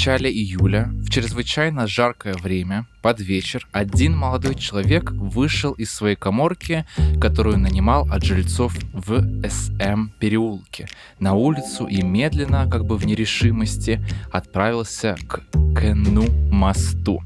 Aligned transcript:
Начале 0.00 0.30
июля, 0.30 0.88
в 0.94 1.10
чрезвычайно 1.10 1.86
жаркое 1.86 2.32
время, 2.32 2.86
под 3.02 3.20
вечер, 3.20 3.66
один 3.72 4.16
молодой 4.16 4.54
человек 4.54 5.10
вышел 5.12 5.72
из 5.72 5.92
своей 5.92 6.16
коморки, 6.16 6.84
которую 7.20 7.58
нанимал 7.58 8.06
от 8.10 8.24
жильцов 8.24 8.74
в 8.92 9.48
СМ 9.48 10.08
переулке, 10.18 10.88
на 11.18 11.34
улицу 11.34 11.86
и 11.86 12.02
медленно, 12.02 12.68
как 12.70 12.84
бы 12.84 12.96
в 12.96 13.06
нерешимости, 13.06 14.04
отправился 14.30 15.16
к 15.28 15.42
Кену 15.78 16.26
мосту. 16.50 17.22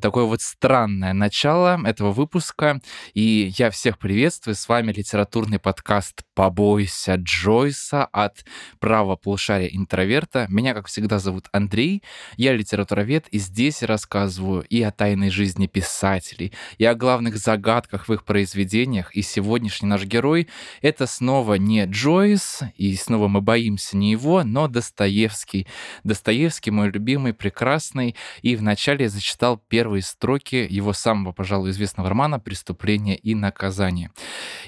Такое 0.00 0.24
вот 0.24 0.40
странное 0.40 1.12
начало 1.12 1.78
этого 1.84 2.12
выпуска, 2.12 2.80
и 3.12 3.52
я 3.58 3.70
всех 3.70 3.98
приветствую. 3.98 4.54
С 4.54 4.68
вами 4.68 4.92
литературный 4.92 5.58
подкаст 5.58 6.22
«Побойся 6.34 7.16
Джойса» 7.16 8.04
от 8.06 8.44
права 8.78 9.16
полушария 9.16 9.68
интроверта. 9.68 10.46
Меня, 10.48 10.74
как 10.74 10.86
всегда, 10.86 11.18
зовут 11.18 11.48
Андрей, 11.52 12.02
я 12.36 12.54
литературовед, 12.54 13.28
и 13.28 13.38
здесь 13.38 13.82
рассказываю 13.82 14.62
и 14.62 14.80
о 14.82 14.90
тайной 15.18 15.30
жизни 15.30 15.66
писателей, 15.66 16.52
и 16.78 16.84
о 16.84 16.94
главных 16.94 17.38
загадках 17.38 18.08
в 18.08 18.12
их 18.12 18.24
произведениях. 18.24 19.14
И 19.16 19.22
сегодняшний 19.22 19.88
наш 19.88 20.04
герой— 20.04 20.48
это 20.82 21.06
снова 21.06 21.54
не 21.54 21.84
Джойс, 21.86 22.60
и 22.76 22.94
снова 22.94 23.26
мы 23.26 23.40
боимся 23.40 23.96
не 23.96 24.12
его, 24.12 24.44
но 24.44 24.68
Достоевский. 24.68 25.66
Достоевский, 26.04 26.70
мой 26.70 26.90
любимый, 26.90 27.32
прекрасный, 27.32 28.14
и 28.42 28.54
вначале 28.54 29.04
я 29.04 29.08
зачитал 29.08 29.60
первые 29.68 30.02
строки 30.02 30.66
его 30.70 30.92
самого, 30.92 31.32
пожалуй, 31.32 31.70
известного 31.70 32.08
романа 32.08 32.38
«Преступление 32.38 33.16
и 33.16 33.34
наказание». 33.34 34.10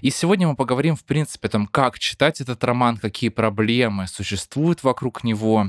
И 0.02 0.10
сегодня 0.10 0.48
мы 0.48 0.56
поговорим, 0.56 0.96
в 0.96 1.04
принципе, 1.04 1.48
о 1.48 1.50
том, 1.50 1.66
как 1.66 1.98
читать 1.98 2.40
этот 2.40 2.64
роман, 2.64 2.96
какие 2.96 3.30
проблемы 3.30 4.08
существуют 4.08 4.82
вокруг 4.82 5.22
него, 5.22 5.66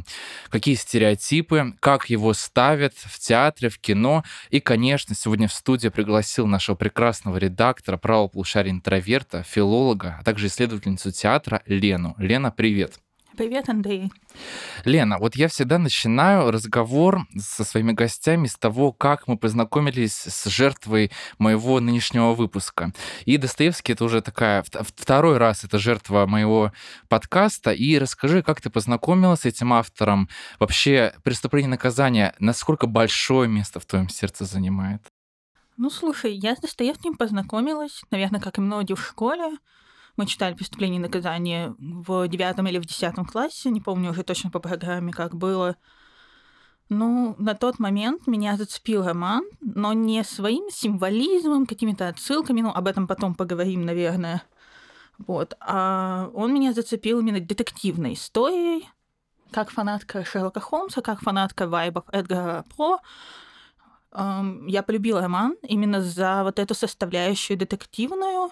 какие 0.50 0.76
стереотипы, 0.76 1.76
как 1.80 2.10
его 2.10 2.34
ставят 2.34 2.94
в 2.96 3.20
театре, 3.20 3.70
в 3.70 3.78
кино. 3.78 4.24
И, 4.50 4.60
конечно, 4.72 5.14
сегодня 5.14 5.50
в 5.50 5.54
студию 5.54 5.92
пригласил 5.92 6.48
нашего 6.48 6.78
прекрасного 6.78 7.36
редактора 7.36 7.98
правополушария 7.98 8.72
интроверта, 8.72 9.44
филолога, 9.44 10.16
а 10.18 10.24
также 10.24 10.48
исследовательницу 10.48 11.12
театра 11.12 11.62
Лену. 11.66 12.16
Лена, 12.18 12.52
привет. 12.52 12.98
Привет, 13.38 13.70
Андрей. 13.70 14.12
Лена, 14.84 15.18
вот 15.18 15.36
я 15.38 15.48
всегда 15.48 15.78
начинаю 15.78 16.52
разговор 16.52 17.26
со 17.38 17.64
своими 17.64 17.94
гостями 17.94 18.48
с 18.48 18.56
того, 18.56 18.92
как 18.92 19.28
мы 19.28 19.38
познакомились 19.38 20.14
с 20.14 20.50
жертвой 20.50 21.12
моего 21.40 21.80
нынешнего 21.80 22.34
выпуска. 22.34 22.92
И 23.26 23.38
Достоевский 23.38 23.94
это 23.94 24.04
уже 24.04 24.22
такая 24.22 24.64
второй 24.64 25.38
раз 25.38 25.64
это 25.64 25.80
жертва 25.80 26.26
моего 26.26 26.74
подкаста. 27.08 27.72
И 27.72 27.98
расскажи, 27.98 28.44
как 28.44 28.60
ты 28.60 28.70
познакомилась 28.70 29.42
с 29.42 29.46
этим 29.46 29.72
автором? 29.72 30.28
Вообще, 30.60 31.14
преступление 31.24 31.70
и 31.70 31.72
наказание, 31.72 32.34
насколько 32.40 32.86
большое 32.86 33.48
место 33.48 33.80
в 33.80 33.86
твоем 33.86 34.10
сердце 34.10 34.44
занимает? 34.44 35.02
Ну, 35.78 35.90
слушай, 35.90 36.34
я 36.34 36.56
с 36.56 36.60
Достоевским 36.60 37.16
познакомилась, 37.16 38.04
наверное, 38.12 38.42
как 38.42 38.58
и 38.58 38.62
многие 38.62 38.96
в 38.96 39.02
школе. 39.02 39.58
Мы 40.22 40.28
читали 40.28 40.54
«Преступление 40.54 41.00
и 41.00 41.02
наказание» 41.02 41.74
в 41.80 42.28
девятом 42.28 42.68
или 42.68 42.78
в 42.78 42.86
десятом 42.86 43.26
классе, 43.26 43.72
не 43.72 43.82
помню 43.82 44.12
уже 44.12 44.22
точно 44.22 44.52
по 44.52 44.60
программе, 44.60 45.12
как 45.12 45.34
было. 45.36 45.78
Ну, 46.90 47.34
на 47.40 47.56
тот 47.56 47.80
момент 47.80 48.28
меня 48.28 48.56
зацепил 48.56 49.04
роман, 49.04 49.44
но 49.62 49.94
не 49.94 50.24
своим 50.24 50.70
символизмом, 50.70 51.66
какими-то 51.66 52.08
отсылками, 52.08 52.62
ну, 52.62 52.70
об 52.70 52.86
этом 52.86 53.08
потом 53.08 53.34
поговорим, 53.34 53.84
наверное. 53.84 54.44
Вот. 55.18 55.56
А 55.60 56.30
он 56.36 56.54
меня 56.54 56.74
зацепил 56.74 57.20
именно 57.20 57.40
детективной 57.40 58.14
историей, 58.14 58.88
как 59.50 59.72
фанатка 59.72 60.24
Шерлока 60.24 60.60
Холмса, 60.60 61.02
как 61.02 61.22
фанатка 61.22 61.68
вайбов 61.68 62.04
Эдгара 62.12 62.64
Про. 62.76 63.00
Я 64.14 64.84
полюбила 64.84 65.20
роман 65.20 65.56
именно 65.64 66.00
за 66.00 66.44
вот 66.44 66.60
эту 66.60 66.76
составляющую 66.76 67.58
детективную, 67.58 68.52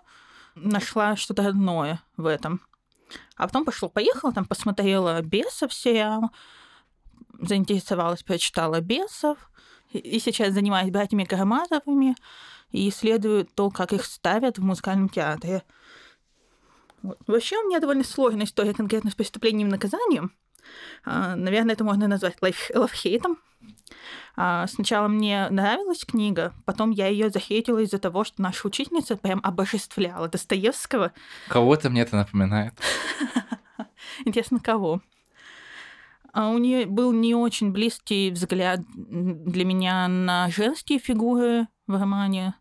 нашла 0.63 1.15
что-то 1.15 1.47
одное 1.47 2.01
в 2.17 2.25
этом. 2.25 2.61
А 3.35 3.47
потом 3.47 3.65
пошло-поехало, 3.65 4.33
там 4.33 4.45
посмотрела 4.45 5.21
«Бесов» 5.21 5.73
сериал, 5.73 6.31
заинтересовалась, 7.39 8.23
прочитала 8.23 8.81
«Бесов», 8.81 9.37
и 9.91 10.19
сейчас 10.19 10.53
занимаюсь 10.53 10.91
братьями 10.91 11.23
Карамазовыми 11.23 12.15
и 12.71 12.89
исследую 12.89 13.45
то, 13.45 13.71
как 13.71 13.93
их 13.93 14.05
ставят 14.05 14.59
в 14.59 14.63
музыкальном 14.63 15.09
театре. 15.09 15.63
Вот. 17.01 17.17
Вообще 17.25 17.57
у 17.57 17.67
меня 17.67 17.79
довольно 17.79 18.03
сложная 18.03 18.45
история 18.45 18.73
конкретно 18.73 19.09
с 19.09 19.15
преступлением 19.15 19.69
и 19.69 19.71
наказанием. 19.71 20.33
А, 21.05 21.35
наверное, 21.35 21.73
это 21.73 21.83
можно 21.83 22.07
назвать 22.07 22.37
лайфхейтом. 22.41 23.39
А, 24.35 24.67
сначала 24.67 25.07
мне 25.07 25.47
нравилась 25.49 26.05
книга, 26.05 26.53
потом 26.65 26.91
я 26.91 27.07
ее 27.07 27.29
захейтила 27.29 27.79
из-за 27.79 27.99
того, 27.99 28.23
что 28.23 28.41
наша 28.41 28.67
учительница 28.67 29.17
прям 29.17 29.39
обожествляла 29.43 30.27
Достоевского. 30.27 31.11
Кого-то 31.47 31.89
мне 31.89 32.01
это 32.01 32.15
напоминает. 32.15 32.73
Интересно, 34.25 34.59
кого? 34.59 35.01
А 36.31 36.49
у 36.49 36.57
нее 36.57 36.85
был 36.85 37.11
не 37.11 37.35
очень 37.35 37.71
близкий 37.71 38.31
взгляд 38.31 38.81
для 38.95 39.65
меня 39.65 40.07
на 40.07 40.49
женские 40.49 40.99
фигуры 40.99 41.67
в 41.87 41.99
романе. 41.99 42.53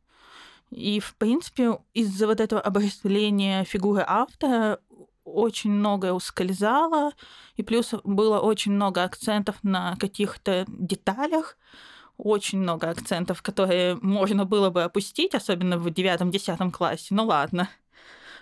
И, 0.71 1.01
в 1.01 1.15
принципе, 1.17 1.79
из-за 1.95 2.27
вот 2.27 2.41
этого 2.41 2.61
обожествления 2.61 3.65
фигуры 3.65 4.05
автора 4.07 4.81
очень 5.35 5.71
многое 5.71 6.13
ускользало, 6.13 7.13
и 7.57 7.63
плюс 7.63 7.95
было 8.05 8.39
очень 8.41 8.73
много 8.73 9.03
акцентов 9.03 9.57
на 9.63 9.97
каких-то 9.97 10.65
деталях, 10.69 11.57
очень 12.17 12.59
много 12.59 12.91
акцентов, 12.91 13.43
которые 13.43 13.97
можно 14.03 14.45
было 14.45 14.71
бы 14.71 14.83
опустить, 14.83 15.35
особенно 15.35 15.79
в 15.79 15.91
девятом-десятом 15.91 16.71
классе. 16.71 17.15
Ну 17.15 17.25
ладно. 17.25 17.69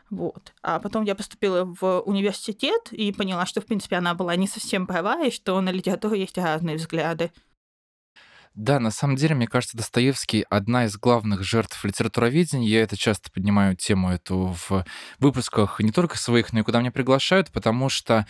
Вот. 0.09 0.53
А 0.63 0.79
потом 0.79 1.05
я 1.05 1.15
поступила 1.15 1.65
в 1.65 2.01
университет 2.01 2.93
и 2.93 3.13
поняла, 3.13 3.45
что, 3.45 3.61
в 3.61 3.67
принципе, 3.67 3.97
она 3.97 4.15
была 4.15 4.37
не 4.37 4.47
совсем 4.47 4.87
права, 4.87 5.25
и 5.25 5.31
что 5.31 5.61
на 5.61 5.71
литературу 5.71 6.15
есть 6.15 6.39
разные 6.39 6.77
взгляды. 6.77 7.33
Да, 8.57 8.81
на 8.81 8.91
самом 8.91 9.17
деле, 9.17 9.35
мне 9.35 9.47
кажется, 9.47 9.77
Достоевский 9.77 10.47
одна 10.49 10.87
из 10.87 10.97
главных 10.97 11.43
жертв 11.45 11.85
литературоведения. 11.85 12.67
Я 12.67 12.83
это 12.83 12.97
часто 12.97 13.31
поднимаю 13.31 13.77
тему 13.77 14.11
эту 14.11 14.57
в 14.69 14.87
выпусках 15.19 15.79
не 15.81 15.93
только 15.93 16.17
своих, 16.17 16.55
но 16.55 16.61
и 16.61 16.63
куда 16.63 16.81
меня 16.81 16.91
приглашают, 16.91 17.51
потому 17.53 17.91
что 17.91 18.27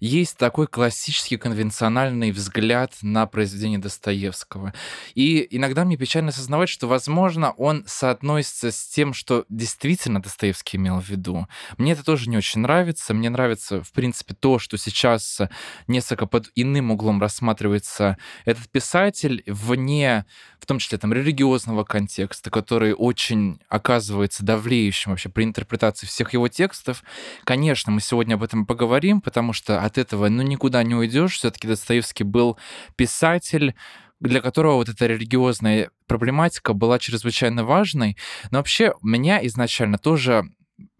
есть 0.00 0.36
такой 0.36 0.66
классический 0.66 1.36
конвенциональный 1.36 2.30
взгляд 2.30 2.94
на 3.02 3.26
произведение 3.26 3.78
Достоевского. 3.78 4.72
И 5.14 5.46
иногда 5.50 5.84
мне 5.84 5.96
печально 5.96 6.30
осознавать, 6.30 6.68
что, 6.68 6.86
возможно, 6.86 7.52
он 7.52 7.84
соотносится 7.86 8.70
с 8.70 8.86
тем, 8.86 9.12
что 9.12 9.44
действительно 9.48 10.22
Достоевский 10.22 10.76
имел 10.76 11.00
в 11.00 11.08
виду. 11.08 11.48
Мне 11.76 11.92
это 11.92 12.04
тоже 12.04 12.28
не 12.30 12.36
очень 12.36 12.60
нравится. 12.60 13.14
Мне 13.14 13.30
нравится, 13.30 13.82
в 13.82 13.92
принципе, 13.92 14.34
то, 14.34 14.58
что 14.58 14.76
сейчас 14.76 15.40
несколько 15.86 16.26
под 16.26 16.50
иным 16.54 16.90
углом 16.90 17.20
рассматривается 17.20 18.18
этот 18.44 18.68
писатель 18.68 19.42
вне, 19.46 20.24
в 20.60 20.66
том 20.66 20.78
числе, 20.78 20.98
там, 20.98 21.12
религиозного 21.12 21.84
контекста, 21.84 22.50
который 22.50 22.92
очень 22.92 23.60
оказывается 23.68 24.44
давлеющим 24.44 25.12
вообще 25.12 25.28
при 25.28 25.44
интерпретации 25.44 26.06
всех 26.06 26.32
его 26.32 26.48
текстов. 26.48 27.02
Конечно, 27.44 27.92
мы 27.92 28.00
сегодня 28.00 28.34
об 28.34 28.42
этом 28.42 28.66
поговорим, 28.66 29.20
потому 29.20 29.52
что 29.52 29.87
от 29.88 29.98
этого 29.98 30.28
ну, 30.28 30.42
никуда 30.42 30.82
не 30.82 30.94
уйдешь. 30.94 31.36
Все-таки 31.36 31.66
Достоевский 31.66 32.24
был 32.24 32.56
писатель, 32.96 33.74
для 34.20 34.40
которого 34.40 34.76
вот 34.76 34.88
эта 34.88 35.06
религиозная 35.06 35.90
проблематика 36.06 36.72
была 36.72 36.98
чрезвычайно 36.98 37.64
важной. 37.64 38.16
Но 38.50 38.58
вообще 38.58 38.94
меня 39.02 39.44
изначально 39.46 39.98
тоже 39.98 40.44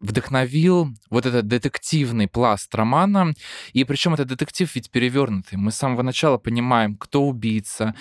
вдохновил 0.00 0.88
вот 1.11 1.26
этот 1.26 1.46
детективный 1.46 2.29
пласт 2.29 2.75
романа. 2.75 3.35
И 3.73 3.85
причем 3.85 4.14
этот 4.14 4.29
детектив 4.29 4.73
ведь 4.75 4.91
перевернутый. 4.91 5.58
Мы 5.58 5.73
с 5.73 5.76
самого 5.76 6.02
начала 6.02 6.38
понимаем, 6.38 6.96
кто 6.96 7.25
убийца, 7.25 7.94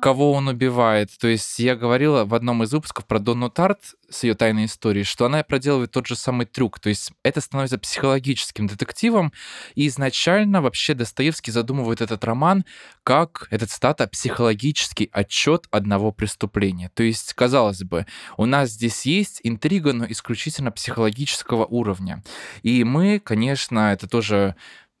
кого 0.00 0.32
он 0.32 0.48
убивает. 0.48 1.10
То 1.18 1.28
есть 1.28 1.58
я 1.58 1.76
говорила 1.76 2.24
в 2.24 2.34
одном 2.34 2.62
из 2.62 2.72
выпусков 2.72 3.06
про 3.06 3.18
Донну 3.18 3.50
Тарт 3.50 3.94
с 4.14 4.22
ее 4.22 4.34
тайной 4.34 4.66
историей, 4.66 5.04
что 5.04 5.26
она 5.26 5.42
проделывает 5.42 5.90
тот 5.90 6.06
же 6.06 6.16
самый 6.16 6.46
трюк. 6.46 6.80
То 6.80 6.88
есть 6.88 7.12
это 7.22 7.40
становится 7.40 7.78
психологическим 7.78 8.66
детективом. 8.66 9.32
И 9.74 9.86
изначально 9.88 10.62
вообще 10.62 10.94
Достоевский 10.94 11.50
задумывает 11.50 12.00
этот 12.00 12.24
роман 12.24 12.64
как, 13.02 13.48
этот 13.50 13.70
цитата, 13.70 14.06
психологический 14.06 15.10
отчет 15.12 15.66
одного 15.70 16.12
преступления. 16.12 16.90
То 16.94 17.02
есть, 17.02 17.34
казалось 17.34 17.82
бы, 17.82 18.06
у 18.36 18.46
нас 18.46 18.70
здесь 18.70 19.04
есть 19.06 19.40
интрига, 19.42 19.92
но 19.92 20.06
исключительно 20.08 20.70
психологического 20.70 21.64
уровня. 21.66 22.22
И 22.62 22.84
мы, 22.84 23.18
конечно, 23.18 23.92
это 23.92 24.08
тоже 24.08 24.54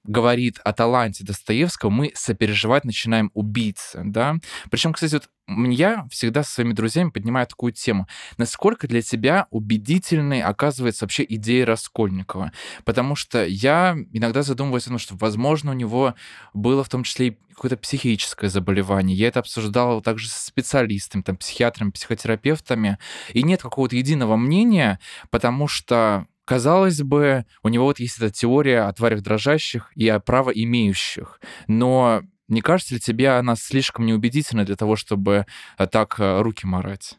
говорит 0.04 0.60
о 0.64 0.72
таланте 0.72 1.24
Достоевского, 1.24 1.90
мы 1.90 2.12
сопереживать 2.14 2.84
начинаем 2.84 3.30
убийцы, 3.34 4.02
да. 4.04 4.36
Причем, 4.70 4.92
кстати, 4.92 5.14
вот 5.14 5.28
я 5.46 6.06
всегда 6.10 6.42
со 6.42 6.52
своими 6.52 6.72
друзьями 6.72 7.10
поднимаю 7.10 7.46
такую 7.46 7.72
тему. 7.72 8.06
Насколько 8.38 8.86
для 8.88 9.02
тебя 9.02 9.46
убедительной 9.50 10.42
оказывается 10.42 11.04
вообще 11.04 11.24
идея 11.28 11.66
Раскольникова? 11.66 12.52
Потому 12.84 13.14
что 13.14 13.44
я 13.44 13.96
иногда 14.12 14.42
задумываюсь 14.42 14.86
о 14.86 14.90
том, 14.90 14.98
что, 14.98 15.16
возможно, 15.16 15.72
у 15.72 15.74
него 15.74 16.14
было 16.52 16.84
в 16.84 16.88
том 16.88 17.02
числе 17.04 17.28
и 17.28 17.38
какое-то 17.54 17.76
психическое 17.76 18.48
заболевание. 18.48 19.16
Я 19.16 19.28
это 19.28 19.40
обсуждал 19.40 20.00
также 20.00 20.28
с 20.28 20.34
специалистами, 20.34 21.22
там, 21.22 21.36
психиатрами, 21.36 21.90
психотерапевтами, 21.90 22.98
и 23.32 23.42
нет 23.42 23.62
какого-то 23.62 23.96
единого 23.96 24.36
мнения, 24.36 24.98
потому 25.30 25.68
что 25.68 26.26
Казалось 26.44 27.02
бы, 27.02 27.46
у 27.62 27.68
него 27.68 27.86
вот 27.86 28.00
есть 28.00 28.18
эта 28.18 28.30
теория 28.30 28.82
о 28.82 28.92
тварях 28.92 29.22
дрожащих 29.22 29.90
и 29.94 30.06
о 30.08 30.20
правоимеющих, 30.20 31.40
но 31.68 32.22
не 32.48 32.60
кажется 32.60 32.94
ли 32.94 33.00
тебе 33.00 33.30
она 33.30 33.56
слишком 33.56 34.04
неубедительна 34.04 34.64
для 34.64 34.76
того, 34.76 34.96
чтобы 34.96 35.46
э, 35.78 35.86
так 35.86 36.20
э, 36.20 36.42
руки 36.42 36.66
марать? 36.66 37.18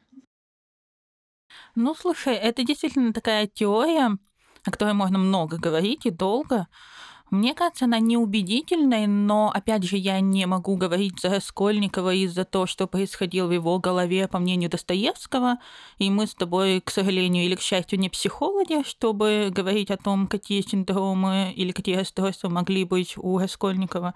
Ну, 1.74 1.96
слушай, 1.96 2.36
это 2.36 2.64
действительно 2.64 3.12
такая 3.14 3.48
теория, 3.48 4.18
о 4.64 4.72
которой 4.72 4.94
можно 4.94 5.18
много 5.18 5.58
говорить 5.58 6.06
и 6.06 6.12
долго. 6.12 6.68
Мне 7.32 7.56
кажется, 7.56 7.86
она 7.86 8.00
неубедительной, 8.00 9.08
но, 9.08 9.52
опять 9.52 9.84
же, 9.84 9.98
я 9.98 10.20
не 10.20 10.46
могу 10.46 10.78
говорить 10.78 11.20
за 11.20 11.30
Раскольникова 11.30 12.14
из-за 12.14 12.46
того, 12.46 12.68
что 12.68 12.86
происходило 12.86 13.48
в 13.48 13.52
его 13.52 13.80
голове, 13.80 14.28
по 14.28 14.38
мнению 14.38 14.70
Достоевского, 14.70 15.58
и 15.98 16.12
мы 16.12 16.28
с 16.28 16.36
тобой, 16.36 16.82
к 16.82 16.92
сожалению 16.92 17.46
или 17.46 17.56
к 17.56 17.62
счастью, 17.62 18.00
не 18.00 18.10
психологи, 18.10 18.84
чтобы 18.88 19.50
говорить 19.52 19.90
о 19.90 19.98
том, 19.98 20.28
какие 20.28 20.62
синдромы 20.62 21.52
или 21.56 21.72
какие 21.72 21.96
расстройства 21.96 22.50
могли 22.50 22.84
быть 22.84 23.16
у 23.18 23.40
Раскольникова. 23.40 24.14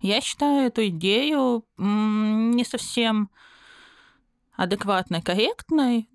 Я 0.00 0.20
считаю 0.20 0.66
эту 0.66 0.86
идею 0.88 1.64
не 1.78 2.64
совсем 2.64 3.30
адекватной, 4.54 5.22
корректной, 5.22 6.08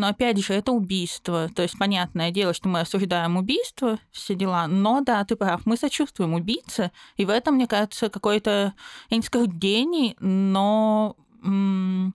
но 0.00 0.08
опять 0.08 0.38
же, 0.38 0.54
это 0.54 0.72
убийство. 0.72 1.50
То 1.54 1.62
есть, 1.62 1.78
понятное 1.78 2.30
дело, 2.30 2.54
что 2.54 2.68
мы 2.68 2.80
осуждаем 2.80 3.36
убийство, 3.36 3.98
все 4.10 4.34
дела. 4.34 4.66
Но 4.66 5.02
да, 5.02 5.24
ты 5.24 5.36
прав, 5.36 5.66
мы 5.66 5.76
сочувствуем 5.76 6.32
убийце. 6.34 6.90
И 7.16 7.26
в 7.26 7.30
этом, 7.30 7.56
мне 7.56 7.66
кажется, 7.66 8.08
какой-то, 8.08 8.72
я 9.10 9.16
не 9.16 9.22
скажу 9.22 9.46
гений, 9.46 10.16
но 10.18 11.16
м- 11.44 12.14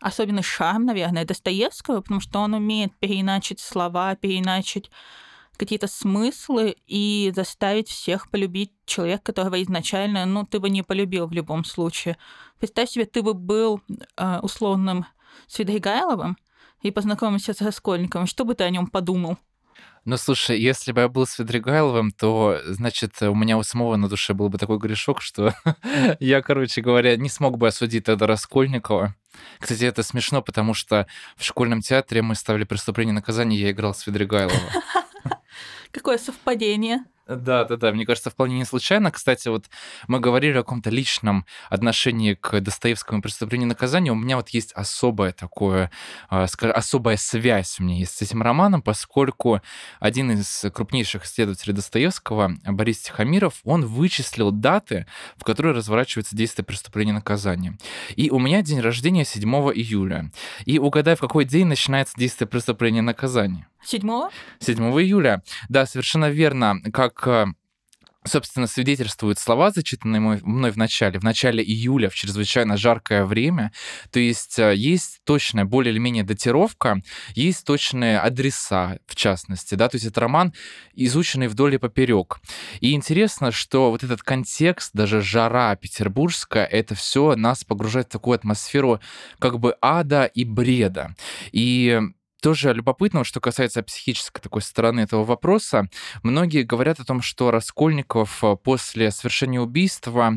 особенно 0.00 0.42
шарм, 0.42 0.86
наверное, 0.86 1.24
Достоевского, 1.24 2.02
потому 2.02 2.20
что 2.20 2.38
он 2.38 2.54
умеет 2.54 2.96
переиначить 3.00 3.58
слова, 3.58 4.14
переиначить 4.14 4.90
какие-то 5.56 5.88
смыслы 5.88 6.76
и 6.86 7.32
заставить 7.34 7.88
всех 7.88 8.30
полюбить 8.30 8.72
человека, 8.86 9.24
которого 9.24 9.60
изначально, 9.62 10.24
ну, 10.24 10.46
ты 10.46 10.60
бы 10.60 10.70
не 10.70 10.82
полюбил 10.82 11.26
в 11.26 11.32
любом 11.32 11.64
случае. 11.64 12.16
Представь 12.60 12.90
себе, 12.90 13.06
ты 13.06 13.22
бы 13.22 13.34
был 13.34 13.80
э, 14.16 14.38
условным 14.40 15.04
Свидригайловым, 15.48 16.38
и 16.82 16.90
познакомимся 16.90 17.54
с 17.54 17.60
Раскольниковым. 17.60 18.26
Что 18.26 18.44
бы 18.44 18.54
ты 18.54 18.64
о 18.64 18.70
нем 18.70 18.86
подумал? 18.86 19.38
Ну, 20.06 20.16
слушай, 20.16 20.58
если 20.58 20.92
бы 20.92 21.02
я 21.02 21.08
был 21.08 21.26
Свидригайловым, 21.26 22.10
то, 22.10 22.58
значит, 22.64 23.20
у 23.20 23.34
меня 23.34 23.58
у 23.58 23.62
самого 23.62 23.96
на 23.96 24.08
душе 24.08 24.32
был 24.32 24.48
бы 24.48 24.56
такой 24.56 24.78
грешок, 24.78 25.20
что 25.20 25.54
я, 26.20 26.40
короче 26.40 26.80
говоря, 26.80 27.16
не 27.16 27.28
смог 27.28 27.58
бы 27.58 27.68
осудить 27.68 28.04
тогда 28.04 28.26
Раскольникова. 28.26 29.14
Кстати, 29.58 29.84
это 29.84 30.02
смешно, 30.02 30.40
потому 30.40 30.72
что 30.72 31.06
в 31.36 31.44
школьном 31.44 31.82
театре 31.82 32.22
мы 32.22 32.34
ставили 32.34 32.64
«Преступление 32.64 33.12
и 33.12 33.14
наказание», 33.14 33.60
я 33.60 33.70
играл 33.70 33.94
Свидригайлова. 33.94 34.58
Какое 35.90 36.16
совпадение. 36.18 37.04
Да, 37.36 37.64
да, 37.64 37.76
да. 37.76 37.92
Мне 37.92 38.04
кажется, 38.04 38.30
вполне 38.30 38.56
не 38.56 38.64
случайно. 38.64 39.10
Кстати, 39.10 39.48
вот 39.48 39.66
мы 40.08 40.18
говорили 40.18 40.52
о 40.52 40.62
каком-то 40.62 40.90
личном 40.90 41.46
отношении 41.68 42.34
к 42.34 42.60
Достоевскому 42.60 43.22
преступлению 43.22 43.66
и 43.66 43.68
наказанию. 43.68 44.14
У 44.14 44.16
меня 44.16 44.36
вот 44.36 44.48
есть 44.48 44.72
особое 44.72 45.32
такое, 45.32 45.90
а, 46.28 46.46
скажем, 46.48 46.76
особая 46.76 47.16
связь 47.16 47.78
у 47.78 47.84
меня 47.84 47.98
есть 47.98 48.16
с 48.16 48.22
этим 48.22 48.42
романом, 48.42 48.82
поскольку 48.82 49.60
один 50.00 50.32
из 50.32 50.64
крупнейших 50.74 51.24
исследователей 51.24 51.72
Достоевского, 51.72 52.56
Борис 52.64 52.98
Тихомиров, 53.02 53.60
он 53.64 53.86
вычислил 53.86 54.50
даты, 54.50 55.06
в 55.36 55.44
которые 55.44 55.74
разворачивается 55.74 56.34
действие 56.34 56.64
преступления 56.64 57.10
и 57.12 57.14
наказания. 57.14 57.78
И 58.16 58.30
у 58.30 58.38
меня 58.38 58.62
день 58.62 58.80
рождения 58.80 59.24
7 59.24 59.48
июля. 59.74 60.32
И 60.64 60.78
угадай, 60.78 61.14
в 61.14 61.20
какой 61.20 61.44
день 61.44 61.66
начинается 61.66 62.14
действие 62.16 62.48
преступления 62.48 62.98
и 62.98 63.02
наказания. 63.02 63.66
7? 63.82 64.28
7 64.58 64.82
июля. 65.00 65.42
Да, 65.68 65.86
совершенно 65.86 66.28
верно. 66.30 66.80
Как 66.92 67.19
э, 67.26 67.46
собственно, 68.24 68.66
свидетельствуют 68.66 69.38
слова, 69.38 69.70
зачитанные 69.70 70.20
мной 70.20 70.70
в 70.70 70.76
начале, 70.76 71.18
в 71.18 71.22
начале 71.22 71.64
июля, 71.64 72.10
в 72.10 72.14
чрезвычайно 72.14 72.76
жаркое 72.76 73.24
время. 73.24 73.72
То 74.10 74.20
есть 74.20 74.58
э, 74.58 74.74
есть 74.76 75.20
точная, 75.24 75.64
более 75.64 75.92
или 75.92 75.98
менее 75.98 76.22
датировка, 76.22 77.00
есть 77.34 77.64
точные 77.64 78.18
адреса, 78.18 78.98
в 79.06 79.16
частности, 79.16 79.74
да, 79.74 79.88
то 79.88 79.96
есть 79.96 80.06
это 80.06 80.20
роман, 80.20 80.52
изученный 80.94 81.48
вдоль 81.48 81.76
и 81.76 81.78
поперек. 81.78 82.40
И 82.80 82.92
интересно, 82.92 83.52
что 83.52 83.90
вот 83.90 84.02
этот 84.02 84.22
контекст, 84.22 84.90
даже 84.92 85.22
жара 85.22 85.74
петербургская, 85.76 86.66
это 86.66 86.94
все 86.94 87.36
нас 87.36 87.64
погружает 87.64 88.08
в 88.08 88.10
такую 88.10 88.34
атмосферу 88.34 89.00
как 89.38 89.58
бы 89.58 89.76
ада 89.80 90.24
и 90.24 90.44
бреда. 90.44 91.14
И 91.52 92.00
тоже 92.40 92.72
любопытно, 92.72 93.24
что 93.24 93.40
касается 93.40 93.82
психической 93.82 94.42
такой 94.42 94.62
стороны 94.62 95.00
этого 95.00 95.24
вопроса. 95.24 95.88
Многие 96.22 96.62
говорят 96.62 97.00
о 97.00 97.04
том, 97.04 97.22
что 97.22 97.50
Раскольников 97.50 98.42
э, 98.42 98.56
после 98.56 99.10
совершения 99.10 99.60
убийства, 99.60 100.34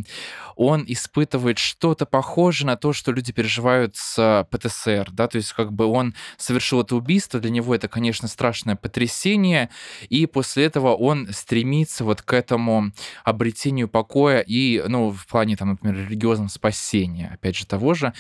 он 0.56 0.84
испытывает 0.88 1.58
что-то 1.58 2.06
похожее 2.06 2.68
на 2.68 2.76
то, 2.76 2.94
что 2.94 3.12
люди 3.12 3.32
переживают 3.32 3.96
с 3.96 4.48
ПТСР, 4.50 5.10
да, 5.12 5.28
то 5.28 5.38
есть 5.38 5.54
как 5.54 5.74
бы 5.74 5.86
он 5.86 6.14
совершил 6.38 6.82
это 6.82 6.96
убийство, 6.96 7.40
для 7.40 7.50
него 7.50 7.74
это, 7.74 7.88
конечно, 7.88 8.28
страшное 8.28 8.76
потрясение, 8.76 9.70
и 10.10 10.26
после 10.26 10.66
этого 10.66 10.94
он 10.94 11.30
стремится 11.32 12.04
вот 12.04 12.22
к 12.22 12.34
этому 12.34 12.92
обретению 13.24 13.88
покоя 13.88 14.40
и, 14.40 14.84
ну, 14.88 15.12
в 15.12 15.26
плане, 15.28 15.56
там, 15.56 15.70
например, 15.70 15.98
религиозного 16.08 16.50
спасения, 16.50 17.32
опять 17.34 17.56
же, 17.56 17.66
того 17.66 17.94
же. 17.94 18.14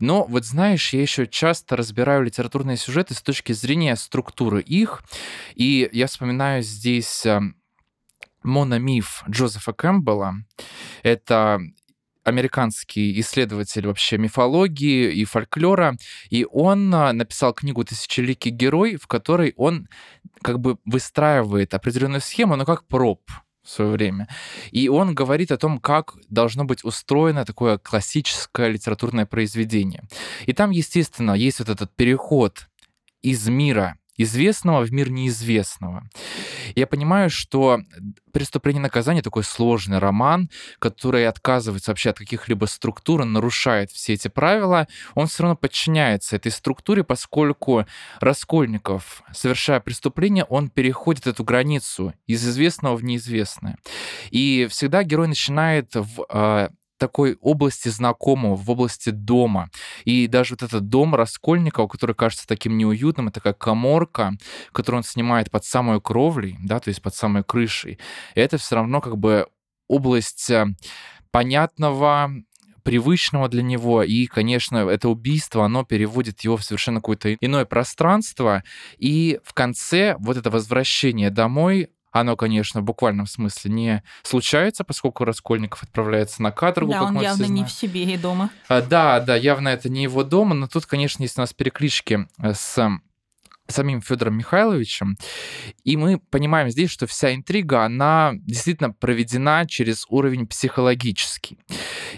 Но 0.00 0.24
вот 0.24 0.44
знаешь, 0.44 0.92
я 0.92 1.02
еще 1.02 1.26
часто 1.26 1.76
разбираю 1.76 2.22
литературные 2.24 2.76
сюжеты 2.76 3.14
с 3.14 3.22
точки 3.26 3.52
зрения 3.52 3.96
структуры 3.96 4.62
их. 4.62 5.02
И 5.54 5.88
я 5.92 6.06
вспоминаю 6.06 6.62
здесь 6.62 7.26
эм, 7.26 7.56
мономиф 8.42 9.24
Джозефа 9.28 9.72
Кэмпбелла. 9.72 10.36
Это 11.02 11.60
американский 12.24 13.20
исследователь 13.20 13.86
вообще 13.86 14.18
мифологии 14.18 15.12
и 15.12 15.24
фольклора, 15.24 15.96
и 16.28 16.44
он 16.50 16.92
э, 16.92 17.12
написал 17.12 17.54
книгу 17.54 17.84
«Тысячеликий 17.84 18.50
герой», 18.50 18.96
в 18.96 19.06
которой 19.06 19.54
он 19.56 19.88
как 20.42 20.58
бы 20.58 20.78
выстраивает 20.84 21.72
определенную 21.74 22.20
схему, 22.20 22.56
но 22.56 22.64
как 22.64 22.86
проб 22.88 23.20
в 23.62 23.70
свое 23.70 23.90
время. 23.90 24.28
И 24.70 24.88
он 24.88 25.14
говорит 25.14 25.52
о 25.52 25.56
том, 25.56 25.78
как 25.78 26.14
должно 26.28 26.64
быть 26.64 26.84
устроено 26.84 27.44
такое 27.44 27.78
классическое 27.78 28.68
литературное 28.68 29.26
произведение. 29.26 30.02
И 30.46 30.52
там, 30.52 30.70
естественно, 30.70 31.32
есть 31.32 31.58
вот 31.58 31.68
этот 31.68 31.94
переход 31.94 32.68
из 33.26 33.48
мира 33.48 33.98
известного 34.16 34.84
в 34.84 34.92
мир 34.92 35.10
неизвестного. 35.10 36.08
Я 36.74 36.86
понимаю, 36.86 37.28
что 37.28 37.80
«Преступление 38.32 38.80
и 38.80 38.82
наказание» 38.82 39.22
такой 39.22 39.44
сложный 39.44 39.98
роман, 39.98 40.48
который 40.78 41.26
отказывается 41.26 41.90
вообще 41.90 42.10
от 42.10 42.18
каких-либо 42.18 42.66
структур, 42.66 43.24
нарушает 43.24 43.90
все 43.90 44.14
эти 44.14 44.28
правила, 44.28 44.86
он 45.14 45.26
все 45.26 45.42
равно 45.42 45.56
подчиняется 45.56 46.36
этой 46.36 46.52
структуре, 46.52 47.04
поскольку 47.04 47.84
Раскольников, 48.20 49.22
совершая 49.32 49.80
преступление, 49.80 50.44
он 50.44 50.70
переходит 50.70 51.26
эту 51.26 51.44
границу 51.44 52.14
из 52.26 52.46
известного 52.48 52.96
в 52.96 53.04
неизвестное. 53.04 53.76
И 54.30 54.66
всегда 54.70 55.02
герой 55.02 55.28
начинает 55.28 55.94
в 55.94 56.26
а, 56.28 56.70
такой 56.98 57.36
области 57.40 57.88
знакомого, 57.88 58.56
в 58.56 58.70
области 58.70 59.10
дома. 59.10 59.70
И 60.04 60.26
даже 60.26 60.54
вот 60.54 60.62
этот 60.62 60.88
дом 60.88 61.14
Раскольникова, 61.14 61.88
который 61.88 62.14
кажется 62.14 62.46
таким 62.46 62.76
неуютным, 62.76 63.28
это 63.28 63.40
как 63.40 63.58
коморка, 63.58 64.32
которую 64.72 65.00
он 65.00 65.04
снимает 65.04 65.50
под 65.50 65.64
самой 65.64 66.00
кровлей, 66.00 66.56
да, 66.60 66.80
то 66.80 66.88
есть 66.88 67.02
под 67.02 67.14
самой 67.14 67.44
крышей, 67.44 67.98
это 68.34 68.58
все 68.58 68.76
равно 68.76 69.00
как 69.00 69.18
бы 69.18 69.48
область 69.88 70.50
э, 70.50 70.66
понятного, 71.30 72.30
привычного 72.82 73.48
для 73.48 73.62
него, 73.62 74.04
и, 74.04 74.26
конечно, 74.26 74.88
это 74.88 75.08
убийство, 75.08 75.64
оно 75.64 75.84
переводит 75.84 76.42
его 76.42 76.56
в 76.56 76.62
совершенно 76.62 77.00
какое-то 77.00 77.34
иное 77.34 77.64
пространство, 77.64 78.62
и 78.96 79.40
в 79.42 79.54
конце 79.54 80.14
вот 80.20 80.36
это 80.36 80.50
возвращение 80.50 81.30
домой, 81.30 81.90
оно, 82.20 82.36
конечно, 82.36 82.80
в 82.80 82.84
буквальном 82.84 83.26
смысле 83.26 83.70
не 83.70 84.02
случается, 84.22 84.84
поскольку 84.84 85.24
Раскольников 85.24 85.82
отправляется 85.82 86.42
на 86.42 86.50
каторгу. 86.50 86.92
Да, 86.92 87.04
он 87.04 87.20
явно 87.20 87.46
не 87.46 87.64
в 87.64 87.70
себе 87.70 88.04
и 88.04 88.16
дома. 88.16 88.50
А, 88.68 88.82
да, 88.82 89.20
да, 89.20 89.36
явно 89.36 89.68
это 89.68 89.88
не 89.88 90.02
его 90.02 90.22
дома, 90.22 90.54
но 90.54 90.68
тут, 90.68 90.86
конечно, 90.86 91.22
есть 91.22 91.38
у 91.38 91.40
нас 91.40 91.52
переклички 91.52 92.26
э, 92.38 92.54
с 92.54 92.90
самим 93.68 94.00
Федором 94.00 94.38
Михайловичем. 94.38 95.16
И 95.84 95.96
мы 95.96 96.18
понимаем 96.18 96.70
здесь, 96.70 96.90
что 96.90 97.06
вся 97.06 97.34
интрига, 97.34 97.84
она 97.84 98.32
действительно 98.34 98.92
проведена 98.92 99.66
через 99.66 100.06
уровень 100.08 100.46
психологический. 100.46 101.58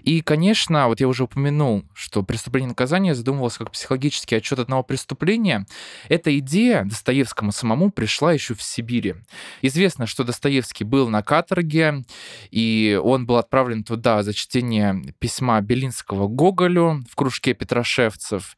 И, 0.02 0.20
конечно, 0.20 0.88
вот 0.88 1.00
я 1.00 1.08
уже 1.08 1.24
упомянул, 1.24 1.84
что 1.94 2.22
преступление 2.22 2.68
и 2.68 2.70
наказание 2.70 3.14
задумывалось 3.14 3.58
как 3.58 3.72
психологический 3.72 4.36
отчет 4.36 4.58
одного 4.58 4.82
преступления. 4.82 5.66
Эта 6.08 6.36
идея 6.38 6.84
Достоевскому 6.84 7.52
самому 7.52 7.90
пришла 7.90 8.32
еще 8.32 8.54
в 8.54 8.62
Сибири. 8.62 9.16
Известно, 9.62 10.06
что 10.06 10.24
Достоевский 10.24 10.84
был 10.84 11.08
на 11.08 11.22
каторге, 11.22 12.04
и 12.50 13.00
он 13.02 13.26
был 13.26 13.36
отправлен 13.36 13.84
туда 13.84 14.22
за 14.22 14.32
чтение 14.34 15.14
письма 15.18 15.60
Белинского 15.60 16.28
Гоголю 16.28 17.02
в 17.10 17.14
кружке 17.16 17.54
петрошевцев 17.54 18.56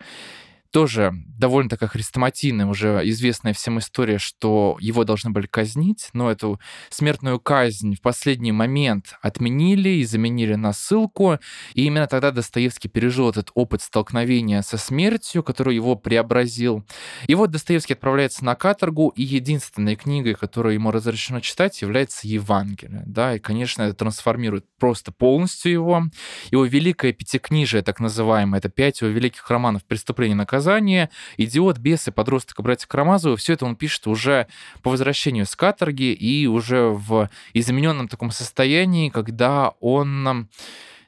тоже 0.70 1.12
довольно 1.38 1.68
такая 1.70 1.88
хрестоматийная, 1.88 2.66
уже 2.66 3.00
известная 3.04 3.52
всем 3.52 3.78
история, 3.78 4.18
что 4.18 4.76
его 4.80 5.04
должны 5.04 5.30
были 5.30 5.46
казнить, 5.46 6.08
но 6.12 6.30
эту 6.30 6.60
смертную 6.90 7.40
казнь 7.40 7.96
в 7.96 8.00
последний 8.00 8.52
момент 8.52 9.14
отменили 9.22 9.88
и 9.88 10.04
заменили 10.04 10.54
на 10.54 10.72
ссылку. 10.72 11.38
И 11.74 11.84
именно 11.84 12.06
тогда 12.06 12.30
Достоевский 12.30 12.88
пережил 12.88 13.30
этот 13.30 13.50
опыт 13.54 13.82
столкновения 13.82 14.62
со 14.62 14.76
смертью, 14.78 15.42
который 15.42 15.74
его 15.74 15.96
преобразил. 15.96 16.84
И 17.26 17.34
вот 17.34 17.50
Достоевский 17.50 17.94
отправляется 17.94 18.44
на 18.44 18.54
каторгу, 18.54 19.08
и 19.16 19.22
единственной 19.22 19.96
книгой, 19.96 20.34
которую 20.34 20.74
ему 20.74 20.90
разрешено 20.90 21.40
читать, 21.40 21.82
является 21.82 22.28
Евангелие. 22.28 23.02
Да? 23.06 23.34
И, 23.34 23.38
конечно, 23.38 23.82
это 23.82 23.94
трансформирует 23.94 24.66
просто 24.78 25.12
полностью 25.12 25.72
его. 25.72 26.02
Его 26.50 26.64
великое 26.64 27.12
пятикнижие, 27.12 27.82
так 27.82 28.00
называемое, 28.00 28.58
это 28.58 28.68
пять 28.68 29.00
его 29.00 29.10
великих 29.10 29.48
романов 29.50 29.84
«Преступление 29.84 30.34
и 30.34 30.38
наказание», 30.38 30.59
наказание, 30.60 31.08
идиот, 31.38 31.78
бесы, 31.78 32.12
подросток, 32.12 32.60
братья 32.60 32.86
Карамазовы, 32.86 33.38
все 33.38 33.54
это 33.54 33.64
он 33.64 33.76
пишет 33.76 34.06
уже 34.06 34.46
по 34.82 34.90
возвращению 34.90 35.46
с 35.46 35.56
каторги 35.56 36.12
и 36.12 36.46
уже 36.46 36.88
в 36.90 37.30
измененном 37.54 38.08
таком 38.08 38.30
состоянии, 38.30 39.08
когда 39.08 39.72
он 39.80 40.50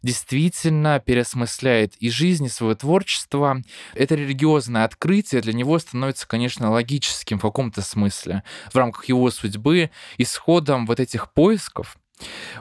действительно 0.02 1.00
переосмысляет 1.00 1.94
и 2.00 2.08
жизнь, 2.08 2.46
и 2.46 2.48
свое 2.48 2.74
творчество. 2.74 3.62
Это 3.94 4.14
религиозное 4.14 4.84
открытие 4.84 5.42
для 5.42 5.52
него 5.52 5.78
становится, 5.78 6.26
конечно, 6.26 6.70
логическим 6.70 7.38
в 7.38 7.42
каком-то 7.42 7.82
смысле 7.82 8.42
в 8.72 8.76
рамках 8.76 9.04
его 9.04 9.30
судьбы, 9.30 9.90
исходом 10.16 10.86
вот 10.86 10.98
этих 10.98 11.30
поисков, 11.32 11.98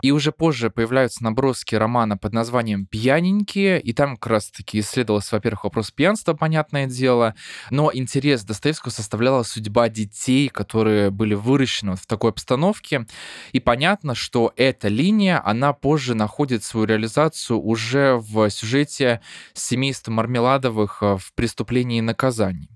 и 0.02 0.12
уже 0.12 0.32
позже 0.32 0.70
появляются 0.70 1.24
наброски 1.24 1.76
романа 1.76 2.18
под 2.18 2.34
названием 2.34 2.86
«Пьяненькие», 2.86 3.82
и 3.82 3.94
там 3.94 4.18
как 4.18 4.32
раз-таки 4.32 4.80
исследовался, 4.80 5.36
во-первых, 5.36 5.66
вопрос 5.66 5.92
пьянства, 5.92 6.34
понятное 6.34 6.88
дело, 6.88 7.36
но 7.70 7.92
интерес 7.94 8.44
Достоевского 8.44 8.92
составляла 8.92 9.44
судьба 9.44 9.90
детей, 9.90 10.50
которые 10.50 11.12
были 11.12 11.34
выращены 11.34 11.96
в 11.96 12.06
такой 12.06 12.32
обстановке, 12.32 13.06
и 13.52 13.60
понятно, 13.60 14.16
что 14.16 14.54
эта 14.56 14.88
линия, 14.88 15.42
она 15.46 15.74
позже 15.74 16.16
находит 16.16 16.64
свою 16.64 16.86
реализацию 16.86 17.60
уже 17.60 18.16
в 18.16 18.50
сюжете 18.50 19.22
с 19.54 19.64
семейством 19.68 20.16
Мармеладовых 20.16 21.00
э, 21.02 21.18
в 21.18 21.34
«Преступлении 21.34 22.00
и 22.00 22.02
наказании». 22.02 22.70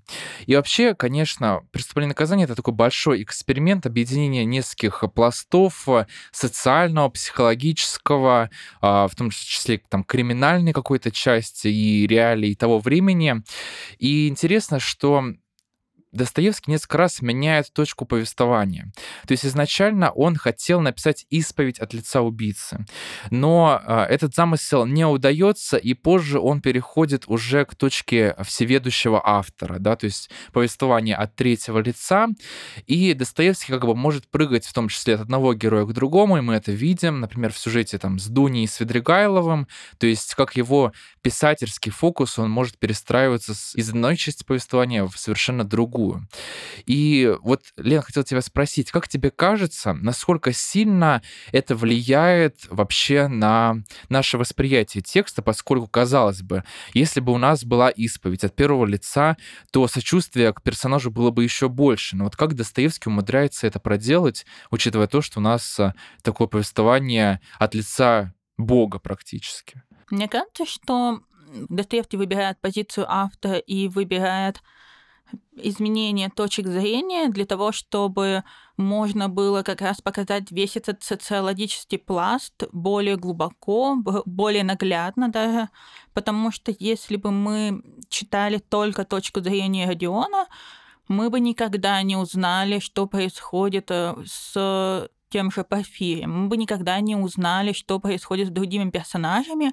И 0.46 0.54
вообще, 0.54 0.94
конечно, 0.94 1.62
«Преступление 1.72 2.08
и 2.08 2.14
наказание»— 2.14 2.44
это 2.46 2.54
такой 2.54 2.74
большой 2.74 3.22
эксперимент 3.22 3.86
объединения 3.86 4.44
нескольких 4.44 5.04
пластов 5.14 5.88
э, 5.88 6.06
социальных 6.32 6.75
социального, 6.76 7.08
психологического, 7.08 8.50
а, 8.80 9.08
в 9.08 9.14
том 9.14 9.30
числе 9.30 9.80
там 9.88 10.04
криминальной 10.04 10.72
какой-то 10.72 11.10
части 11.10 11.68
и 11.68 12.06
реалий 12.06 12.54
того 12.54 12.78
времени. 12.78 13.42
И 13.98 14.28
интересно, 14.28 14.78
что 14.78 15.24
Достоевский 16.16 16.70
несколько 16.70 16.98
раз 16.98 17.22
меняет 17.22 17.72
точку 17.72 18.06
повествования. 18.06 18.90
То 19.26 19.32
есть 19.32 19.46
изначально 19.46 20.10
он 20.10 20.36
хотел 20.36 20.80
написать 20.80 21.26
исповедь 21.30 21.78
от 21.78 21.94
лица 21.94 22.22
убийцы, 22.22 22.84
но 23.30 23.80
э, 23.84 24.02
этот 24.04 24.34
замысел 24.34 24.86
не 24.86 25.04
удается, 25.06 25.76
и 25.76 25.94
позже 25.94 26.40
он 26.40 26.60
переходит 26.60 27.24
уже 27.26 27.64
к 27.64 27.74
точке 27.74 28.34
всеведущего 28.44 29.20
автора, 29.24 29.78
да, 29.78 29.96
то 29.96 30.06
есть 30.06 30.30
повествование 30.52 31.16
от 31.16 31.34
третьего 31.36 31.78
лица, 31.78 32.28
и 32.86 33.14
Достоевский 33.14 33.72
как 33.72 33.84
бы 33.84 33.94
может 33.94 34.28
прыгать 34.28 34.66
в 34.66 34.72
том 34.72 34.88
числе 34.88 35.14
от 35.14 35.22
одного 35.22 35.54
героя 35.54 35.84
к 35.84 35.92
другому, 35.92 36.38
и 36.38 36.40
мы 36.40 36.54
это 36.54 36.72
видим, 36.72 37.20
например, 37.20 37.52
в 37.52 37.58
сюжете 37.58 37.98
там 37.98 38.18
с 38.18 38.26
Дуней 38.26 38.64
и 38.64 38.66
Свидригайловым, 38.66 39.68
то 39.98 40.06
есть 40.06 40.34
как 40.34 40.56
его 40.56 40.92
писательский 41.22 41.92
фокус, 41.92 42.38
он 42.38 42.50
может 42.50 42.78
перестраиваться 42.78 43.52
из 43.74 43.90
одной 43.90 44.16
части 44.16 44.44
повествования 44.44 45.04
в 45.04 45.16
совершенно 45.16 45.64
другую 45.64 46.05
другую. 46.06 46.28
И 46.86 47.34
вот, 47.42 47.62
Лен, 47.76 48.02
хотел 48.02 48.24
тебя 48.24 48.40
спросить, 48.40 48.90
как 48.90 49.08
тебе 49.08 49.30
кажется, 49.30 49.92
насколько 49.92 50.52
сильно 50.52 51.22
это 51.52 51.74
влияет 51.74 52.66
вообще 52.70 53.28
на 53.28 53.82
наше 54.08 54.38
восприятие 54.38 55.02
текста, 55.02 55.42
поскольку, 55.42 55.88
казалось 55.88 56.42
бы, 56.42 56.64
если 56.94 57.20
бы 57.20 57.32
у 57.32 57.38
нас 57.38 57.64
была 57.64 57.90
исповедь 57.90 58.44
от 58.44 58.54
первого 58.54 58.86
лица, 58.86 59.36
то 59.70 59.86
сочувствие 59.88 60.52
к 60.52 60.62
персонажу 60.62 61.10
было 61.10 61.30
бы 61.30 61.44
еще 61.44 61.68
больше. 61.68 62.16
Но 62.16 62.24
вот 62.24 62.36
как 62.36 62.54
Достоевский 62.54 63.08
умудряется 63.08 63.66
это 63.66 63.80
проделать, 63.80 64.46
учитывая 64.70 65.06
то, 65.06 65.22
что 65.22 65.40
у 65.40 65.42
нас 65.42 65.78
а, 65.80 65.94
такое 66.22 66.46
повествование 66.46 67.40
от 67.58 67.74
лица 67.74 68.34
Бога 68.56 68.98
практически? 68.98 69.82
Мне 70.10 70.28
кажется, 70.28 70.66
что 70.66 71.20
Достоевский 71.68 72.16
выбирает 72.16 72.60
позицию 72.60 73.06
автора 73.08 73.58
и 73.58 73.88
выбирает 73.88 74.62
изменение 75.56 76.28
точек 76.28 76.66
зрения 76.66 77.28
для 77.28 77.46
того, 77.46 77.72
чтобы 77.72 78.44
можно 78.76 79.28
было 79.28 79.62
как 79.62 79.80
раз 79.80 80.00
показать 80.00 80.50
весь 80.50 80.76
этот 80.76 81.02
социологический 81.02 81.98
пласт 81.98 82.64
более 82.72 83.16
глубоко, 83.16 83.96
более 84.26 84.64
наглядно 84.64 85.28
даже, 85.28 85.68
потому 86.12 86.50
что 86.50 86.74
если 86.78 87.16
бы 87.16 87.30
мы 87.30 87.82
читали 88.08 88.58
только 88.58 89.04
точку 89.04 89.40
зрения 89.40 89.86
Родиона, 89.86 90.46
мы 91.08 91.30
бы 91.30 91.40
никогда 91.40 92.02
не 92.02 92.16
узнали, 92.16 92.80
что 92.80 93.06
происходит 93.06 93.90
э, 93.90 94.14
с 94.26 95.08
тем 95.28 95.50
же 95.50 95.64
Порфирием. 95.64 96.42
Мы 96.42 96.48
бы 96.48 96.56
никогда 96.56 97.00
не 97.00 97.16
узнали, 97.16 97.72
что 97.72 97.98
происходит 98.00 98.48
с 98.48 98.50
другими 98.50 98.90
персонажами, 98.90 99.72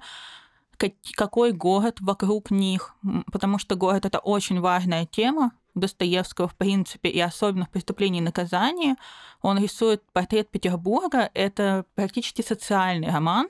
какой 1.15 1.51
город 1.51 2.00
вокруг 2.01 2.51
них, 2.51 2.96
потому 3.32 3.58
что 3.58 3.75
город— 3.75 4.06
это 4.08 4.20
очень 4.20 4.60
важная 4.60 5.06
тема 5.06 5.51
Достоевского, 5.75 6.48
в 6.48 6.56
принципе, 6.56 7.10
и 7.10 7.20
особенно 7.20 7.65
в 7.65 7.70
«Преступлении 7.70 8.20
и 8.20 8.24
наказании». 8.24 8.96
Он 9.42 9.58
рисует 9.58 10.03
портрет 10.12 10.50
Петербурга. 10.50 11.30
Это 11.34 11.86
практически 11.96 12.42
социальный 12.42 13.10
роман, 13.10 13.50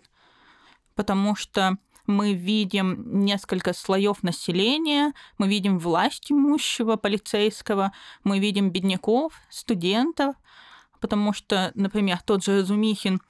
потому 0.96 1.36
что 1.36 1.78
мы 2.06 2.34
видим 2.34 3.24
несколько 3.24 3.74
слоев 3.74 4.24
населения, 4.24 5.14
мы 5.38 5.48
видим 5.48 5.80
власть 5.80 6.32
имущего 6.32 6.96
полицейского, 6.98 7.94
мы 8.24 8.40
видим 8.40 8.72
бедняков, 8.72 9.34
студентов, 9.50 10.36
потому 11.00 11.34
что, 11.34 11.72
например, 11.76 12.20
тот 12.26 12.44
же 12.44 12.60
Разумихин, 12.60 13.22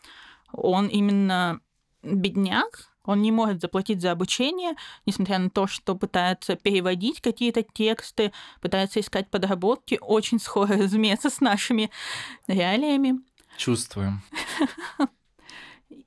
он 0.51 0.87
именно 0.87 1.61
бедняк, 2.01 2.92
он 3.05 3.21
не 3.21 3.31
может 3.31 3.61
заплатить 3.61 4.01
за 4.01 4.11
обучение, 4.11 4.73
несмотря 5.05 5.39
на 5.39 5.49
то, 5.49 5.67
что 5.67 5.95
пытается 5.95 6.55
переводить 6.55 7.21
какие-то 7.21 7.63
тексты, 7.63 8.31
пытается 8.61 8.99
искать 8.99 9.29
подработки, 9.29 9.97
очень 10.01 10.39
схоже, 10.39 10.73
разумеется, 10.83 11.29
с 11.29 11.41
нашими 11.41 11.89
реалиями. 12.47 13.19
Чувствуем. 13.57 14.21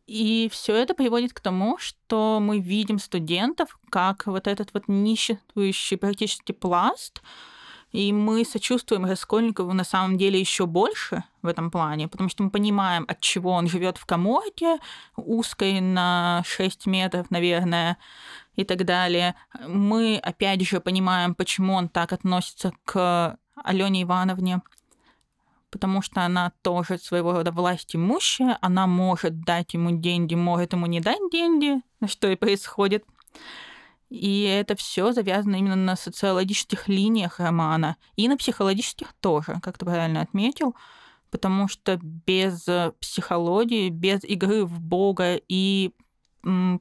И 0.07 0.49
все 0.53 0.77
это 0.77 0.95
приводит 0.95 1.33
к 1.33 1.41
тому, 1.41 1.79
что 1.79 2.39
мы 2.41 2.61
видим 2.61 2.99
студентов 2.99 3.77
как 3.91 4.27
вот 4.27 4.47
этот 4.47 4.73
вот 4.73 4.85
ниществующий 4.87 5.97
практически 5.97 6.53
пласт, 6.53 7.23
и 7.97 8.13
мы 8.13 8.45
сочувствуем 8.45 9.07
Раскольникову 9.07 9.73
на 9.73 9.83
самом 9.83 10.19
деле 10.19 10.39
еще 10.39 10.67
больше 10.67 11.25
в 11.41 11.47
этом 11.47 11.71
плане, 11.71 12.09
потому 12.09 12.29
что 12.29 12.43
мы 12.43 12.51
понимаем, 12.51 13.07
от 13.09 13.21
чего 13.21 13.53
он 13.53 13.69
живет 13.69 13.97
в 13.97 14.05
коморке 14.05 14.77
узкой 15.17 15.81
на 15.81 16.43
6 16.45 16.85
метров, 16.87 17.31
наверное, 17.31 17.97
и 18.55 18.65
так 18.65 18.85
далее. 18.85 19.35
Мы, 19.67 20.19
опять 20.19 20.61
же, 20.61 20.81
понимаем, 20.81 21.35
почему 21.35 21.73
он 21.73 21.89
так 21.89 22.13
относится 22.13 22.73
к 22.85 23.39
Алене 23.65 24.03
Ивановне, 24.03 24.61
потому 25.71 26.03
что 26.03 26.21
она 26.21 26.53
тоже 26.61 26.99
своего 26.99 27.33
рода 27.33 27.51
власть 27.51 27.97
имущая, 27.97 28.59
она 28.61 28.87
может 28.87 29.41
дать 29.41 29.73
ему 29.73 29.93
деньги, 29.93 30.35
может 30.35 30.75
ему 30.75 30.85
не 30.85 31.01
дать 31.01 31.31
деньги, 31.33 31.81
что 32.07 32.29
и 32.29 32.37
происходит. 32.37 33.07
И 34.09 34.43
это 34.43 34.77
все 34.77 35.13
завязано 35.13 35.57
именно 35.57 35.77
на 35.77 35.97
социологических 35.97 36.89
линиях 36.89 37.41
романа 37.41 37.97
и 38.15 38.29
на 38.29 38.37
психологических 38.37 39.13
тоже, 39.21 39.59
как 39.63 39.79
ты 39.79 39.85
правильно 39.85 40.21
отметил, 40.21 40.77
потому 41.31 41.67
что 41.67 41.99
без 42.03 42.69
э, 42.69 42.93
психологии, 43.01 43.91
без 43.91 44.23
игры 44.23 44.65
в 44.65 44.81
Бога 44.81 45.41
и 45.49 45.93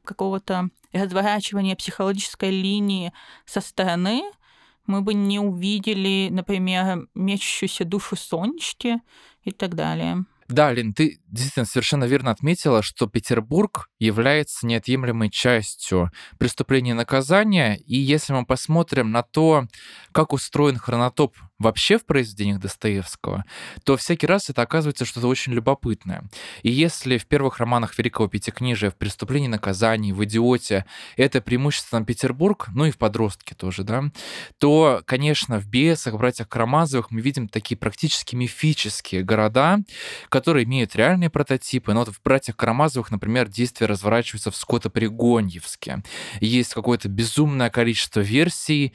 какого-то 0.04 0.70
разворачивания 0.94 1.76
психологической 1.76 2.52
линии 2.52 3.12
со 3.46 3.62
стороны 3.62 4.24
мы 4.86 5.02
бы 5.02 5.16
не 5.16 5.40
увидели, 5.40 6.30
например, 6.32 7.08
мечущуюся 7.16 7.84
душу 7.84 8.16
Сонечки 8.16 9.02
и 9.44 9.52
так 9.52 9.74
далее. 9.74 10.26
Да, 10.48 10.72
Лин, 10.72 10.94
ты 10.94 11.20
действительно 11.28 11.66
совершенно 11.66 12.04
верно 12.04 12.30
отметила, 12.30 12.84
что 12.84 13.08
Петербург 13.08 13.90
является 13.98 14.68
неотъемлемой 14.68 15.32
частью 15.32 16.12
преступления 16.38 16.92
и 16.92 16.94
наказания. 16.94 17.78
И 17.78 17.98
если 17.98 18.34
мы 18.34 18.46
посмотрим 18.46 19.12
на 19.12 19.24
то, 19.24 19.66
как 20.12 20.34
устроен 20.34 20.78
хронотоп 20.78 21.36
вообще 21.60 21.98
в 21.98 22.06
произведениях 22.06 22.60
Достоевского, 22.60 23.46
то 23.84 23.98
всякий 23.98 24.28
раз 24.28 24.50
это 24.50 24.62
оказывается 24.62 25.06
что-то 25.06 25.28
очень 25.28 25.54
любопытное. 25.54 26.24
И 26.64 26.72
если 26.72 27.18
в 27.18 27.26
первых 27.28 27.60
романах 27.60 27.98
Великого 27.98 28.28
Пятикнижия 28.28 28.90
в 28.90 28.96
«Преступлении 28.96 29.48
и 29.48 29.52
наказании», 29.52 30.12
в 30.12 30.24
«Идиоте» 30.24 30.86
это 31.16 31.42
преимущественно 31.42 32.04
Петербург, 32.04 32.68
ну 32.74 32.86
и 32.86 32.92
в 32.92 32.98
«Подростке» 32.98 33.56
тоже, 33.56 33.84
да, 33.84 34.04
то, 34.58 35.02
конечно, 35.06 35.60
в 35.60 35.68
«Бесах», 35.68 36.16
«Братьях 36.16 36.50
Карамазовых» 36.50 37.12
мы 37.12 37.22
видим 37.22 37.48
такие 37.48 37.78
практически 37.78 38.36
мифические 38.36 39.24
города, 39.24 39.80
которые 40.30 40.66
имеют 40.66 40.96
реальные 40.96 41.30
прототипы. 41.30 41.94
Но 41.94 42.00
вот 42.00 42.10
в 42.10 42.22
«Братьях 42.24 42.58
Карамазовых», 42.58 43.12
например, 43.12 43.48
действия 43.48 43.88
разворачиваются 43.88 44.52
в 44.52 44.56
Скотопригоньевске. 44.58 46.04
Есть 46.42 46.74
какое-то 46.74 47.08
безумное 47.08 47.70
количество 47.70 48.20
версий, 48.20 48.94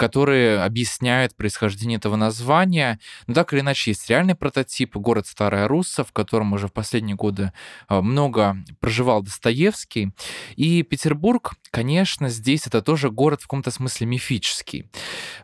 которые 0.00 0.62
объясняют 0.62 1.36
происхождение 1.36 1.98
этого 1.98 2.16
названия. 2.16 2.98
Но 3.26 3.34
так 3.34 3.52
или 3.52 3.60
иначе, 3.60 3.90
есть 3.90 4.08
реальный 4.08 4.34
прототип, 4.34 4.96
город 4.96 5.26
Старая 5.26 5.68
Русса, 5.68 6.04
в 6.04 6.12
котором 6.12 6.54
уже 6.54 6.68
в 6.68 6.72
последние 6.72 7.16
годы 7.16 7.52
а, 7.86 8.00
много 8.00 8.56
проживал 8.80 9.22
Достоевский. 9.22 10.12
И 10.56 10.82
Петербург, 10.84 11.52
конечно, 11.70 12.30
здесь 12.30 12.66
это 12.66 12.80
тоже 12.80 13.10
город 13.10 13.40
в 13.40 13.42
каком-то 13.42 13.70
смысле 13.70 14.06
мифический. 14.06 14.86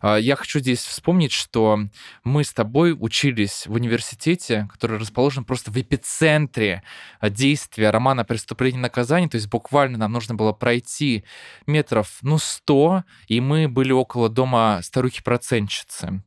А, 0.00 0.16
я 0.16 0.36
хочу 0.36 0.60
здесь 0.60 0.82
вспомнить, 0.82 1.32
что 1.32 1.80
мы 2.24 2.42
с 2.42 2.54
тобой 2.54 2.96
учились 2.98 3.66
в 3.66 3.74
университете, 3.74 4.66
который 4.72 4.98
расположен 4.98 5.44
просто 5.44 5.70
в 5.70 5.76
эпицентре 5.76 6.82
действия 7.20 7.90
романа 7.90 8.24
«Преступление 8.24 8.78
и 8.78 8.82
наказание», 8.82 9.28
то 9.28 9.34
есть 9.36 9.48
буквально 9.48 9.98
нам 9.98 10.12
нужно 10.12 10.34
было 10.34 10.52
пройти 10.52 11.24
метров, 11.66 12.16
ну, 12.22 12.38
100, 12.38 13.04
и 13.28 13.42
мы 13.42 13.68
были 13.68 13.92
около 13.92 14.30
дома 14.30 14.45
дома 14.46 14.80
старухи-процентщицы. 14.82 16.22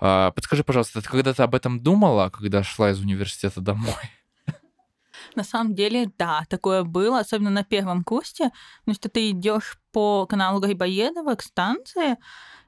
А, 0.00 0.32
подскажи, 0.32 0.64
пожалуйста, 0.64 1.00
ты 1.00 1.08
когда-то 1.08 1.44
об 1.44 1.54
этом 1.54 1.80
думала, 1.80 2.28
когда 2.30 2.64
шла 2.64 2.90
из 2.90 2.98
университета 2.98 3.60
домой? 3.60 3.94
На 5.36 5.44
самом 5.44 5.76
деле, 5.76 6.10
да, 6.18 6.44
такое 6.48 6.82
было, 6.82 7.20
особенно 7.20 7.50
на 7.50 7.62
первом 7.62 8.02
курсе, 8.02 8.50
потому 8.80 8.96
что 8.96 9.08
ты 9.08 9.30
идешь 9.30 9.78
по 9.92 10.26
каналу 10.26 10.60
Грибоедова 10.60 11.36
к 11.36 11.42
станции, 11.42 12.16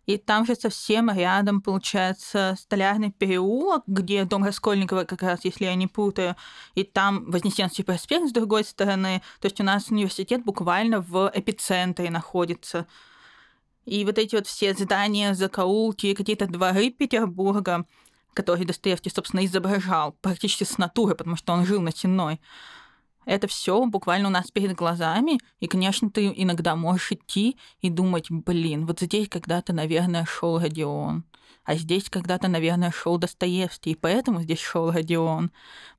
и 0.07 0.17
там 0.17 0.47
же 0.47 0.55
совсем 0.55 1.11
рядом, 1.11 1.61
получается, 1.61 2.55
Столярный 2.57 3.11
переулок, 3.11 3.83
где 3.89 4.25
дом 4.25 4.45
Раскольникова 4.45 5.05
как 5.05 5.23
раз, 5.23 5.45
если 5.45 5.65
я 5.65 5.75
не 5.75 5.89
путаю, 5.89 6.37
и 6.77 6.85
там 6.85 7.29
Вознесенский 7.29 7.85
проспект 7.85 8.29
с 8.29 8.33
другой 8.33 8.65
стороны. 8.65 9.23
То 9.41 9.47
есть 9.47 9.61
у 9.61 9.65
нас 9.65 9.89
университет 9.89 10.45
буквально 10.45 11.01
в 11.01 11.33
эпицентре 11.35 12.11
находится. 12.11 12.87
И 13.85 14.05
вот 14.05 14.19
эти 14.19 14.35
вот 14.37 14.47
все 14.47 14.75
здания, 14.75 15.35
закоулки, 15.35 16.15
какие-то 16.15 16.47
дворы 16.47 16.91
Петербурга, 16.91 17.85
которые 18.35 18.67
Достоевский, 18.67 19.11
собственно, 19.11 19.45
изображал 19.45 20.17
практически 20.21 20.65
с 20.65 20.79
натуры, 20.79 21.15
потому 21.15 21.37
что 21.37 21.53
он 21.53 21.67
жил 21.67 21.81
на 21.81 21.93
Сенной, 21.93 22.41
это 23.25 23.47
все 23.47 23.85
буквально 23.87 24.29
у 24.29 24.31
нас 24.33 24.51
перед 24.51 24.75
глазами, 24.75 25.39
и, 25.61 25.69
конечно, 25.69 26.11
ты 26.11 26.33
иногда 26.35 26.75
можешь 26.75 27.13
идти 27.13 27.57
и 27.81 27.89
думать, 27.89 28.31
блин, 28.31 28.87
вот 28.87 29.01
здесь 29.01 29.29
когда-то, 29.29 29.73
наверное, 29.73 30.25
шел 30.25 30.59
Родион, 30.59 31.25
а 31.65 31.75
здесь 31.75 32.11
когда-то, 32.11 32.49
наверное, 32.49 32.91
шел 32.91 33.19
Достоевский, 33.19 33.93
и 33.93 33.97
поэтому 33.97 34.43
здесь 34.43 34.61
шел 34.61 34.91
Родион. 34.91 35.51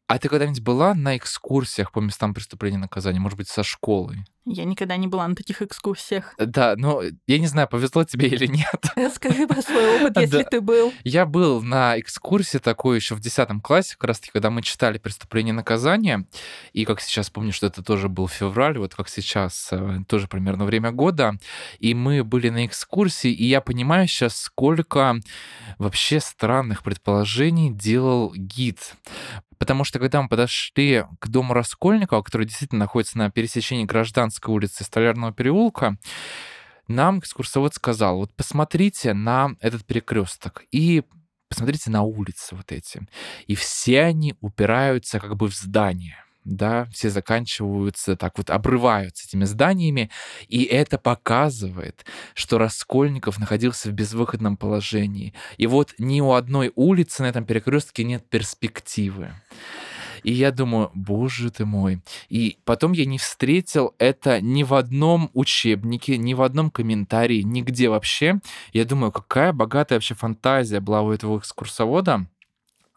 А 0.08 0.20
ты 0.20 0.28
когда-нибудь 0.28 0.62
была 0.62 0.94
на 0.94 1.16
экскурсиях 1.18 1.92
по 1.92 2.00
местам 2.00 2.34
преступления 2.34 2.78
и 2.78 2.82
наказания, 2.82 3.20
может 3.20 3.38
быть, 3.38 3.48
со 3.48 3.64
школой? 3.64 4.26
Я 4.46 4.66
никогда 4.66 4.98
не 4.98 5.08
была 5.08 5.26
на 5.26 5.36
таких 5.36 5.62
экскурсиях. 5.62 6.36
Да, 6.38 6.76
но 6.76 7.02
я 7.28 7.40
не 7.40 7.48
знаю, 7.48 7.70
повезло 7.70 8.04
тебе 8.04 8.28
или 8.28 8.46
нет. 8.46 8.76
Расскажи 8.98 9.48
про 9.48 9.62
свой 9.62 10.02
опыт, 10.02 10.18
если 10.18 10.44
ты 10.44 10.60
был. 10.60 10.94
Я 11.06 11.26
был 11.26 11.62
на 11.62 11.98
экскурсии 11.98 12.58
такой 12.58 12.98
еще 12.98 13.16
в 13.16 13.22
10 13.22 13.62
классе, 13.64 13.96
как 13.98 14.10
раз 14.10 14.20
таки, 14.20 14.32
когда 14.34 14.50
мы 14.50 14.62
читали 14.62 14.98
«Преступление 14.98 15.54
и 15.54 15.56
наказание», 15.56 16.26
и 16.74 16.84
как 16.84 17.00
сейчас 17.00 17.30
помню, 17.30 17.54
что 17.54 17.68
это 17.68 17.82
тоже 17.82 18.10
был 18.10 18.28
февраль, 18.28 18.78
вот 18.78 18.96
как 18.96 19.08
сейчас, 19.08 19.70
э, 19.72 20.00
тоже 20.10 20.28
примерно 20.28 20.66
время 20.66 20.92
года, 20.92 21.38
и 21.80 21.94
мы 21.94 22.26
были 22.26 22.50
на 22.50 22.66
экскурсии, 22.66 23.32
и 23.32 23.46
я 23.46 23.62
понимаю 23.62 24.08
сейчас, 24.08 24.36
сколько 24.36 25.16
вообще 25.78 26.20
странных 26.20 26.84
предположений 26.84 27.70
делал 27.70 28.34
гид. 28.36 28.96
Потому 29.58 29.84
что 29.84 30.00
когда 30.00 30.22
мы 30.22 30.28
подошли 30.28 31.06
к 31.20 31.28
дому 31.28 31.54
Раскольникова, 31.54 32.22
который 32.22 32.46
действительно 32.46 32.80
находится 32.80 33.18
на 33.18 33.32
пересечении 33.32 33.86
Гражданской 33.86 34.54
улицы 34.54 34.84
и 34.84 34.86
Столярного 34.86 35.32
переулка, 35.32 35.98
нам 36.88 37.20
экскурсовод 37.20 37.74
сказал, 37.74 38.18
вот 38.18 38.34
посмотрите 38.36 39.14
на 39.14 39.56
этот 39.62 39.86
перекресток 39.86 40.64
и 40.72 41.04
посмотрите 41.48 41.92
на 41.92 42.02
улицы 42.02 42.56
вот 42.56 42.72
эти. 42.72 43.08
И 43.48 43.56
все 43.56 44.02
они 44.02 44.36
упираются 44.42 45.20
как 45.20 45.36
бы 45.38 45.48
в 45.48 45.56
здание 45.56 46.23
да, 46.46 46.86
все 46.92 47.10
заканчиваются, 47.10 48.16
так 48.16 48.38
вот 48.38 48.50
обрываются 48.50 49.28
этими 49.28 49.46
зданиями, 49.46 50.10
и 50.48 50.64
это 50.64 50.98
показывает, 50.98 52.06
что 52.34 52.58
Раскольников 52.58 53.40
находился 53.40 53.90
в 53.90 53.94
безвыходном 53.94 54.58
положении. 54.58 55.34
И 55.58 55.68
вот 55.68 55.94
ни 55.98 56.22
у 56.22 56.34
одной 56.34 56.72
улицы 56.76 57.24
на 57.24 57.28
этом 57.28 57.46
перекрестке 57.46 58.04
нет 58.04 58.28
перспективы. 58.30 59.32
И 60.24 60.32
я 60.32 60.52
думаю, 60.52 60.90
боже 60.94 61.52
ты 61.52 61.66
мой. 61.66 62.02
И 62.30 62.58
потом 62.64 62.94
я 62.94 63.06
не 63.06 63.18
встретил 63.18 63.94
это 63.98 64.42
ни 64.42 64.64
в 64.64 64.74
одном 64.74 65.30
учебнике, 65.34 66.18
ни 66.18 66.34
в 66.34 66.42
одном 66.42 66.72
комментарии, 66.72 67.42
нигде 67.42 67.90
вообще. 67.90 68.40
Я 68.72 68.86
думаю, 68.86 69.12
какая 69.12 69.52
богатая 69.52 69.96
вообще 69.96 70.16
фантазия 70.16 70.80
была 70.80 71.02
у 71.02 71.12
этого 71.12 71.40
экскурсовода 71.40 72.28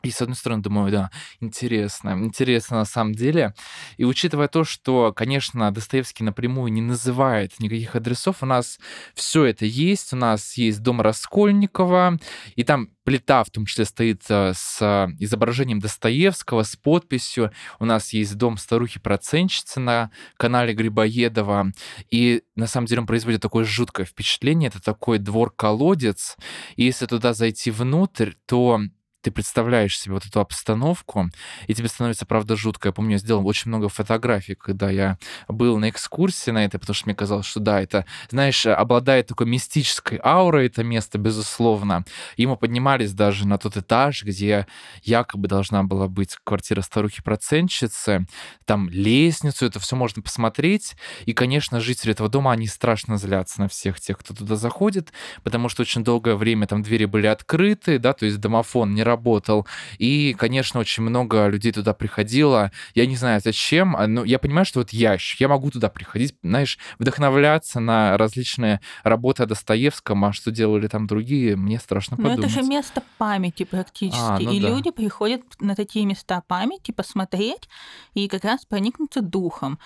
и 0.07 0.11
с 0.11 0.23
одной 0.23 0.37
стороны 0.37 0.63
думаю, 0.63 0.93
да, 0.93 1.11
интересно, 1.41 2.11
интересно 2.11 2.79
на 2.79 2.85
самом 2.85 3.15
деле. 3.15 3.55
И 3.97 4.05
учитывая 4.05 4.49
то, 4.49 4.65
что, 4.65 5.13
конечно, 5.13 5.71
Достоевский 5.73 6.25
напрямую 6.25 6.73
не 6.73 6.81
называет 6.81 7.53
никаких 7.59 7.97
адресов, 7.97 8.43
у 8.43 8.47
нас 8.47 8.79
все 9.15 9.45
это 9.45 9.65
есть. 9.65 10.13
У 10.13 10.17
нас 10.17 10.55
есть 10.55 10.83
дом 10.83 11.01
Раскольникова, 11.01 12.19
и 12.55 12.65
там 12.65 12.89
плита 13.07 13.45
в 13.45 13.51
том 13.51 13.67
числе 13.67 13.85
стоит 13.85 14.23
э, 14.29 14.53
с 14.55 15.09
изображением 15.21 15.79
Достоевского, 15.79 16.65
с 16.65 16.75
подписью. 16.77 17.53
У 17.79 17.85
нас 17.85 18.13
есть 18.13 18.35
дом 18.35 18.59
старухи-процентщицы 18.59 19.79
на 19.79 20.11
канале 20.37 20.75
Грибоедова. 20.75 21.71
И 22.11 22.43
на 22.57 22.67
самом 22.67 22.87
деле 22.87 23.03
он 23.03 23.07
производит 23.07 23.41
такое 23.41 23.65
жуткое 23.65 24.07
впечатление. 24.07 24.69
Это 24.69 24.83
такой 24.83 25.19
двор-колодец. 25.19 26.37
И 26.75 26.85
если 26.85 27.07
туда 27.07 27.33
зайти 27.33 27.71
внутрь, 27.71 28.33
то 28.45 28.81
ты 29.27 29.33
представляешь 29.33 29.99
себе 29.99 30.15
вот 30.15 30.25
эту 30.25 30.39
обстановку, 30.39 31.31
и 31.67 31.75
тебе 31.75 31.89
становится, 31.89 32.25
правда, 32.27 32.55
жутко. 32.55 32.91
Я 32.91 32.93
помню, 32.93 33.15
я 33.15 33.19
сделал 33.19 33.45
очень 33.45 33.71
много 33.71 33.89
фотографий, 33.89 34.55
когда 34.55 34.89
я 34.89 35.19
был 35.49 35.79
на 35.79 35.91
экскурсии 35.91 36.53
на 36.53 36.65
это, 36.65 36.79
потому 36.79 36.95
что 36.95 37.07
мне 37.07 37.17
казалось, 37.17 37.45
что 37.45 37.59
да, 37.59 37.81
это, 37.81 38.07
знаешь, 38.31 38.65
обладает 38.67 39.27
такой 39.27 39.49
мистической 39.49 40.21
аурой 40.23 40.67
это 40.67 40.85
место, 40.85 41.19
безусловно. 41.19 42.05
И 42.37 42.47
мы 42.47 42.57
поднимались 42.57 43.13
даже 43.15 43.49
на 43.49 43.59
тот 43.59 43.77
этаж, 43.77 44.23
где 44.23 44.69
якобы 45.03 45.49
должна 45.49 45.83
была 45.83 46.07
быть 46.07 46.37
квартира 46.45 46.83
старухи-процентщицы. 46.83 48.27
Там 48.65 48.89
лестницу, 48.91 49.67
это 49.67 49.81
все 49.81 49.97
можно 49.97 50.23
посмотреть. 50.23 50.95
И, 51.25 51.33
конечно, 51.33 51.81
жители 51.81 52.13
этого 52.13 52.29
дома, 52.29 52.53
они 52.53 52.69
страшно 52.69 53.17
злятся 53.17 53.63
на 53.63 53.69
всех 53.69 53.99
тех, 53.99 54.19
кто 54.19 54.35
туда 54.35 54.55
заходит, 54.55 55.13
потому 55.43 55.69
что 55.69 55.83
очень 55.83 56.05
долгое 56.05 56.37
время 56.37 56.69
там 56.69 56.85
двери 56.85 57.07
были 57.07 57.27
открыты, 57.27 57.99
да, 57.99 58.13
то 58.13 58.25
есть 58.25 58.39
домофон 58.39 58.95
не 58.95 59.03
работал, 59.03 59.16
работал. 59.17 59.67
И, 59.99 60.35
конечно, 60.39 60.81
очень 60.81 61.03
много 61.03 61.49
людей 61.49 61.73
туда 61.73 61.95
приходило. 61.95 62.71
Я 62.95 63.07
не 63.07 63.17
знаю, 63.17 63.41
зачем, 63.43 63.97
а, 63.97 64.07
но 64.07 64.25
я 64.25 64.39
понимаю, 64.39 64.67
что 64.67 64.81
вот 64.81 64.91
я, 64.91 65.17
я 65.39 65.49
могу 65.49 65.71
туда 65.71 65.89
приходить, 65.89 66.35
знаешь, 66.43 66.79
вдохновляться 66.99 67.81
на 67.81 68.17
различные 68.19 68.81
работы 69.03 69.43
о 69.43 69.47
Достоевском, 69.47 70.25
а 70.25 70.33
что 70.33 70.51
делали 70.51 70.87
там 70.89 71.07
другие, 71.07 71.57
мне 71.57 71.79
страшно 71.79 72.17
подумать. 72.17 72.39
Но 72.39 72.45
это 72.45 72.53
же 72.53 72.63
место 72.63 73.03
памяти 73.19 73.65
практически. 73.65 74.21
А, 74.21 74.39
ну 74.39 74.53
и 74.53 74.61
да. 74.61 74.69
люди 74.69 74.91
приходят 74.91 75.43
на 75.61 75.75
такие 75.75 76.05
места 76.05 76.43
памяти 76.47 76.93
посмотреть 76.93 77.69
и 78.15 78.29
как 78.29 78.45
раз 78.45 78.67
проникнуться 78.67 79.23
духом. 79.23 79.79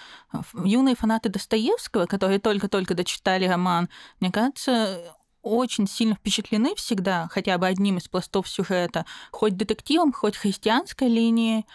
Юные 0.64 0.96
фанаты 0.96 1.28
Достоевского, 1.28 2.06
которые 2.06 2.40
только-только 2.40 2.94
дочитали 2.94 3.46
роман, 3.46 3.88
мне 4.20 4.32
кажется, 4.32 5.14
очень 5.42 5.86
сильно 5.86 6.14
впечатлены 6.14 6.74
всегда 6.74 7.28
хотя 7.30 7.58
бы 7.58 7.66
одним 7.66 7.98
из 7.98 8.08
пластов 8.08 8.48
сюжета, 8.48 9.06
хоть 9.30 9.56
детективом, 9.56 10.12
хоть 10.12 10.36
христианской 10.36 11.08
линией, 11.08 11.66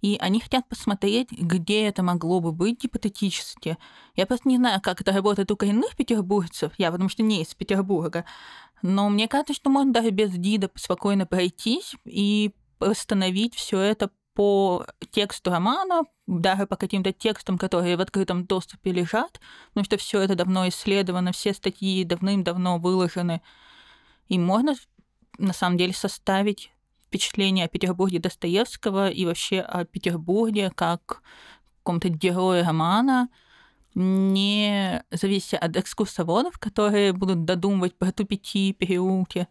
и 0.00 0.16
они 0.20 0.40
хотят 0.40 0.68
посмотреть, 0.68 1.30
где 1.30 1.86
это 1.86 2.02
могло 2.02 2.40
бы 2.40 2.50
быть 2.50 2.82
гипотетически. 2.82 3.78
Я 4.16 4.26
просто 4.26 4.48
не 4.48 4.56
знаю, 4.56 4.80
как 4.80 5.00
это 5.00 5.12
работает 5.12 5.50
у 5.52 5.56
коренных 5.56 5.96
петербуржцев, 5.96 6.72
я 6.76 6.90
потому 6.90 7.08
что 7.08 7.22
не 7.22 7.42
из 7.42 7.54
Петербурга, 7.54 8.24
Но 8.82 9.08
мне 9.08 9.28
кажется, 9.28 9.54
что 9.54 9.70
можно 9.70 9.92
даже 9.92 10.10
без 10.10 10.30
гида 10.30 10.70
спокойно 10.74 11.24
пройтись 11.24 11.94
и 12.04 12.50
восстановить 12.80 13.54
все 13.54 13.78
это 13.78 14.10
по 14.34 14.84
тексту 15.10 15.50
романа, 15.50 16.02
даже 16.40 16.66
по 16.66 16.76
каким-то 16.76 17.12
текстам, 17.12 17.58
которые 17.58 17.96
в 17.96 18.00
открытом 18.00 18.44
доступе 18.44 18.92
лежат, 18.92 19.40
потому 19.68 19.84
что 19.84 19.96
все 19.96 20.20
это 20.20 20.34
давно 20.34 20.68
исследовано, 20.68 21.32
все 21.32 21.52
статьи 21.52 22.04
давным-давно 22.04 22.78
выложены. 22.78 23.42
И 24.28 24.38
можно 24.38 24.74
на 25.38 25.52
самом 25.52 25.76
деле 25.76 25.92
составить 25.92 26.70
впечатление 27.06 27.66
о 27.66 27.68
Петербурге 27.68 28.18
Достоевского 28.18 29.10
и 29.10 29.26
вообще 29.26 29.60
о 29.60 29.84
Петербурге 29.84 30.70
как 30.74 31.22
каком-то 31.78 32.08
герое 32.08 32.64
романа, 32.64 33.28
не 33.94 35.02
завися 35.10 35.58
от 35.58 35.76
экскурсоводов, 35.76 36.58
которые 36.58 37.12
будут 37.12 37.44
додумывать 37.44 37.94
про 37.98 38.12
тупики, 38.12 38.72
переулки. 38.72 39.46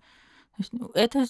Ну, 0.72 0.89
это 0.96 1.26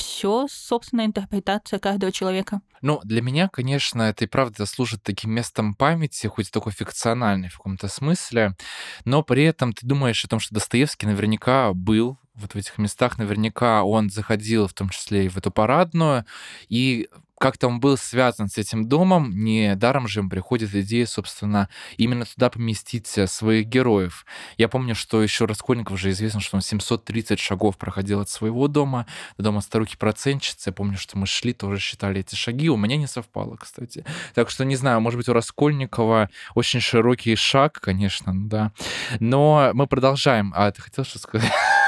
все 0.00 0.46
собственная 0.50 1.06
интерпретация 1.06 1.78
каждого 1.78 2.10
человека. 2.10 2.62
Ну, 2.80 3.00
для 3.04 3.20
меня, 3.20 3.48
конечно, 3.48 4.02
это 4.02 4.24
и 4.24 4.28
правда 4.28 4.64
служит 4.64 5.02
таким 5.02 5.30
местом 5.32 5.74
памяти, 5.74 6.26
хоть 6.26 6.50
такой 6.50 6.72
фикциональный 6.72 7.48
в 7.48 7.58
каком-то 7.58 7.88
смысле, 7.88 8.56
но 9.04 9.22
при 9.22 9.44
этом 9.44 9.74
ты 9.74 9.86
думаешь 9.86 10.24
о 10.24 10.28
том, 10.28 10.40
что 10.40 10.54
Достоевский 10.54 11.06
наверняка 11.06 11.74
был 11.74 12.18
вот 12.34 12.54
в 12.54 12.56
этих 12.56 12.78
местах, 12.78 13.18
наверняка 13.18 13.84
он 13.84 14.08
заходил 14.08 14.66
в 14.66 14.72
том 14.72 14.88
числе 14.88 15.26
и 15.26 15.28
в 15.28 15.36
эту 15.36 15.50
парадную, 15.50 16.24
и 16.68 17.08
как-то 17.40 17.68
он 17.68 17.80
был 17.80 17.96
связан 17.96 18.48
с 18.48 18.58
этим 18.58 18.86
домом, 18.86 19.30
не 19.30 19.74
даром 19.74 20.06
же 20.06 20.20
им 20.20 20.28
приходит 20.28 20.74
идея, 20.74 21.06
собственно, 21.06 21.70
именно 21.96 22.26
туда 22.26 22.50
поместить 22.50 23.16
э, 23.16 23.26
своих 23.26 23.66
героев. 23.66 24.26
Я 24.58 24.68
помню, 24.68 24.94
что 24.94 25.22
еще 25.22 25.46
Раскольников 25.46 25.98
же 25.98 26.10
известно, 26.10 26.40
что 26.40 26.56
он 26.56 26.60
730 26.60 27.40
шагов 27.40 27.78
проходил 27.78 28.20
от 28.20 28.28
своего 28.28 28.68
дома 28.68 29.06
до 29.38 29.44
дома 29.44 29.62
старухи-процентщицы. 29.62 30.68
Я 30.68 30.74
помню, 30.74 30.98
что 30.98 31.16
мы 31.16 31.26
шли, 31.26 31.54
тоже 31.54 31.80
считали 31.80 32.20
эти 32.20 32.34
шаги. 32.34 32.68
У 32.68 32.76
меня 32.76 32.98
не 32.98 33.06
совпало, 33.06 33.56
кстати. 33.56 34.04
Так 34.34 34.50
что, 34.50 34.66
не 34.66 34.76
знаю, 34.76 35.00
может 35.00 35.16
быть, 35.16 35.28
у 35.30 35.32
Раскольникова 35.32 36.28
очень 36.54 36.80
широкий 36.80 37.36
шаг, 37.36 37.80
конечно, 37.80 38.32
да. 38.34 38.72
Но 39.18 39.70
мы 39.72 39.86
продолжаем. 39.86 40.52
А 40.54 40.70
ты 40.70 40.82
хотел 40.82 41.04
что 41.04 41.18
сказать? 41.18 41.50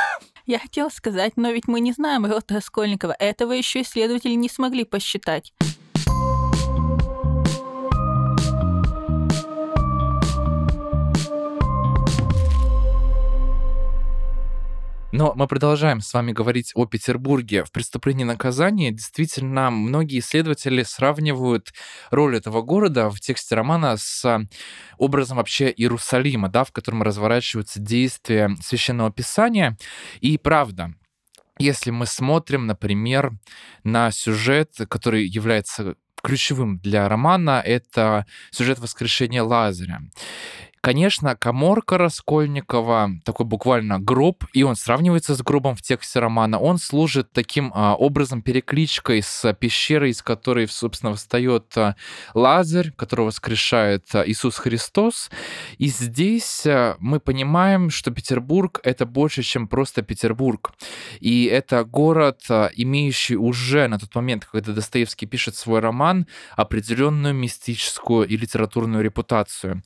Я 0.46 0.58
хотела 0.58 0.88
сказать, 0.88 1.34
но 1.36 1.50
ведь 1.50 1.68
мы 1.68 1.80
не 1.80 1.92
знаем 1.92 2.26
рост 2.26 2.50
Раскольникова. 2.50 3.14
Этого 3.18 3.52
еще 3.52 3.82
исследователи 3.82 4.34
не 4.34 4.48
смогли 4.48 4.84
посчитать. 4.84 5.52
Но 15.22 15.34
мы 15.36 15.46
продолжаем 15.46 16.00
с 16.00 16.12
вами 16.14 16.32
говорить 16.32 16.72
о 16.74 16.84
Петербурге 16.84 17.62
в 17.62 17.70
преступлении 17.70 18.24
и 18.24 18.26
наказании. 18.26 18.90
Действительно, 18.90 19.70
многие 19.70 20.18
исследователи 20.18 20.82
сравнивают 20.82 21.72
роль 22.10 22.36
этого 22.36 22.60
города 22.60 23.08
в 23.08 23.20
тексте 23.20 23.54
романа 23.54 23.96
с 23.96 24.48
образом 24.98 25.36
вообще 25.36 25.70
Иерусалима, 25.70 26.48
да, 26.48 26.64
в 26.64 26.72
котором 26.72 27.04
разворачиваются 27.04 27.78
действия 27.78 28.50
Священного 28.60 29.12
Писания. 29.12 29.78
И 30.20 30.38
правда, 30.38 30.92
если 31.56 31.92
мы 31.92 32.06
смотрим, 32.06 32.66
например, 32.66 33.30
на 33.84 34.10
сюжет, 34.10 34.72
который 34.88 35.24
является 35.24 35.94
ключевым 36.20 36.80
для 36.80 37.08
романа, 37.08 37.62
это 37.64 38.26
сюжет 38.50 38.80
воскрешения 38.80 39.44
Лазаря. 39.44 40.00
Конечно, 40.84 41.36
коморка 41.36 41.96
Раскольникова, 41.96 43.10
такой 43.24 43.46
буквально 43.46 44.00
гроб, 44.00 44.44
и 44.52 44.64
он 44.64 44.74
сравнивается 44.74 45.36
с 45.36 45.40
гробом 45.40 45.76
в 45.76 45.82
тексте 45.82 46.18
романа. 46.18 46.58
Он 46.58 46.78
служит 46.78 47.30
таким 47.30 47.70
а, 47.72 47.94
образом 47.94 48.42
перекличкой 48.42 49.22
с 49.22 49.54
пещерой, 49.54 50.10
из 50.10 50.22
которой, 50.22 50.66
собственно, 50.66 51.14
встает 51.14 51.72
а, 51.76 51.94
Лазарь, 52.34 52.90
которого 52.90 53.26
воскрешает 53.26 54.12
а, 54.12 54.24
Иисус 54.26 54.56
Христос. 54.56 55.30
И 55.78 55.86
здесь 55.86 56.66
а, 56.66 56.96
мы 56.98 57.20
понимаем, 57.20 57.88
что 57.88 58.10
Петербург— 58.10 58.80
это 58.82 59.06
больше, 59.06 59.44
чем 59.44 59.68
просто 59.68 60.02
Петербург. 60.02 60.72
И 61.20 61.44
это 61.44 61.84
город, 61.84 62.42
имеющий 62.74 63.36
уже 63.36 63.86
на 63.86 64.00
тот 64.00 64.12
момент, 64.16 64.46
когда 64.46 64.72
Достоевский 64.72 65.26
пишет 65.26 65.54
свой 65.54 65.78
роман, 65.78 66.26
определенную 66.56 67.34
мистическую 67.34 68.26
и 68.26 68.36
литературную 68.36 69.04
репутацию. 69.04 69.84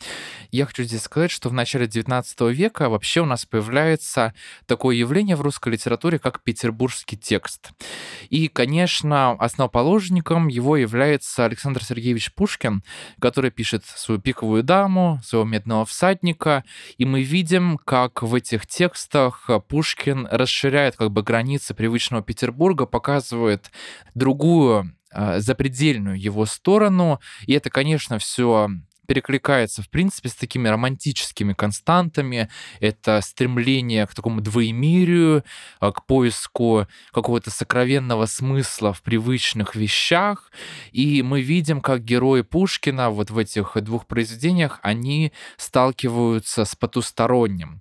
Я 0.50 0.64
хочу 0.64 0.85
здесь 0.86 1.02
сказать, 1.02 1.30
что 1.30 1.48
в 1.48 1.52
начале 1.52 1.86
XIX 1.86 2.24
века 2.52 2.88
вообще 2.88 3.20
у 3.20 3.24
нас 3.26 3.44
появляется 3.44 4.34
такое 4.66 4.96
явление 4.96 5.36
в 5.36 5.40
русской 5.42 5.70
литературе, 5.70 6.18
как 6.18 6.42
петербургский 6.42 7.16
текст. 7.16 7.70
И, 8.30 8.48
конечно, 8.48 9.32
основоположником 9.32 10.48
его 10.48 10.76
является 10.76 11.44
Александр 11.44 11.84
Сергеевич 11.84 12.32
Пушкин, 12.32 12.82
который 13.20 13.50
пишет 13.50 13.84
свою 13.84 14.20
«Пиковую 14.20 14.62
даму», 14.62 15.20
своего 15.24 15.46
«Медного 15.46 15.84
всадника», 15.84 16.64
и 16.98 17.04
мы 17.04 17.22
видим, 17.22 17.78
как 17.78 18.22
в 18.22 18.34
этих 18.34 18.66
текстах 18.66 19.48
Пушкин 19.68 20.28
расширяет 20.30 20.96
как 20.96 21.10
бы 21.10 21.22
границы 21.22 21.74
привычного 21.74 22.22
Петербурга, 22.22 22.86
показывает 22.86 23.70
другую 24.14 24.96
а, 25.12 25.40
запредельную 25.40 26.20
его 26.20 26.44
сторону. 26.44 27.20
И 27.46 27.54
это, 27.54 27.70
конечно, 27.70 28.18
все 28.18 28.68
перекликается, 29.06 29.82
в 29.82 29.88
принципе, 29.88 30.28
с 30.28 30.34
такими 30.34 30.68
романтическими 30.68 31.52
константами. 31.52 32.48
Это 32.80 33.20
стремление 33.22 34.06
к 34.06 34.14
такому 34.14 34.40
двоемирию, 34.40 35.44
а, 35.80 35.92
к 35.92 36.04
поиску 36.06 36.86
какого-то 37.12 37.50
сокровенного 37.50 38.26
смысла 38.26 38.92
в 38.92 39.02
привычных 39.02 39.76
вещах. 39.76 40.50
И 40.92 41.22
мы 41.22 41.40
видим, 41.40 41.80
как 41.80 42.04
герои 42.04 42.42
Пушкина 42.42 43.10
вот 43.10 43.30
в 43.30 43.38
этих 43.38 43.72
двух 43.82 44.06
произведениях, 44.06 44.80
они 44.82 45.32
сталкиваются 45.56 46.64
с 46.64 46.74
потусторонним. 46.74 47.80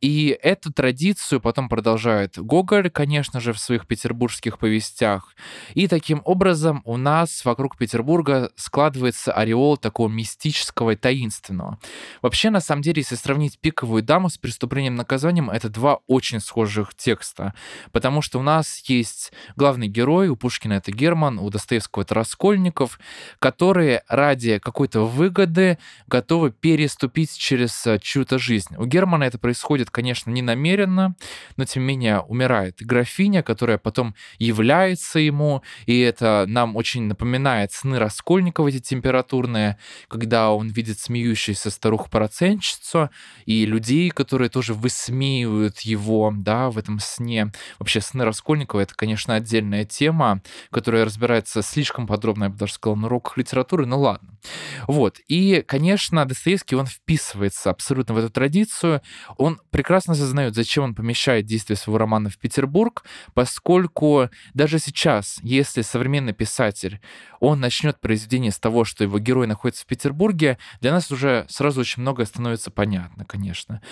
И 0.00 0.38
эту 0.42 0.72
традицию 0.72 1.40
потом 1.40 1.68
продолжает 1.68 2.38
Гоголь, 2.38 2.90
конечно 2.90 3.40
же, 3.40 3.52
в 3.52 3.58
своих 3.58 3.86
петербургских 3.86 4.58
повестях. 4.58 5.34
И 5.74 5.88
таким 5.88 6.22
образом 6.24 6.82
у 6.84 6.96
нас 6.96 7.44
вокруг 7.44 7.76
Петербурга 7.76 8.50
складывается 8.56 9.32
ореол 9.32 9.76
такого 9.76 10.08
мистического 10.08 10.57
мистического 10.58 10.90
и 10.90 10.96
таинственного. 10.96 11.78
Вообще, 12.22 12.50
на 12.50 12.60
самом 12.60 12.82
деле, 12.82 13.00
если 13.00 13.14
сравнить 13.14 13.58
«Пиковую 13.58 14.02
даму» 14.02 14.28
с 14.28 14.38
«Преступлением 14.38 14.96
наказанием», 14.96 15.50
это 15.50 15.68
два 15.68 16.00
очень 16.06 16.40
схожих 16.40 16.94
текста, 16.94 17.54
потому 17.92 18.22
что 18.22 18.38
у 18.38 18.42
нас 18.42 18.82
есть 18.86 19.32
главный 19.56 19.88
герой, 19.88 20.28
у 20.28 20.36
Пушкина 20.36 20.74
это 20.74 20.92
Герман, 20.92 21.38
у 21.38 21.50
Достоевского 21.50 22.02
это 22.02 22.14
Раскольников, 22.14 22.98
которые 23.38 24.02
ради 24.08 24.58
какой-то 24.58 25.06
выгоды 25.06 25.78
готовы 26.06 26.50
переступить 26.50 27.36
через 27.36 27.86
э, 27.86 27.98
чью-то 28.00 28.38
жизнь. 28.38 28.74
У 28.76 28.84
Германа 28.84 29.24
это 29.24 29.38
происходит, 29.38 29.90
конечно, 29.90 30.30
не 30.30 30.42
намеренно, 30.42 31.14
но 31.56 31.64
тем 31.64 31.82
не 31.82 31.88
менее 31.88 32.20
умирает 32.20 32.76
графиня, 32.80 33.42
которая 33.42 33.78
потом 33.78 34.14
является 34.38 35.18
ему, 35.18 35.62
и 35.86 36.00
это 36.00 36.44
нам 36.48 36.76
очень 36.76 37.04
напоминает 37.04 37.72
сны 37.72 37.98
Раскольникова, 37.98 38.68
эти 38.68 38.80
температурные, 38.80 39.78
когда 40.08 40.47
он 40.52 40.68
видит 40.68 40.98
смеющуюся 40.98 41.70
старуху-процентщицу 41.70 43.10
и 43.46 43.66
людей, 43.66 44.10
которые 44.10 44.48
тоже 44.48 44.74
высмеивают 44.74 45.80
его, 45.80 46.32
да, 46.36 46.70
в 46.70 46.78
этом 46.78 46.98
сне. 47.00 47.52
Вообще, 47.78 48.00
сны 48.00 48.24
Раскольникова— 48.24 48.80
это, 48.82 48.94
конечно, 48.94 49.34
отдельная 49.34 49.84
тема, 49.84 50.42
которая 50.70 51.04
разбирается 51.04 51.62
слишком 51.62 52.06
подробно, 52.06 52.44
я 52.44 52.50
бы 52.50 52.56
даже 52.56 52.74
сказал, 52.74 52.96
на 52.96 53.06
уроках 53.06 53.36
литературы, 53.36 53.86
ну 53.86 54.00
ладно. 54.00 54.38
Вот. 54.86 55.18
И, 55.28 55.62
конечно, 55.66 56.24
Достоевский, 56.24 56.76
он 56.76 56.86
вписывается 56.86 57.70
абсолютно 57.70 58.14
в 58.14 58.18
эту 58.18 58.30
традицию. 58.30 59.02
Он 59.36 59.60
прекрасно 59.70 60.12
осознает, 60.12 60.54
зачем 60.54 60.84
он 60.84 60.94
помещает 60.94 61.46
действие 61.46 61.76
своего 61.76 61.98
романа 61.98 62.30
в 62.30 62.38
Петербург, 62.38 63.04
поскольку 63.34 64.30
даже 64.54 64.78
сейчас, 64.78 65.38
если 65.42 65.82
современный 65.82 66.32
писатель, 66.32 67.00
он 67.40 67.60
начнет 67.60 68.00
произведение 68.00 68.52
с 68.52 68.58
того, 68.58 68.84
что 68.84 69.04
его 69.04 69.18
герой 69.18 69.46
находится 69.46 69.82
в 69.84 69.86
Петербурге, 69.86 70.37
Петербурге, 70.38 70.58
для 70.80 70.92
нас 70.92 71.10
уже 71.10 71.46
сразу 71.48 71.80
очень 71.80 72.02
многое 72.02 72.26
становится 72.26 72.70
понятно, 72.70 73.24
конечно. 73.24 73.82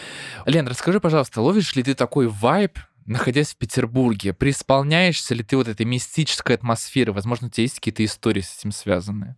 Лен, 0.46 0.66
расскажи, 0.66 1.00
пожалуйста, 1.00 1.40
ловишь 1.40 1.74
ли 1.74 1.82
ты 1.82 1.94
такой 1.94 2.28
вайб, 2.28 2.78
находясь 3.04 3.52
в 3.52 3.56
Петербурге, 3.56 4.32
преисполняешься 4.32 5.35
ли 5.35 5.42
ты 5.42 5.56
вот 5.56 5.68
этой 5.68 5.87
мистической 5.87 6.56
атмосферы? 6.56 7.12
Возможно, 7.12 7.48
у 7.48 7.50
тебя 7.50 7.62
есть 7.62 7.76
какие-то 7.76 8.04
истории 8.04 8.40
с 8.40 8.59
этим 8.59 8.72
связанные? 8.72 9.37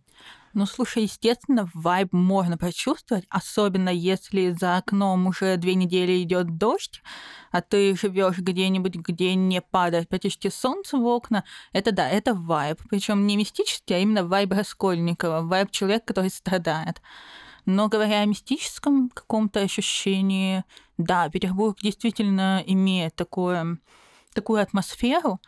Ну, 0.53 0.65
слушай, 0.65 1.03
естественно, 1.03 1.69
вайб 1.73 2.11
можно 2.11 2.57
почувствовать, 2.57 3.25
особенно 3.29 3.89
если 3.89 4.49
за 4.51 4.77
окном 4.77 5.27
уже 5.27 5.57
две 5.57 5.75
недели 5.75 6.23
идет 6.23 6.57
дождь, 6.57 7.01
а 7.51 7.61
ты 7.61 7.95
живешь 7.95 8.39
где-нибудь, 8.39 8.95
где 8.95 9.35
не 9.35 9.61
падает 9.61 10.09
почти 10.09 10.49
солнце 10.49 10.97
в 10.97 11.05
окна. 11.05 11.43
Это 11.71 11.91
да, 11.91 12.09
это 12.09 12.33
вайб. 12.33 12.81
Причем 12.89 13.27
не 13.27 13.37
мистический, 13.37 13.95
а 13.95 13.99
именно 13.99 14.25
вайб 14.25 14.51
Раскольникова, 14.53 15.41
вайб 15.41 15.69
человека, 15.71 16.05
который 16.07 16.31
страдает. 16.31 17.01
Но 17.65 17.87
говоря 17.87 18.21
о 18.21 18.25
мистическом 18.25 19.09
каком-то 19.09 19.59
ощущении, 19.61 20.63
Да, 20.97 21.29
Петербург 21.29 21.77
действительно 21.81 22.63
имеет 22.65 23.15
такое, 23.15 23.77
такую 24.33 24.61
атмосферу, 24.61 25.39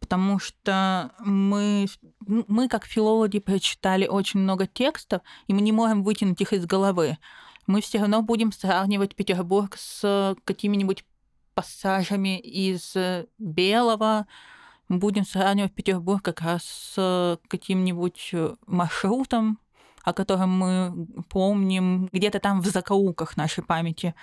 потому 0.00 0.38
что 0.38 1.12
мы, 1.18 1.86
мы, 2.26 2.68
как 2.68 2.86
филологи, 2.86 3.38
прочитали 3.38 4.06
очень 4.06 4.40
много 4.40 4.66
текстов, 4.66 5.22
и 5.46 5.54
мы 5.54 5.60
не 5.60 5.72
можем 5.72 6.02
вытянуть 6.02 6.40
их 6.40 6.52
из 6.52 6.66
головы. 6.66 7.18
Мы 7.66 7.80
все 7.80 7.98
равно 7.98 8.22
будем 8.22 8.52
сравнивать 8.52 9.16
Петербург 9.16 9.76
с 9.76 10.36
какими-нибудь 10.44 11.04
пассажами 11.54 12.38
из 12.38 12.94
Белого, 13.38 14.26
будем 14.88 15.24
сравнивать 15.24 15.74
Петербург 15.74 16.22
как 16.22 16.42
раз 16.42 16.62
с 16.64 17.38
каким-нибудь 17.48 18.34
маршрутом, 18.66 19.58
о 20.04 20.12
котором 20.12 20.50
мы 20.50 21.06
помним 21.28 22.08
где-то 22.12 22.38
там 22.38 22.60
в 22.60 22.66
закоулках 22.66 23.36
нашей 23.36 23.64
памяти. 23.64 24.14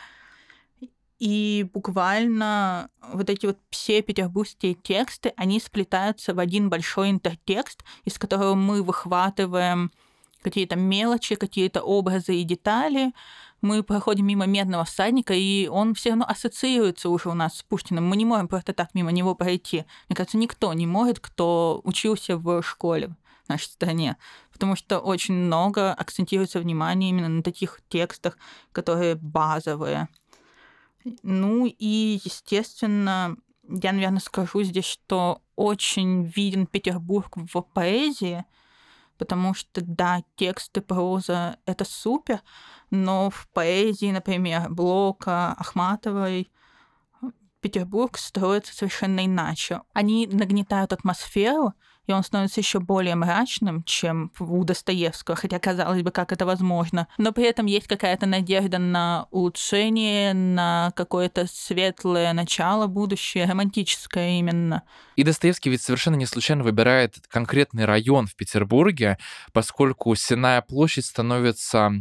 И 1.23 1.65
буквально 1.73 2.89
вот 3.13 3.29
эти 3.29 3.45
вот 3.45 3.57
все 3.69 4.01
петербургские 4.01 4.73
тексты, 4.73 5.31
они 5.37 5.61
сплетаются 5.61 6.33
в 6.33 6.39
один 6.39 6.69
большой 6.69 7.11
интертекст, 7.11 7.85
из 8.03 8.19
которого 8.19 8.55
мы 8.55 8.83
выхватываем 8.83 9.89
какие-то 10.41 10.75
мелочи, 10.75 11.35
какие-то 11.35 11.81
образы 11.81 12.35
и 12.35 12.43
детали. 12.43 13.13
Мы 13.61 13.83
проходим 13.83 14.27
мимо 14.27 14.47
медного 14.47 14.83
всадника, 14.83 15.33
и 15.33 15.67
он 15.67 15.93
все 15.93 16.09
равно 16.09 16.25
ассоциируется 16.27 17.07
уже 17.07 17.29
у 17.29 17.33
нас 17.33 17.55
с 17.55 17.63
Пушкиным. 17.63 18.05
Мы 18.05 18.17
не 18.17 18.25
можем 18.25 18.49
просто 18.49 18.73
так 18.73 18.89
мимо 18.93 19.13
него 19.13 19.33
пройти. 19.33 19.85
Мне 20.09 20.17
кажется, 20.17 20.37
никто 20.37 20.73
не 20.73 20.87
может, 20.87 21.21
кто 21.21 21.79
учился 21.85 22.35
в 22.35 22.61
школе 22.63 23.15
в 23.45 23.49
нашей 23.49 23.69
стране, 23.69 24.17
потому 24.51 24.75
что 24.75 24.99
очень 24.99 25.35
много 25.35 25.93
акцентируется 25.93 26.59
внимание 26.59 27.11
именно 27.11 27.29
на 27.29 27.43
таких 27.43 27.79
текстах, 27.87 28.37
которые 28.73 29.15
базовые. 29.15 30.09
Ну 31.21 31.65
и, 31.65 32.19
естественно, 32.23 33.35
я, 33.67 33.91
наверное, 33.91 34.19
скажу 34.19 34.63
здесь, 34.63 34.85
что 34.85 35.41
очень 35.55 36.23
виден 36.23 36.65
Петербург 36.65 37.35
в 37.35 37.61
поэзии, 37.61 38.45
потому 39.17 39.53
что, 39.53 39.81
да, 39.81 40.23
тексты, 40.35 40.81
проза— 40.81 41.57
это 41.65 41.85
супер, 41.85 42.41
но 42.89 43.29
в 43.29 43.47
поэзии, 43.53 44.11
например, 44.11 44.69
Блока, 44.69 45.53
Ахматовой, 45.53 46.51
Петербург 47.61 48.17
строится 48.17 48.75
совершенно 48.75 49.25
иначе. 49.25 49.81
Они 49.93 50.27
нагнетают 50.27 50.91
атмосферу, 50.91 51.73
и 52.07 52.11
он 52.11 52.23
становится 52.23 52.59
еще 52.59 52.79
более 52.79 53.15
мрачным, 53.15 53.83
чем 53.83 54.31
у 54.39 54.63
Достоевского, 54.63 55.35
хотя 55.35 55.59
казалось 55.59 56.01
бы, 56.01 56.11
как 56.11 56.31
это 56.31 56.45
возможно. 56.45 57.07
Но 57.17 57.31
при 57.31 57.45
этом 57.45 57.65
есть 57.65 57.87
какая-то 57.87 58.25
надежда 58.25 58.77
на 58.77 59.27
улучшение, 59.31 60.33
на 60.33 60.91
какое-то 60.95 61.47
светлое 61.47 62.33
начало, 62.33 62.87
будущее, 62.87 63.45
романтическое 63.45 64.39
именно. 64.39 64.83
И 65.15 65.23
Достоевский 65.23 65.69
ведь 65.69 65.81
совершенно 65.81 66.15
не 66.15 66.25
случайно 66.25 66.63
выбирает 66.63 67.15
конкретный 67.29 67.85
район 67.85 68.27
в 68.27 68.35
Петербурге, 68.35 69.17
поскольку 69.53 70.13
Сенная 70.15 70.61
площадь 70.61 71.05
становится 71.05 71.91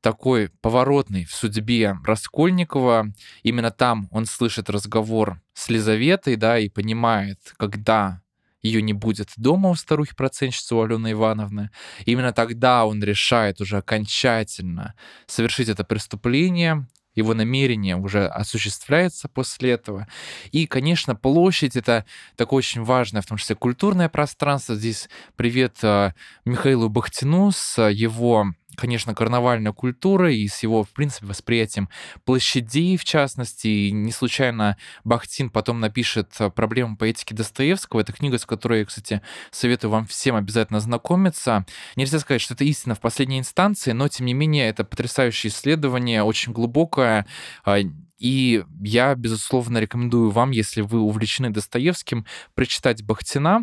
такой 0.00 0.50
поворотный 0.60 1.24
в 1.24 1.32
судьбе 1.32 1.96
Раскольникова. 2.04 3.12
Именно 3.42 3.70
там 3.70 4.08
он 4.10 4.26
слышит 4.26 4.68
разговор 4.68 5.40
с 5.54 5.68
Лизаветой, 5.68 6.36
да, 6.36 6.58
и 6.58 6.68
понимает, 6.68 7.38
когда 7.56 8.21
ее 8.62 8.80
не 8.80 8.92
будет 8.92 9.30
дома 9.36 9.70
у 9.70 9.74
старухи-процентщицы 9.74 10.74
у 10.74 10.82
Алены 10.82 11.12
Ивановны. 11.12 11.70
именно 12.06 12.32
тогда 12.32 12.86
он 12.86 13.02
решает 13.02 13.60
уже 13.60 13.78
окончательно 13.78 14.94
совершить 15.26 15.68
это 15.68 15.84
преступление, 15.84 16.86
его 17.14 17.34
намерение 17.34 17.96
уже 17.96 18.26
осуществляется 18.26 19.28
после 19.28 19.72
этого. 19.72 20.08
И, 20.50 20.66
конечно, 20.66 21.14
площадь— 21.14 21.76
это 21.76 22.06
такое 22.36 22.58
очень 22.58 22.82
важное, 22.82 23.20
в 23.20 23.26
том 23.26 23.36
числе 23.36 23.54
культурное 23.54 24.08
пространство. 24.08 24.74
Здесь 24.74 25.08
привет 25.36 25.76
э, 25.82 26.12
Михаилу 26.44 26.88
Бахтину 26.88 27.50
с 27.52 27.82
его 27.88 28.46
конечно, 28.76 29.14
карнавальная 29.14 29.72
культура 29.72 30.32
и 30.32 30.46
с 30.48 30.62
его, 30.62 30.84
в 30.84 30.90
принципе, 30.90 31.26
восприятием 31.26 31.88
площадей, 32.24 32.96
в 32.96 33.04
частности. 33.04 33.68
И 33.68 33.92
не 33.92 34.12
случайно 34.12 34.76
Бахтин 35.04 35.50
потом 35.50 35.80
напишет 35.80 36.30
э, 36.38 36.50
«Проблему 36.50 36.96
поэтики 36.96 37.34
Достоевского». 37.34 38.00
Это 38.00 38.12
книга, 38.12 38.38
с 38.38 38.46
которой 38.46 38.80
я, 38.80 38.84
кстати, 38.84 39.22
советую 39.50 39.90
вам 39.90 40.06
всем 40.06 40.36
обязательно 40.36 40.80
знакомиться. 40.80 41.66
Нельзя 41.96 42.18
сказать, 42.18 42.40
что 42.40 42.54
это 42.54 42.64
истина 42.64 42.94
в 42.94 43.00
последней 43.00 43.38
инстанции, 43.38 43.92
но, 43.92 44.08
тем 44.08 44.26
не 44.26 44.34
менее, 44.34 44.68
это 44.68 44.84
потрясающее 44.84 45.50
исследование, 45.50 46.22
очень 46.22 46.52
глубокое, 46.52 47.26
а, 47.64 47.78
и 48.22 48.62
я, 48.80 49.16
безусловно, 49.16 49.78
рекомендую 49.78 50.30
вам, 50.30 50.52
если 50.52 50.80
вы 50.80 51.00
увлечены 51.00 51.50
Достоевским, 51.50 52.24
прочитать 52.54 53.02
Бахтина. 53.02 53.62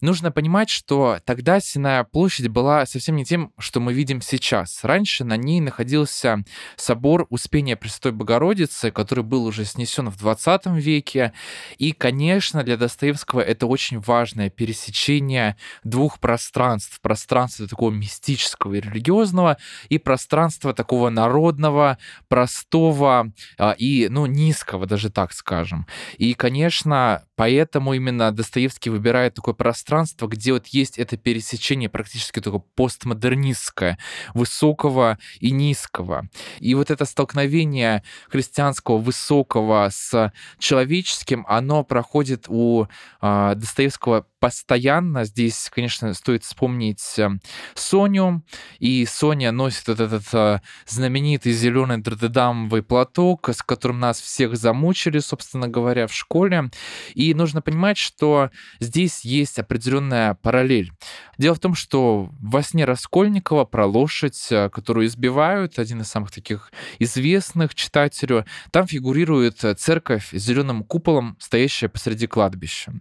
Нужно 0.00 0.32
понимать, 0.32 0.70
что 0.70 1.20
тогда 1.24 1.60
Синая 1.60 2.02
площадь 2.02 2.48
была 2.48 2.84
совсем 2.84 3.14
не 3.14 3.24
тем, 3.24 3.52
что 3.58 3.78
мы 3.78 3.92
видим 3.92 4.20
сейчас. 4.20 4.82
Раньше 4.82 5.22
на 5.22 5.36
ней 5.36 5.60
находился 5.60 6.42
собор 6.74 7.28
Успения 7.30 7.76
Престой 7.76 8.10
Богородицы, 8.10 8.90
который 8.90 9.22
был 9.22 9.44
уже 9.44 9.64
снесен 9.64 10.08
в 10.10 10.18
20 10.18 10.66
веке. 10.66 11.32
И, 11.78 11.92
конечно, 11.92 12.64
для 12.64 12.76
Достоевского 12.76 13.40
это 13.40 13.68
очень 13.68 14.00
важное 14.00 14.50
пересечение 14.50 15.56
двух 15.84 16.18
пространств. 16.18 17.00
Пространства 17.00 17.68
такого 17.68 17.92
мистического 17.92 18.74
и 18.74 18.80
религиозного, 18.80 19.58
и 19.90 19.98
пространства 19.98 20.74
такого 20.74 21.08
народного, 21.08 21.98
простого 22.26 23.32
а, 23.58 23.76
ну, 24.10 24.26
низкого, 24.26 24.86
даже 24.86 25.10
так 25.10 25.32
скажем. 25.32 25.86
И, 26.18 26.34
конечно, 26.34 27.24
поэтому 27.36 27.94
именно 27.94 28.32
Достоевский 28.32 28.90
выбирает 28.90 29.34
такое 29.34 29.54
пространство, 29.54 30.26
где 30.26 30.52
вот 30.52 30.66
есть 30.68 30.98
это 30.98 31.16
пересечение 31.16 31.88
практически 31.88 32.40
такое 32.40 32.62
постмодернистское, 32.74 33.98
высокого 34.34 35.18
и 35.40 35.50
низкого. 35.50 36.28
И 36.60 36.74
вот 36.74 36.90
это 36.90 37.04
столкновение 37.04 38.02
христианского 38.28 38.98
высокого 38.98 39.88
с 39.90 40.32
человеческим, 40.58 41.44
оно 41.48 41.84
проходит 41.84 42.46
у 42.48 42.86
э, 43.20 43.52
Достоевского 43.56 44.26
постоянно. 44.42 45.24
Здесь, 45.24 45.70
конечно, 45.72 46.12
стоит 46.14 46.42
вспомнить 46.42 47.16
э, 47.16 47.30
Соню. 47.74 48.42
И 48.80 49.06
Соня 49.06 49.52
носит 49.52 49.86
вот 49.86 50.00
этот 50.00 50.24
э, 50.32 50.60
знаменитый 50.86 51.52
зеленый 51.52 51.98
дродедамовый 51.98 52.82
платок, 52.82 53.48
с 53.48 53.62
которым 53.62 53.81
нас 53.90 54.20
всех 54.20 54.56
замучили, 54.56 55.18
собственно 55.18 55.66
говоря, 55.66 56.06
в 56.06 56.14
школе. 56.14 56.70
И 57.14 57.34
нужно 57.34 57.62
понимать, 57.62 57.98
что 57.98 58.50
здесь 58.78 59.24
есть 59.24 59.58
определенная 59.58 60.34
параллель. 60.34 60.92
Дело 61.38 61.54
в 61.54 61.60
том, 61.60 61.74
что 61.74 62.30
во 62.40 62.62
сне 62.62 62.84
Раскольникова 62.84 63.64
про 63.64 63.86
лошадь, 63.86 64.46
э, 64.50 64.68
которую 64.70 65.06
избивают, 65.06 65.78
один 65.78 66.02
из 66.02 66.08
самых 66.08 66.30
таких 66.30 66.70
известных 67.00 67.74
читателю, 67.74 68.46
там 68.70 68.86
фигурирует 68.86 69.64
церковь 69.78 70.28
с 70.32 70.40
зеленым 70.40 70.84
куполом, 70.84 71.36
стоящая 71.40 71.88
посреди 71.88 72.26
кладбища. 72.26 72.92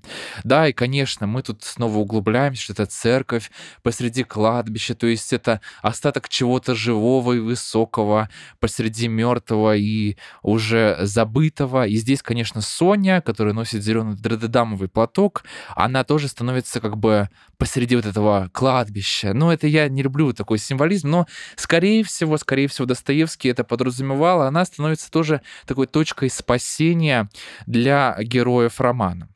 Да, 0.44 0.68
и, 0.68 0.74
конечно, 0.74 1.28
мы 1.28 1.44
тут 1.44 1.64
снова 1.64 1.98
углубляемся, 1.98 2.64
что 2.64 2.74
это 2.74 2.86
церковь 2.86 3.52
посреди 3.84 4.24
кладбища, 4.24 4.96
то 4.96 5.08
есть 5.08 5.34
это 5.34 5.62
остаток 5.82 6.30
чего-то 6.30 6.74
живого 6.74 7.34
и 7.34 7.40
высокого 7.40 8.30
посреди 8.60 9.08
мертвого 9.08 9.76
и 9.76 10.16
уже 10.42 10.61
забытого. 11.00 11.88
И 11.88 11.96
здесь, 11.96 12.22
конечно, 12.22 12.62
Соня, 12.62 13.22
которая 13.22 13.54
носит 13.54 13.84
зеленый 13.84 14.16
дредедамовый 14.16 14.88
платок, 14.88 15.44
она 15.76 16.04
тоже 16.04 16.28
становится 16.28 16.80
как 16.80 16.98
бы 16.98 17.30
посреди 17.58 17.96
вот 17.96 18.06
этого 18.06 18.50
кладбища. 18.54 19.34
Но 19.34 19.52
это 19.52 19.68
я 19.68 19.88
не 19.90 20.04
люблю 20.04 20.34
такой 20.34 20.58
символизм, 20.58 21.10
но 21.10 21.28
скорее 21.56 22.04
всего, 22.04 22.38
скорее 22.38 22.68
всего, 22.68 22.86
Достоевский 22.86 23.50
это 23.50 23.64
подразумевал, 23.64 24.42
она 24.42 24.66
становится 24.66 25.12
тоже 25.12 25.42
такой 25.66 25.88
точкой 25.88 26.30
спасения 26.30 27.30
для 27.66 28.18
героев 28.22 28.80
романа. 28.80 29.30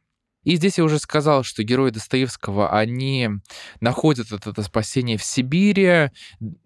И 0.46 0.56
здесь 0.56 0.78
я 0.78 0.84
уже 0.84 1.00
сказал, 1.00 1.44
что 1.44 1.64
герои 1.64 1.90
Достоевского, 1.90 2.70
они 2.70 3.30
находят 3.82 4.32
это, 4.32 4.52
это 4.52 4.64
спасение 4.64 5.18
в 5.18 5.24
Сибири, 5.24 6.12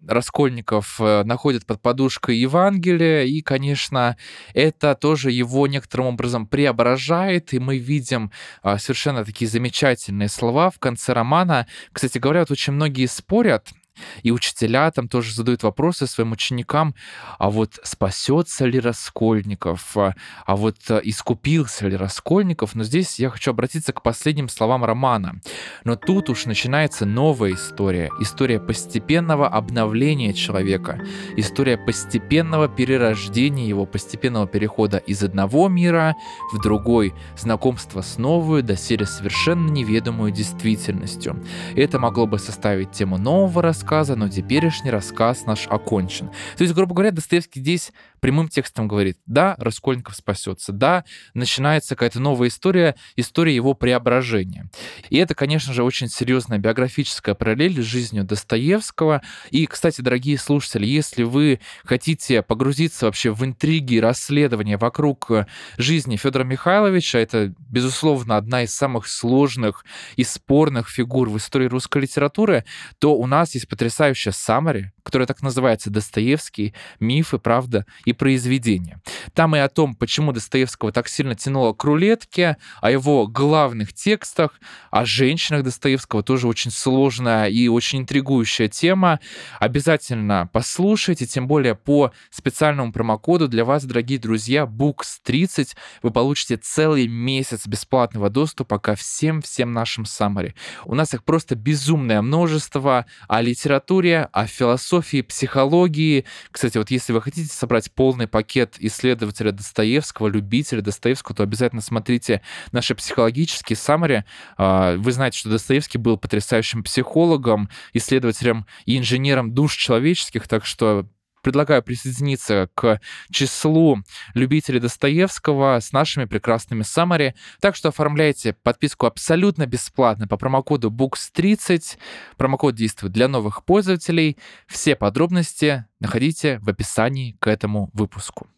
Раскольников 0.06 1.00
э, 1.00 1.24
находит 1.24 1.66
под 1.66 1.80
подушкой 1.80 2.36
Евангелие, 2.36 3.28
и, 3.28 3.40
конечно, 3.40 4.16
это 4.54 4.94
тоже 4.94 5.30
его 5.30 5.66
некоторым 5.66 6.06
образом 6.08 6.46
преображает, 6.46 7.52
и 7.54 7.58
мы 7.58 7.78
видим 7.78 8.30
а, 8.62 8.78
совершенно 8.78 9.24
такие 9.24 9.50
замечательные 9.50 10.28
слова 10.28 10.70
в 10.70 10.78
конце 10.78 11.12
романа. 11.12 11.66
Кстати 11.92 12.18
говоря, 12.18 12.40
вот 12.40 12.50
очень 12.50 12.74
многие 12.74 13.06
спорят, 13.06 13.72
И 14.22 14.30
учителя 14.30 14.90
там 14.90 15.08
тоже 15.08 15.34
задают 15.34 15.62
вопросы 15.62 16.06
своим 16.06 16.32
ученикам, 16.32 16.94
а 17.38 17.50
вот 17.50 17.78
спасется 17.82 18.66
ли 18.66 18.80
Раскольников, 18.80 19.96
а, 19.96 20.14
а 20.46 20.56
вот 20.56 20.76
э, 20.88 21.00
искупился 21.04 21.88
ли 21.88 21.96
Раскольников. 21.96 22.74
Но 22.74 22.84
здесь 22.84 23.18
я 23.18 23.30
хочу 23.30 23.50
обратиться 23.50 23.92
к 23.92 24.02
последним 24.02 24.48
словам 24.48 24.84
романа. 24.84 25.40
Но 25.84 25.96
тут 25.96 26.30
уж 26.30 26.46
начинается 26.46 27.06
новая 27.06 27.54
история. 27.54 28.10
История 28.20 28.60
постепенного 28.60 29.48
обновления 29.48 30.32
человека. 30.32 31.00
История 31.36 31.76
постепенного 31.76 32.68
перерождения 32.68 33.66
его, 33.66 33.86
постепенного 33.86 34.46
перехода 34.46 34.98
из 34.98 35.22
одного 35.22 35.68
мира 35.68 36.14
в 36.52 36.60
другой, 36.60 37.14
знакомства 37.36 38.00
с 38.02 38.18
новую, 38.18 38.62
доселе 38.62 39.06
совершенно 39.06 39.70
неведомую 39.70 40.32
действительностью. 40.32 41.42
Это 41.74 41.98
могло 41.98 42.26
бы 42.26 42.38
составить 42.38 42.92
тему 42.92 43.18
нового 43.18 43.62
рассказа, 43.62 43.89
но 43.90 44.28
теперешний 44.28 44.90
рассказ 44.90 45.46
наш 45.46 45.66
окончен. 45.66 46.28
То 46.56 46.62
есть, 46.62 46.74
грубо 46.74 46.94
говоря, 46.94 47.10
Достоевский 47.10 47.60
здесь 47.60 47.92
прямым 48.20 48.48
текстом 48.48 48.88
говорит, 48.88 49.18
да, 49.26 49.54
Раскольников 49.58 50.14
спасется, 50.16 50.72
да, 50.72 51.04
начинается 51.34 51.96
какая-то 51.96 52.20
новая 52.20 52.48
история, 52.48 52.94
история 53.16 53.54
его 53.54 53.74
преображения. 53.74 54.70
И 55.08 55.16
это, 55.16 55.34
конечно 55.34 55.72
же, 55.72 55.82
очень 55.82 56.08
серьезная 56.08 56.58
биографическая 56.58 57.34
параллель 57.34 57.82
с 57.82 57.84
жизнью 57.84 58.24
Достоевского. 58.24 59.22
И, 59.50 59.66
кстати, 59.66 60.00
дорогие 60.00 60.38
слушатели, 60.38 60.86
если 60.86 61.22
вы 61.22 61.60
хотите 61.84 62.42
погрузиться 62.42 63.06
вообще 63.06 63.32
в 63.32 63.44
интриги 63.44 63.98
расследования 63.98 64.76
вокруг 64.76 65.30
жизни 65.76 66.16
Федора 66.16 66.44
Михайловича, 66.44 67.18
это, 67.18 67.54
безусловно, 67.58 68.36
одна 68.36 68.62
из 68.62 68.74
самых 68.74 69.06
сложных 69.08 69.84
и 70.16 70.24
спорных 70.24 70.88
фигур 70.88 71.28
в 71.28 71.36
истории 71.36 71.66
русской 71.66 72.02
литературы, 72.02 72.64
то 72.98 73.14
у 73.16 73.26
нас 73.26 73.54
есть 73.54 73.68
потрясающая 73.68 74.32
саммари, 74.32 74.92
которая 75.10 75.26
так 75.26 75.42
называется 75.42 75.90
«Достоевский. 75.90 76.72
Мифы, 77.00 77.38
правда 77.38 77.84
и 78.04 78.12
произведения». 78.12 79.00
Там 79.34 79.56
и 79.56 79.58
о 79.58 79.68
том, 79.68 79.96
почему 79.96 80.30
Достоевского 80.30 80.92
так 80.92 81.08
сильно 81.08 81.34
тянуло 81.34 81.72
к 81.72 81.82
рулетке, 81.82 82.58
о 82.80 82.92
его 82.92 83.26
главных 83.26 83.92
текстах, 83.92 84.60
о 84.92 85.04
женщинах 85.04 85.64
Достоевского, 85.64 86.22
тоже 86.22 86.46
очень 86.46 86.70
сложная 86.70 87.48
и 87.48 87.66
очень 87.66 88.02
интригующая 88.02 88.68
тема. 88.68 89.18
Обязательно 89.58 90.48
послушайте, 90.52 91.26
тем 91.26 91.48
более 91.48 91.74
по 91.74 92.12
специальному 92.30 92.92
промокоду 92.92 93.48
для 93.48 93.64
вас, 93.64 93.84
дорогие 93.84 94.20
друзья, 94.20 94.62
Books30 94.62 95.70
вы 96.04 96.10
получите 96.12 96.56
целый 96.56 97.08
месяц 97.08 97.66
бесплатного 97.66 98.30
доступа 98.30 98.78
ко 98.78 98.94
всем-всем 98.94 99.72
нашим 99.72 100.04
саммари. 100.04 100.54
У 100.84 100.94
нас 100.94 101.14
их 101.14 101.24
просто 101.24 101.56
безумное 101.56 102.22
множество 102.22 103.06
о 103.26 103.40
литературе, 103.40 104.28
о 104.30 104.46
философии, 104.46 104.99
психологии. 105.02 106.24
Кстати, 106.50 106.78
вот 106.78 106.90
если 106.90 107.12
вы 107.12 107.22
хотите 107.22 107.52
собрать 107.52 107.90
полный 107.92 108.26
пакет 108.26 108.76
исследователя 108.78 109.52
Достоевского, 109.52 110.28
любителя 110.28 110.82
Достоевского, 110.82 111.36
то 111.36 111.42
обязательно 111.42 111.82
смотрите 111.82 112.42
наши 112.72 112.94
психологические 112.94 113.76
саммари. 113.76 114.24
А, 114.56 114.96
вы 114.96 115.12
знаете, 115.12 115.38
что 115.38 115.50
Достоевский 115.50 115.98
был 115.98 116.16
потрясающим 116.16 116.82
психологом, 116.82 117.68
исследователем 117.92 118.66
и 118.86 118.98
инженером 118.98 119.52
душ 119.52 119.76
человеческих, 119.76 120.48
так 120.48 120.64
что 120.64 121.06
предлагаю 121.42 121.82
присоединиться 121.82 122.68
к 122.74 123.00
числу 123.30 123.98
любителей 124.34 124.80
Достоевского 124.80 125.80
с 125.80 125.92
нашими 125.92 126.24
прекрасными 126.24 126.82
саммари. 126.82 127.34
Так 127.60 127.76
что 127.76 127.88
оформляйте 127.88 128.52
подписку 128.52 129.06
абсолютно 129.06 129.66
бесплатно 129.66 130.28
по 130.28 130.36
промокоду 130.36 130.90
BOOKS30. 130.90 131.98
Промокод 132.36 132.74
действует 132.74 133.12
для 133.12 133.28
новых 133.28 133.64
пользователей. 133.64 134.38
Все 134.66 134.96
подробности 134.96 135.84
находите 135.98 136.58
в 136.60 136.68
описании 136.68 137.36
к 137.40 137.46
этому 137.46 137.90
выпуску. 137.92 138.48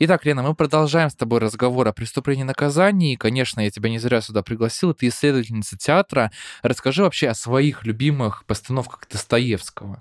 Итак, 0.00 0.24
Лена, 0.24 0.44
мы 0.44 0.54
продолжаем 0.54 1.10
с 1.10 1.16
тобой 1.16 1.40
разговор 1.40 1.88
о 1.88 1.92
преступлении 1.92 2.42
и 2.42 2.46
наказании. 2.46 3.14
И, 3.14 3.16
конечно, 3.16 3.60
я 3.60 3.68
тебя 3.68 3.90
не 3.90 3.98
зря 3.98 4.20
сюда 4.20 4.44
пригласил. 4.44 4.94
Ты 4.94 5.08
исследовательница 5.08 5.76
театра. 5.76 6.30
Расскажи 6.62 7.02
вообще 7.02 7.30
о 7.30 7.34
своих 7.34 7.84
любимых 7.84 8.44
постановках 8.44 9.08
Достоевского. 9.10 10.00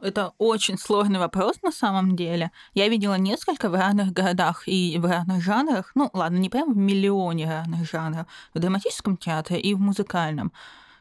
Это 0.00 0.32
очень 0.38 0.78
сложный 0.78 1.18
вопрос 1.18 1.60
на 1.62 1.72
самом 1.72 2.14
деле. 2.14 2.52
Я 2.72 2.86
видела 2.86 3.14
несколько 3.14 3.68
в 3.68 3.74
разных 3.74 4.12
городах 4.12 4.68
и 4.68 4.96
в 4.96 5.06
разных 5.06 5.42
жанрах. 5.42 5.90
Ну, 5.96 6.08
ладно, 6.12 6.36
не 6.36 6.48
прям 6.48 6.72
в 6.72 6.76
миллионе 6.76 7.50
разных 7.50 7.84
жанров. 7.84 8.28
В 8.54 8.60
драматическом 8.60 9.16
театре 9.16 9.58
и 9.58 9.74
в 9.74 9.80
музыкальном. 9.80 10.52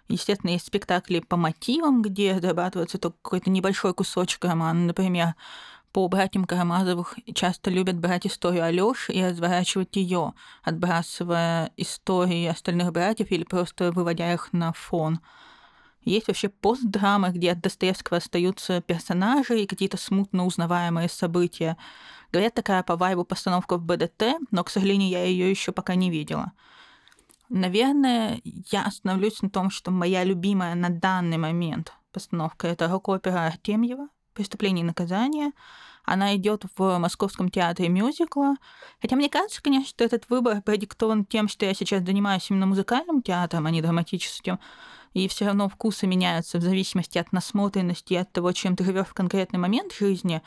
Естественно, 0.07 0.49
есть 0.49 0.65
спектакли 0.65 1.19
по 1.19 1.37
мотивам, 1.37 2.01
где 2.01 2.39
зарабатывается 2.39 2.97
только 2.97 3.17
какой-то 3.21 3.51
небольшой 3.51 3.93
кусочек 3.93 4.45
романа. 4.45 4.79
Например, 4.79 5.35
по 5.97 6.07
братьям 6.07 6.45
Карамазовых 6.45 7.17
часто 7.33 7.71
любят 7.71 7.97
брать 7.97 8.27
историю 8.27 8.65
Алёши 8.65 9.13
и 9.13 9.23
разворачивать 9.23 9.95
ее, 9.95 10.35
отбрасывая 10.61 11.71
истории 11.75 12.45
остальных 12.45 12.91
братьев 12.91 13.31
или 13.31 13.43
просто 13.43 13.91
выводя 13.91 14.31
их 14.31 14.53
на 14.53 14.73
фон. 14.73 15.21
Есть 16.03 16.27
вообще 16.27 16.49
постдрамы, 16.49 17.29
где 17.29 17.53
от 17.53 17.61
Достоевского 17.61 18.17
остаются 18.17 18.79
персонажи 18.81 19.59
и 19.59 19.65
какие-то 19.65 19.97
смутно 19.97 20.45
узнаваемые 20.45 21.09
события. 21.09 21.77
Говорят, 22.31 22.53
такая 22.53 22.83
по 22.83 22.95
вайбу 22.95 23.23
постановка 23.23 23.77
в 23.77 23.81
БДТ, 23.81 24.37
но, 24.51 24.63
к 24.63 24.69
сожалению, 24.69 25.09
я 25.09 25.23
ее 25.23 25.49
еще 25.49 25.71
пока 25.71 25.95
не 25.95 26.11
видела. 26.11 26.51
Наверное, 27.49 28.39
я 28.43 28.85
остановлюсь 28.85 29.41
на 29.41 29.49
том, 29.49 29.71
что 29.71 29.89
моя 29.89 30.23
любимая 30.23 30.75
на 30.75 30.89
данный 30.89 31.37
момент 31.37 31.91
постановка— 32.11 32.67
это 32.67 32.87
рок-опера 32.87 33.47
Артемьева 33.47 34.09
«Преступление 34.37 34.83
и 34.83 34.87
наказание», 34.87 35.51
она 36.07 36.37
идет 36.37 36.63
в 36.77 36.99
Московском 36.99 37.49
театре 37.49 37.89
мюзикла. 37.89 38.55
Хотя 39.01 39.17
мне 39.17 39.27
кажется, 39.29 39.61
конечно, 39.61 39.89
что 39.89 40.05
этот 40.05 40.29
выбор 40.29 40.61
продиктован 40.61 41.25
тем, 41.25 41.49
что 41.49 41.65
я 41.65 41.73
сейчас 41.73 42.01
занимаюсь 42.03 42.49
именно 42.49 42.65
музыкальным 42.65 43.21
театром, 43.21 43.65
а 43.65 43.71
не 43.71 43.81
драматическим. 43.81 44.57
И 45.13 45.27
все 45.27 45.47
равно 45.47 45.67
вкусы 45.67 46.07
меняются 46.07 46.59
в 46.59 46.61
зависимости 46.61 47.17
от 47.17 47.33
насмотренности 47.33 48.13
и 48.13 48.17
от 48.17 48.31
того, 48.31 48.53
чем 48.53 48.77
ты 48.77 48.85
живешь 48.85 49.07
в 49.07 49.13
конкретный 49.13 49.59
момент 49.59 49.93
жизни. 49.93 50.41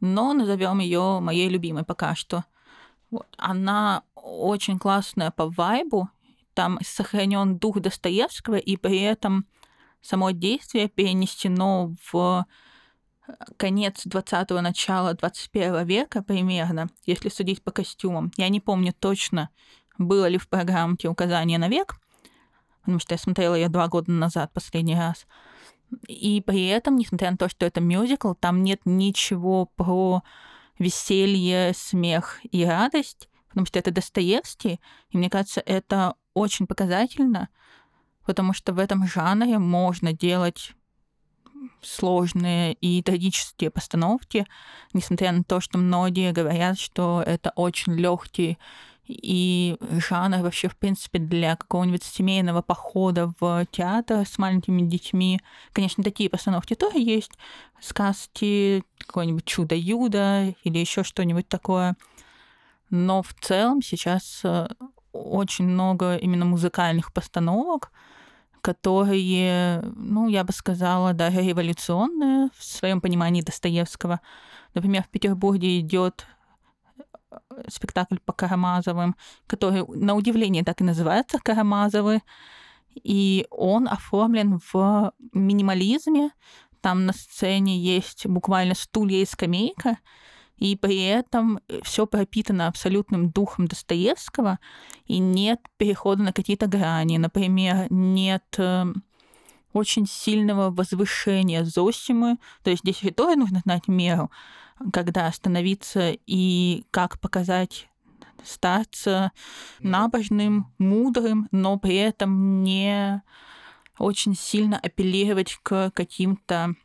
Но 0.00 0.34
назовем 0.34 0.78
ее 0.78 1.18
моей 1.18 1.48
любимой 1.48 1.84
пока 1.84 2.14
что. 2.14 2.44
Вот. 3.10 3.26
Она 3.38 4.04
очень 4.14 4.78
классная 4.78 5.32
по 5.32 5.50
вайбу. 5.50 6.10
Там 6.54 6.78
сохранен 6.80 7.58
дух 7.58 7.80
Достоевского, 7.80 8.56
и 8.56 8.76
при 8.76 9.00
этом 9.00 9.46
само 10.00 10.30
действие 10.30 10.88
перенесено 10.88 11.92
в 12.12 12.46
конец 13.56 14.06
20-го, 14.06 14.60
начало 14.60 15.14
21 15.14 15.84
века 15.84 16.22
примерно, 16.22 16.88
если 17.06 17.28
судить 17.28 17.62
по 17.62 17.70
костюмам. 17.70 18.32
Я 18.36 18.48
не 18.48 18.60
помню 18.60 18.92
точно, 18.92 19.50
было 19.98 20.26
ли 20.26 20.38
в 20.38 20.48
программе 20.48 20.96
указание 21.04 21.58
на 21.58 21.68
век, 21.68 21.96
потому 22.80 22.98
что 22.98 23.14
я 23.14 23.18
смотрела 23.18 23.54
ее 23.54 23.68
два 23.68 23.88
года 23.88 24.10
назад 24.10 24.52
последний 24.52 24.96
раз. 24.96 25.26
И 26.08 26.42
при 26.44 26.66
этом, 26.66 26.96
несмотря 26.96 27.30
на 27.30 27.36
то, 27.36 27.48
что 27.48 27.66
это 27.66 27.80
мюзикл, 27.80 28.32
там 28.34 28.62
нет 28.62 28.80
ничего 28.84 29.66
про 29.76 30.22
веселье, 30.78 31.72
смех 31.74 32.40
и 32.50 32.64
радость, 32.64 33.28
потому 33.48 33.66
что 33.66 33.78
это 33.78 33.90
Достоевский, 33.90 34.80
и 35.10 35.18
мне 35.18 35.28
кажется, 35.28 35.62
это 35.64 36.14
очень 36.34 36.66
показательно, 36.66 37.50
потому 38.24 38.52
что 38.54 38.72
в 38.72 38.78
этом 38.78 39.06
жанре 39.06 39.58
можно 39.58 40.12
делать 40.12 40.72
сложные 41.80 42.74
и 42.74 43.02
трагические 43.02 43.70
постановки, 43.70 44.46
несмотря 44.92 45.32
на 45.32 45.44
то, 45.44 45.60
что 45.60 45.78
многие 45.78 46.32
говорят, 46.32 46.78
что 46.78 47.22
это 47.24 47.52
очень 47.56 47.94
легкий 47.94 48.58
и 49.06 49.76
жанр 50.08 50.42
вообще, 50.42 50.68
в 50.68 50.76
принципе, 50.76 51.18
для 51.18 51.56
какого-нибудь 51.56 52.04
семейного 52.04 52.62
похода 52.62 53.32
в 53.40 53.66
театр 53.70 54.26
с 54.26 54.38
маленькими 54.38 54.82
детьми. 54.82 55.40
Конечно, 55.72 56.04
такие 56.04 56.30
постановки 56.30 56.74
тоже 56.74 56.98
есть. 56.98 57.32
Сказки, 57.80 58.84
какое-нибудь 58.98 59.44
чудо-юдо 59.44 60.54
или 60.62 60.78
еще 60.78 61.02
что-нибудь 61.02 61.48
такое. 61.48 61.96
Но 62.90 63.22
в 63.22 63.34
целом 63.40 63.82
сейчас 63.82 64.40
э, 64.44 64.68
очень 65.12 65.66
много 65.66 66.16
именно 66.16 66.44
музыкальных 66.44 67.12
постановок, 67.12 67.90
которые, 68.62 69.82
ну, 69.96 70.28
я 70.28 70.44
бы 70.44 70.52
сказала, 70.52 71.12
даже 71.12 71.42
революционные 71.42 72.48
в 72.56 72.64
своем 72.64 73.00
понимании 73.00 73.42
Достоевского. 73.42 74.20
Например, 74.72 75.02
в 75.02 75.08
Петербурге 75.08 75.80
идет 75.80 76.26
э, 77.28 77.36
спектакль 77.68 78.18
по 78.24 78.32
Карамазовым, 78.32 79.16
который, 79.48 79.84
на 79.88 80.14
удивление, 80.14 80.64
так 80.64 80.80
и 80.80 80.84
называется 80.84 81.38
«Карамазовы», 81.42 82.22
и 82.94 83.46
он 83.50 83.88
оформлен 83.88 84.60
в 84.72 85.12
минимализме. 85.32 86.30
Там 86.80 87.06
на 87.06 87.12
сцене 87.12 87.78
есть 87.78 88.26
буквально 88.26 88.74
стулья 88.74 89.18
и 89.18 89.26
скамейка, 89.26 89.98
и 90.62 90.76
при 90.76 91.02
этом 91.02 91.58
все 91.82 92.06
пропитано 92.06 92.68
абсолютным 92.68 93.30
духом 93.30 93.66
Достоевского, 93.66 94.60
и 95.06 95.18
нет 95.18 95.60
перехода 95.76 96.22
на 96.22 96.32
какие-то 96.32 96.68
грани. 96.68 97.16
Например, 97.16 97.88
нет 97.90 98.44
эм, 98.58 99.02
очень 99.72 100.06
сильного 100.06 100.70
возвышения 100.70 101.64
Зосимы. 101.64 102.38
То 102.62 102.70
есть 102.70 102.84
здесь 102.84 103.02
тоже 103.16 103.34
нужно 103.34 103.58
знать 103.64 103.88
меру, 103.88 104.30
когда 104.92 105.26
остановиться 105.26 106.16
и 106.28 106.84
как 106.92 107.18
показать 107.18 107.88
старца 108.44 109.32
набожным, 109.80 110.72
мудрым, 110.78 111.48
но 111.50 111.76
при 111.76 111.96
этом 111.96 112.62
не 112.62 113.20
очень 113.98 114.36
сильно 114.36 114.78
апеллировать 114.78 115.58
к 115.64 115.90
каким-то 115.90 116.76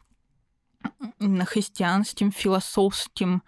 христианским, 1.45 2.31
философским 2.31 3.43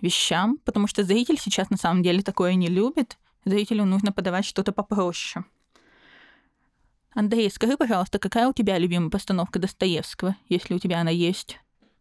вещам, 0.00 0.58
потому 0.64 0.86
что 0.86 1.04
зритель 1.04 1.38
сейчас 1.38 1.70
на 1.70 1.76
самом 1.76 2.02
деле 2.02 2.22
такое 2.22 2.54
не 2.54 2.68
любит. 2.68 3.18
Зрителю 3.44 3.84
нужно 3.84 4.12
подавать 4.12 4.44
что-то 4.44 4.72
попроще. 4.72 5.44
Андрей, 7.14 7.50
скажи, 7.50 7.76
пожалуйста, 7.76 8.18
какая 8.18 8.48
у 8.48 8.52
тебя 8.52 8.76
любимая 8.78 9.10
постановка 9.10 9.58
Достоевского, 9.58 10.36
если 10.48 10.74
у 10.74 10.78
тебя 10.78 11.00
она 11.00 11.10
есть? 11.10 11.58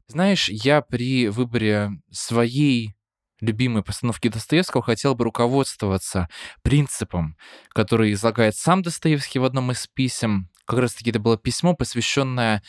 Знаешь, 0.08 0.50
я 0.50 0.82
при 0.82 1.28
выборе 1.28 1.92
своей 2.12 2.96
любимой 3.40 3.84
постановки 3.84 4.30
Достоевского 4.30 4.82
хотел 4.82 5.16
бы 5.16 5.26
руководствоваться 5.26 6.30
принципом, 6.62 7.38
который 7.70 8.14
излагает 8.14 8.56
сам 8.56 8.82
Достоевский 8.82 9.40
в 9.40 9.46
одном 9.46 9.72
из 9.72 9.86
писем. 9.88 10.50
Как 10.66 10.80
раз-таки 10.80 11.10
это 11.10 11.20
было 11.20 11.38
письмо, 11.38 11.76
посвященное 11.76 12.64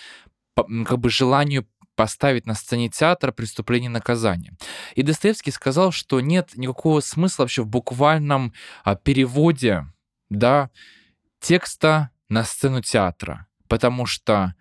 как 0.55 0.99
бы 0.99 1.11
желанию 1.11 1.67
поставить 1.95 2.47
на 2.47 2.55
сцене 2.55 2.89
театра 2.89 3.33
преступление 3.33 3.89
и 3.89 3.93
наказание. 3.93 4.53
И 4.95 5.03
Достоевский 5.03 5.51
сказал, 5.51 5.93
что 5.93 6.21
нет 6.21 6.51
никакого 6.57 7.01
смысла 7.01 7.45
вообще 7.45 7.63
в 7.63 7.69
буквальном 7.69 8.53
а, 8.83 8.97
переводе 8.97 9.87
да, 10.31 10.71
текста 11.41 12.11
на 12.29 12.45
сцену 12.45 12.81
театра, 12.83 13.47
потому 13.69 14.07
что 14.07 14.55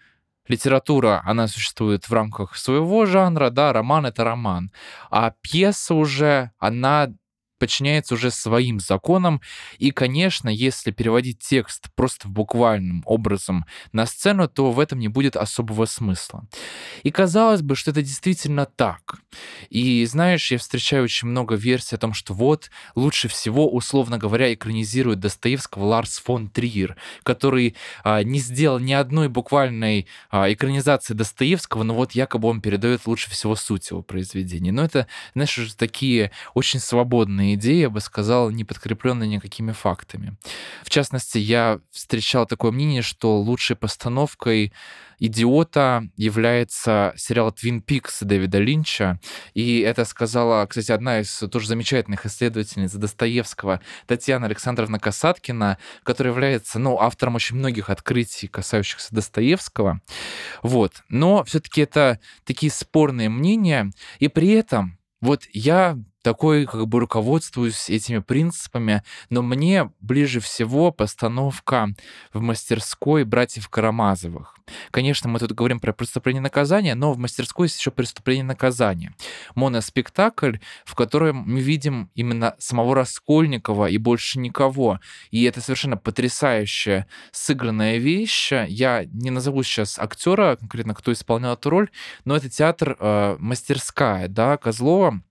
литература, 0.48 1.22
она 1.26 1.48
существует 1.48 2.10
в 2.10 2.14
рамках 2.14 2.58
своего 2.58 3.06
жанра, 3.06 3.50
да, 3.50 3.74
роман— 3.74 4.06
это 4.08 4.24
роман, 4.24 4.72
а 5.10 5.32
пьеса 5.42 5.94
уже, 5.94 6.52
она 6.60 7.10
подчиняется 7.64 8.16
уже 8.16 8.30
своим 8.30 8.82
законам. 8.82 9.39
И, 9.78 9.91
конечно, 9.91 10.49
если 10.49 10.91
переводить 10.91 11.39
текст 11.39 11.88
просто 11.95 12.28
буквальным 12.28 13.03
образом 13.05 13.66
на 13.93 14.05
сцену, 14.05 14.49
то 14.49 14.74
в 14.74 14.82
этом 14.82 14.99
не 14.99 15.07
будет 15.07 15.38
особого 15.38 15.86
смысла. 15.86 16.45
И 17.03 17.09
казалось 17.09 17.61
бы, 17.61 17.78
что 17.78 17.91
это 17.91 18.01
действительно 18.01 18.66
так. 18.66 19.22
И 19.70 20.05
знаешь, 20.05 20.51
я 20.51 20.57
встречаю 20.57 21.05
очень 21.05 21.30
много 21.30 21.55
версий 21.55 21.95
о 21.95 21.99
том, 21.99 22.14
что 22.14 22.34
вот 22.34 22.70
лучше 22.95 23.30
всего, 23.30 23.72
условно 23.72 24.18
говоря, 24.18 24.53
экранизирует 24.53 25.22
Достоевского 25.22 25.86
Ларс 25.86 26.20
фон 26.20 26.49
Триер, 26.49 26.97
который 27.24 27.78
а, 28.03 28.24
не 28.24 28.39
сделал 28.39 28.80
ни 28.80 28.91
одной 28.91 29.30
буквальной 29.30 30.07
а, 30.30 30.51
экранизации 30.51 31.14
Достоевского, 31.14 31.84
но 31.84 31.93
вот 31.93 32.11
якобы 32.11 32.49
он 32.49 32.59
передает 32.59 33.07
лучше 33.07 33.30
всего 33.30 33.55
суть 33.55 33.89
его 33.89 34.01
произведения. 34.01 34.74
Но 34.74 34.84
это, 34.84 35.07
знаешь, 35.34 35.57
уже 35.57 35.74
такие 35.78 36.32
очень 36.53 36.82
свободные 36.82 37.53
идеи, 37.56 37.82
я 37.82 37.89
бы 37.89 37.99
сказал, 37.99 38.49
не 38.49 38.64
подкрепленные 38.64 39.30
никакими 39.30 39.72
фактами. 39.72 40.38
В 40.84 40.89
частности, 40.89 41.38
я 41.38 41.80
встречал 41.91 42.45
такое 42.45 42.72
мнение, 42.72 43.01
что 43.01 43.39
лучшей 43.39 43.76
постановкой 43.76 44.74
«Идиота» 45.20 46.10
является 46.18 47.14
сериал 47.16 47.51
«Твин 47.51 47.82
Пикс» 47.82 48.22
Дэвида 48.22 48.60
Линча. 48.60 49.20
И 49.54 49.80
это 49.80 50.06
сказала, 50.06 50.66
кстати, 50.66 50.91
одна 50.91 51.22
из 51.22 51.38
тоже 51.51 51.68
замечательных 51.68 52.26
исследовательниц 52.26 52.91
Достоевского, 52.91 53.80
Татьяна 54.06 54.47
Александровна 54.47 54.99
Касаткина, 54.99 55.78
которая 56.04 56.34
является 56.34 56.80
ну, 56.80 56.99
автором 56.99 57.36
очень 57.36 57.56
многих 57.56 57.89
открытий, 57.89 58.47
касающихся 58.47 59.16
Достоевского. 59.16 60.01
Вот. 60.62 61.04
Но 61.10 61.43
все 61.43 61.60
таки 61.60 61.82
это 61.82 62.20
такие 62.43 62.72
спорные 62.72 63.30
мнения. 63.30 63.91
И 64.20 64.28
при 64.28 64.49
этом 64.49 64.97
вот 65.22 65.43
я 65.54 65.97
такой 66.24 66.66
как 66.66 66.88
бы 66.88 67.00
руководствуюсь 67.00 67.90
этими 67.90 68.20
принципами, 68.20 69.04
но 69.30 69.44
мне 69.44 69.92
ближе 70.00 70.40
всего 70.40 70.92
постановка 70.92 71.90
в 72.34 72.42
мастерской 72.42 73.26
братьев 73.26 73.70
Карамазовых. 73.70 74.56
Конечно, 74.92 75.30
мы 75.30 75.40
тут 75.40 75.52
говорим 75.52 75.80
про 75.80 75.92
преступление 75.92 76.40
и 76.40 76.44
наказание, 76.44 76.96
но 76.96 77.12
в 77.12 77.18
мастерской 77.18 77.68
есть 77.68 77.78
еще 77.78 77.92
преступление 77.92 78.44
и 78.44 78.48
наказание. 78.48 79.14
Моноспектакль, 79.56 80.58
в 80.86 80.96
котором 80.96 81.44
мы 81.46 81.60
видим 81.60 82.10
именно 82.16 82.56
самого 82.60 82.96
Раскольникова 82.96 83.88
и 83.88 83.98
больше 83.98 84.40
никого. 84.40 85.00
И 85.32 85.44
это 85.44 85.60
совершенно 85.60 85.98
потрясающая 85.98 87.08
сыгранная 87.32 87.98
вещь. 87.98 88.52
Я 88.52 89.06
не 89.12 89.30
назову 89.30 89.64
сейчас 89.64 90.00
актера, 90.00 90.56
конкретно 90.56 90.96
кто 90.96 91.12
исполнял 91.12 91.56
эту 91.56 91.70
роль, 91.70 91.90
но 92.24 92.38
это 92.38 92.50
театр 92.50 92.96
э, 92.98 93.36
мастерская, 93.40 94.30
да, 94.30 94.56
Козлова 94.58 95.22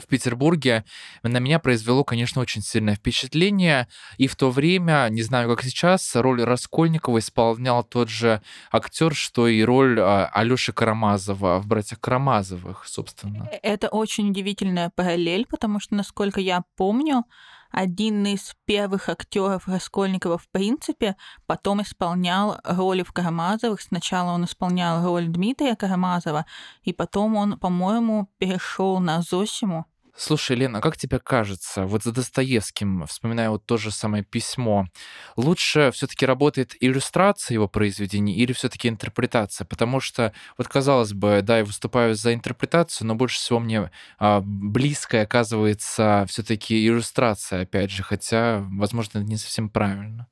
в 0.00 0.06
Петербурге 0.06 0.84
на 1.22 1.38
меня 1.38 1.58
произвело, 1.58 2.04
конечно, 2.04 2.40
очень 2.40 2.62
сильное 2.62 2.94
впечатление. 2.94 3.88
И 4.16 4.26
в 4.26 4.36
то 4.36 4.50
время, 4.50 5.08
не 5.10 5.22
знаю, 5.22 5.48
как 5.48 5.62
сейчас, 5.62 6.14
роль 6.14 6.42
Раскольникова 6.42 7.18
исполнял 7.18 7.82
тот 7.82 8.08
же 8.08 8.42
актер, 8.70 9.14
что 9.14 9.48
и 9.48 9.62
роль 9.62 9.98
а, 10.00 10.26
Алёши 10.26 10.72
Карамазова 10.72 11.60
в 11.60 11.66
«Братьях 11.66 12.00
Карамазовых», 12.00 12.86
собственно. 12.86 13.48
Э, 13.52 13.58
это 13.62 13.88
очень 13.88 14.30
удивительная 14.30 14.90
параллель, 14.94 15.46
потому 15.46 15.80
что, 15.80 15.94
насколько 15.94 16.40
я 16.40 16.62
помню, 16.76 17.24
один 17.70 18.26
из 18.26 18.54
первых 18.64 19.08
актеров 19.08 19.68
Раскольникова 19.68 20.38
в 20.38 20.48
принципе 20.50 21.16
потом 21.46 21.82
исполнял 21.82 22.60
роли 22.64 23.02
в 23.02 23.12
Карамазовых. 23.12 23.80
Сначала 23.80 24.32
он 24.32 24.44
исполнял 24.44 25.04
роль 25.04 25.28
Дмитрия 25.28 25.76
Карамазова, 25.76 26.46
и 26.82 26.92
потом 26.92 27.36
он, 27.36 27.58
по-моему, 27.58 28.28
перешел 28.38 29.00
на 29.00 29.22
Зосиму. 29.22 29.86
Слушай, 30.20 30.56
Лена, 30.56 30.78
а 30.78 30.80
как 30.80 30.96
тебе 30.96 31.20
кажется, 31.20 31.86
вот 31.86 32.02
за 32.02 32.10
Достоевским, 32.10 33.06
вспоминая 33.06 33.50
вот 33.50 33.64
то 33.66 33.76
же 33.76 33.92
самое 33.92 34.24
письмо, 34.24 34.88
лучше 35.36 35.92
все-таки 35.92 36.26
работает 36.26 36.74
иллюстрация 36.80 37.54
его 37.54 37.68
произведений 37.68 38.34
или 38.34 38.52
все-таки 38.52 38.88
интерпретация? 38.88 39.64
Потому 39.64 40.00
что, 40.00 40.32
вот 40.56 40.66
казалось 40.66 41.12
бы, 41.12 41.40
да, 41.44 41.58
я 41.58 41.64
выступаю 41.64 42.16
за 42.16 42.34
интерпретацию, 42.34 43.06
но 43.06 43.14
больше 43.14 43.38
всего 43.38 43.60
мне 43.60 43.92
а, 44.18 44.40
близкой 44.40 45.22
оказывается 45.22 46.26
все-таки 46.28 46.84
иллюстрация, 46.84 47.62
опять 47.62 47.92
же, 47.92 48.02
хотя, 48.02 48.66
возможно, 48.72 49.18
это 49.18 49.28
не 49.28 49.36
совсем 49.36 49.68
правильно. 49.68 50.26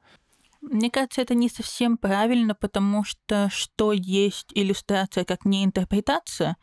Мне 0.63 0.91
кажется, 0.91 1.23
это 1.23 1.37
не 1.37 1.49
совсем 1.49 1.97
правильно, 1.97 2.57
потому 2.57 3.05
что 3.05 3.49
что 3.53 3.93
есть 3.93 4.49
иллюстрация 4.53 5.25
как 5.25 5.45
не 5.45 5.65
интерпретация, 5.65 6.57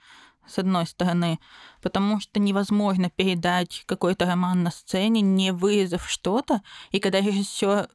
с 0.48 0.60
одной 0.60 0.86
стороны, 0.86 1.40
потому 1.82 2.20
что 2.20 2.40
невозможно 2.40 3.10
передать 3.10 3.84
какой-то 3.86 4.26
роман 4.26 4.64
на 4.64 4.72
сцене, 4.72 5.22
не 5.22 5.52
вырезав 5.52 6.10
что-то, 6.10 6.62
и 6.92 7.00
когда 7.00 7.20
режиссер 7.20 7.90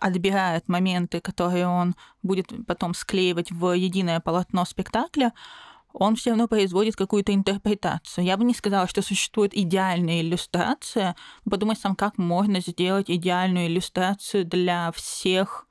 отбирает 0.00 0.68
моменты, 0.68 1.20
которые 1.20 1.66
он 1.66 1.94
будет 2.22 2.52
потом 2.66 2.94
склеивать 2.94 3.50
в 3.50 3.72
единое 3.72 4.20
полотно 4.20 4.64
спектакля, 4.64 5.32
он 5.92 6.16
все 6.16 6.30
равно 6.30 6.48
производит 6.48 6.96
какую-то 6.96 7.34
интерпретацию. 7.34 8.24
Я 8.24 8.36
бы 8.36 8.44
не 8.44 8.54
сказала, 8.54 8.86
что 8.86 9.02
существует 9.02 9.54
идеальная 9.54 10.22
иллюстрация. 10.22 11.16
Подумай 11.48 11.76
сам, 11.76 11.94
как 11.96 12.18
можно 12.18 12.60
сделать 12.60 13.10
идеальную 13.10 13.66
иллюстрацию 13.66 14.44
для 14.46 14.90
всех 14.92 15.66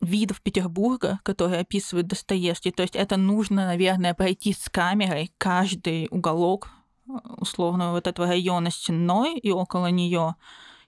видов 0.00 0.40
Петербурга, 0.40 1.20
которые 1.22 1.60
описывает 1.60 2.06
Достоевский. 2.06 2.70
То 2.70 2.82
есть 2.82 2.96
это 2.96 3.16
нужно, 3.16 3.66
наверное, 3.66 4.14
пройти 4.14 4.52
с 4.52 4.68
камерой 4.68 5.32
каждый 5.38 6.08
уголок 6.10 6.68
э, 7.06 7.12
условно 7.36 7.92
вот 7.92 8.06
этого 8.06 8.28
района 8.28 8.70
стеной 8.70 9.38
и 9.38 9.50
около 9.50 9.86
нее, 9.86 10.34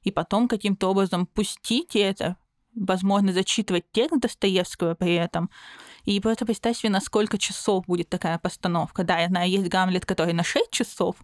и 0.02 0.10
потом 0.10 0.48
каким-то 0.48 0.90
образом 0.90 1.26
пустить 1.26 1.94
это, 1.94 2.36
возможно, 2.74 3.32
зачитывать 3.32 3.84
текст 3.92 4.20
Достоевского 4.20 4.94
при 4.94 5.14
этом. 5.14 5.50
И 6.04 6.18
просто 6.20 6.44
представь 6.44 6.78
себе, 6.78 6.90
на 6.90 7.00
сколько 7.00 7.38
часов 7.38 7.86
будет 7.86 8.08
такая 8.08 8.38
постановка. 8.38 9.04
Да, 9.04 9.20
я 9.20 9.28
знаю, 9.28 9.48
есть 9.48 9.68
Гамлет, 9.68 10.04
который 10.04 10.32
на 10.32 10.42
6 10.42 10.70
часов, 10.70 11.16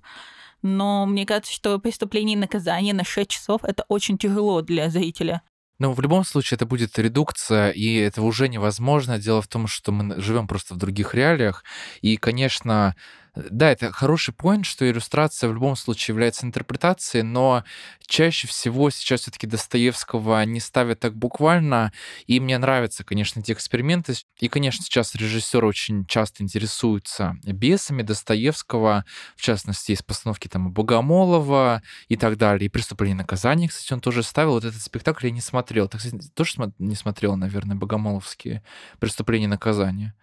но 0.62 1.06
мне 1.06 1.26
кажется, 1.26 1.52
что 1.52 1.78
преступление 1.78 2.34
и 2.36 2.40
наказание 2.40 2.94
на 2.94 3.04
6 3.04 3.28
часов— 3.30 3.62
это 3.64 3.84
очень 3.88 4.18
тяжело 4.18 4.60
для 4.62 4.90
зрителя. 4.90 5.42
Но 5.78 5.92
в 5.92 6.00
любом 6.00 6.24
случае 6.24 6.56
это 6.56 6.66
будет 6.66 6.98
редукция, 6.98 7.70
и 7.70 7.94
это 7.96 8.22
уже 8.22 8.48
невозможно. 8.48 9.18
Дело 9.18 9.40
в 9.42 9.48
том, 9.48 9.66
что 9.68 9.92
мы 9.92 10.20
живем 10.20 10.48
просто 10.48 10.74
в 10.74 10.76
других 10.76 11.14
реалиях. 11.14 11.64
И, 12.00 12.16
конечно, 12.16 12.96
Да, 13.36 13.70
это 13.70 13.92
хороший 13.92 14.34
point, 14.34 14.64
что 14.64 14.88
иллюстрация 14.88 15.48
в 15.48 15.54
любом 15.54 15.76
случае 15.76 16.14
является 16.14 16.46
интерпретацией, 16.46 17.22
но 17.22 17.64
чаще 18.06 18.48
всего 18.48 18.90
сейчас 18.90 19.22
все-таки 19.22 19.46
Достоевского 19.46 20.44
не 20.44 20.60
ставят 20.60 21.00
так 21.00 21.14
буквально, 21.14 21.92
и 22.26 22.40
мне 22.40 22.58
нравятся, 22.58 23.04
конечно, 23.04 23.40
эти 23.40 23.52
эксперименты. 23.52 24.14
И, 24.40 24.48
конечно, 24.48 24.84
сейчас 24.84 25.14
режиссеры 25.14 25.66
очень 25.66 26.04
часто 26.06 26.42
интересуются 26.42 27.36
бесами 27.44 28.02
Достоевского, 28.02 29.04
в 29.36 29.42
частности, 29.42 29.92
из 29.92 30.02
постановки 30.02 30.48
там 30.48 30.72
Богомолова 30.72 31.82
и 32.08 32.16
так 32.16 32.36
далее, 32.38 32.66
и 32.66 32.68
«Преступление 32.70 33.14
и 33.14 33.18
наказание», 33.18 33.68
кстати, 33.68 33.92
он 33.92 34.00
тоже 34.00 34.22
ставил. 34.22 34.52
Вот 34.52 34.64
этот 34.64 34.80
спектакль 34.80 35.26
я 35.26 35.32
не 35.32 35.40
смотрел. 35.40 35.88
Ты, 35.88 35.98
кстати, 35.98 36.18
тоже 36.34 36.72
не 36.78 36.94
смотрел, 36.94 37.36
наверное, 37.36 37.76
Богомоловские 37.76 38.62
«Преступление 38.98 39.46
и 39.46 39.50
наказание»? 39.50 40.14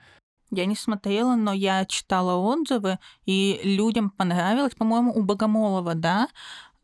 Я 0.51 0.65
не 0.65 0.75
смотрела, 0.75 1.35
но 1.35 1.53
я 1.53 1.85
читала 1.85 2.35
отзывы, 2.35 2.99
и 3.25 3.59
людям 3.63 4.09
понравилось, 4.11 4.75
по-моему, 4.75 5.11
у 5.13 5.23
Богомолова, 5.23 5.95
да, 5.95 6.27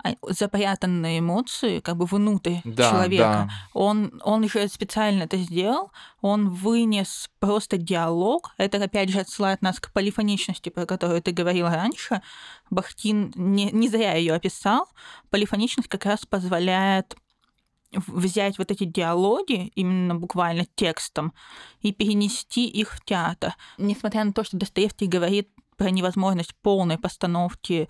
а, 0.04 0.16
запрятанные 0.30 1.20
эмоции 1.20 1.80
как 1.80 1.98
бы 1.98 2.06
внутрь 2.06 2.58
да, 2.64 2.90
человека. 2.90 3.24
Да. 3.24 3.50
Он, 3.74 4.20
он 4.24 4.48
же 4.50 4.68
специально 4.68 5.24
это 5.24 5.38
сделал, 5.38 5.92
он 6.22 6.50
вынес 6.50 7.30
просто 7.40 7.78
диалог. 7.78 8.52
Это, 8.58 8.84
опять 8.84 9.10
же, 9.10 9.20
отсылает 9.20 9.62
нас 9.62 9.80
к 9.80 9.92
полифоничности, 9.94 10.70
про 10.70 10.86
которую 10.86 11.22
ты 11.22 11.32
говорила 11.32 11.70
раньше. 11.70 12.22
Бахтин 12.72 13.32
не, 13.36 13.70
не 13.72 13.90
зря 13.90 14.16
ее 14.16 14.34
описал. 14.34 14.88
Полифоничность 15.30 15.90
как 15.90 16.06
раз 16.06 16.26
позволяет 16.26 17.16
взять 17.92 18.58
вот 18.58 18.72
эти 18.72 18.86
диалоги, 18.86 19.72
именно 19.76 20.16
буквально 20.16 20.66
текстом, 20.76 21.34
и 21.82 21.92
перенести 21.92 22.68
их 22.68 22.94
в 22.96 23.04
театр. 23.04 23.56
Несмотря 23.78 24.24
на 24.24 24.34
то, 24.34 24.44
что 24.44 24.58
Достоевский 24.58 25.08
говорит 25.08 25.50
про 25.78 25.90
невозможность 25.90 26.56
полной 26.62 26.98
постановки 26.98 27.90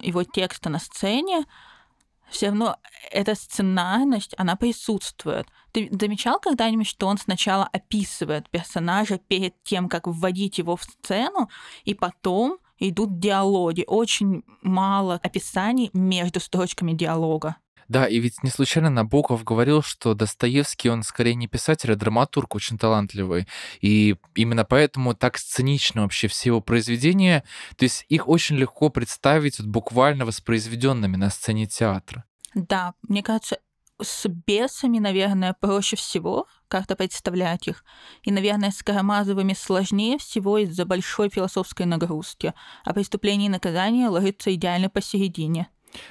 его 0.00 0.22
текста 0.24 0.70
на 0.70 0.78
сцене, 0.78 1.44
все 2.30 2.46
равно 2.46 2.76
эта 3.10 3.34
сценарность, 3.34 4.34
она 4.38 4.56
присутствует. 4.56 5.46
Ты 5.72 5.88
замечал 5.92 6.40
когда-нибудь, 6.40 6.86
что 6.86 7.06
он 7.06 7.18
сначала 7.18 7.68
описывает 7.72 8.48
персонажа 8.48 9.18
перед 9.18 9.62
тем, 9.64 9.88
как 9.88 10.06
вводить 10.06 10.58
его 10.58 10.76
в 10.76 10.84
сцену, 10.84 11.50
и 11.84 11.94
потом 11.94 12.58
идут 12.78 13.18
диалоги. 13.18 13.84
Очень 13.86 14.44
мало 14.62 15.20
описаний 15.22 15.90
между 15.92 16.40
строчками 16.40 16.92
диалога. 16.92 17.56
Да, 17.88 18.06
и 18.06 18.18
ведь 18.18 18.42
не 18.42 18.50
случайно 18.50 18.90
Набоков 18.90 19.44
говорил, 19.44 19.82
что 19.82 20.14
Достоевский, 20.14 20.90
он 20.90 21.02
скорее 21.02 21.34
не 21.34 21.48
писатель, 21.48 21.92
а 21.92 21.96
драматург 21.96 22.54
очень 22.54 22.78
талантливый. 22.78 23.46
И 23.80 24.16
именно 24.34 24.64
поэтому 24.64 25.14
так 25.14 25.38
сценично 25.38 26.02
вообще 26.02 26.28
все 26.28 26.50
его 26.50 26.60
произведения. 26.60 27.44
То 27.76 27.84
есть 27.84 28.04
их 28.08 28.28
очень 28.28 28.56
легко 28.56 28.88
представить 28.88 29.58
вот 29.58 29.68
буквально 29.68 30.24
воспроизведенными 30.24 31.16
на 31.16 31.30
сцене 31.30 31.66
театра. 31.66 32.24
Да, 32.54 32.94
мне 33.02 33.22
кажется, 33.22 33.58
с 34.00 34.28
бесами, 34.28 34.98
наверное, 34.98 35.54
проще 35.58 35.96
всего 35.96 36.46
как-то 36.68 36.96
представлять 36.96 37.68
их. 37.68 37.84
И, 38.22 38.30
наверное, 38.30 38.70
с 38.70 38.82
Карамазовыми 38.82 39.54
сложнее 39.54 40.18
всего 40.18 40.58
из-за 40.58 40.84
большой 40.84 41.28
философской 41.28 41.86
нагрузки. 41.86 42.54
А 42.84 42.92
преступление 42.92 43.46
и 43.46 43.50
наказание 43.50 44.08
ложится 44.08 44.54
идеально 44.54 44.88
посередине. 44.88 45.68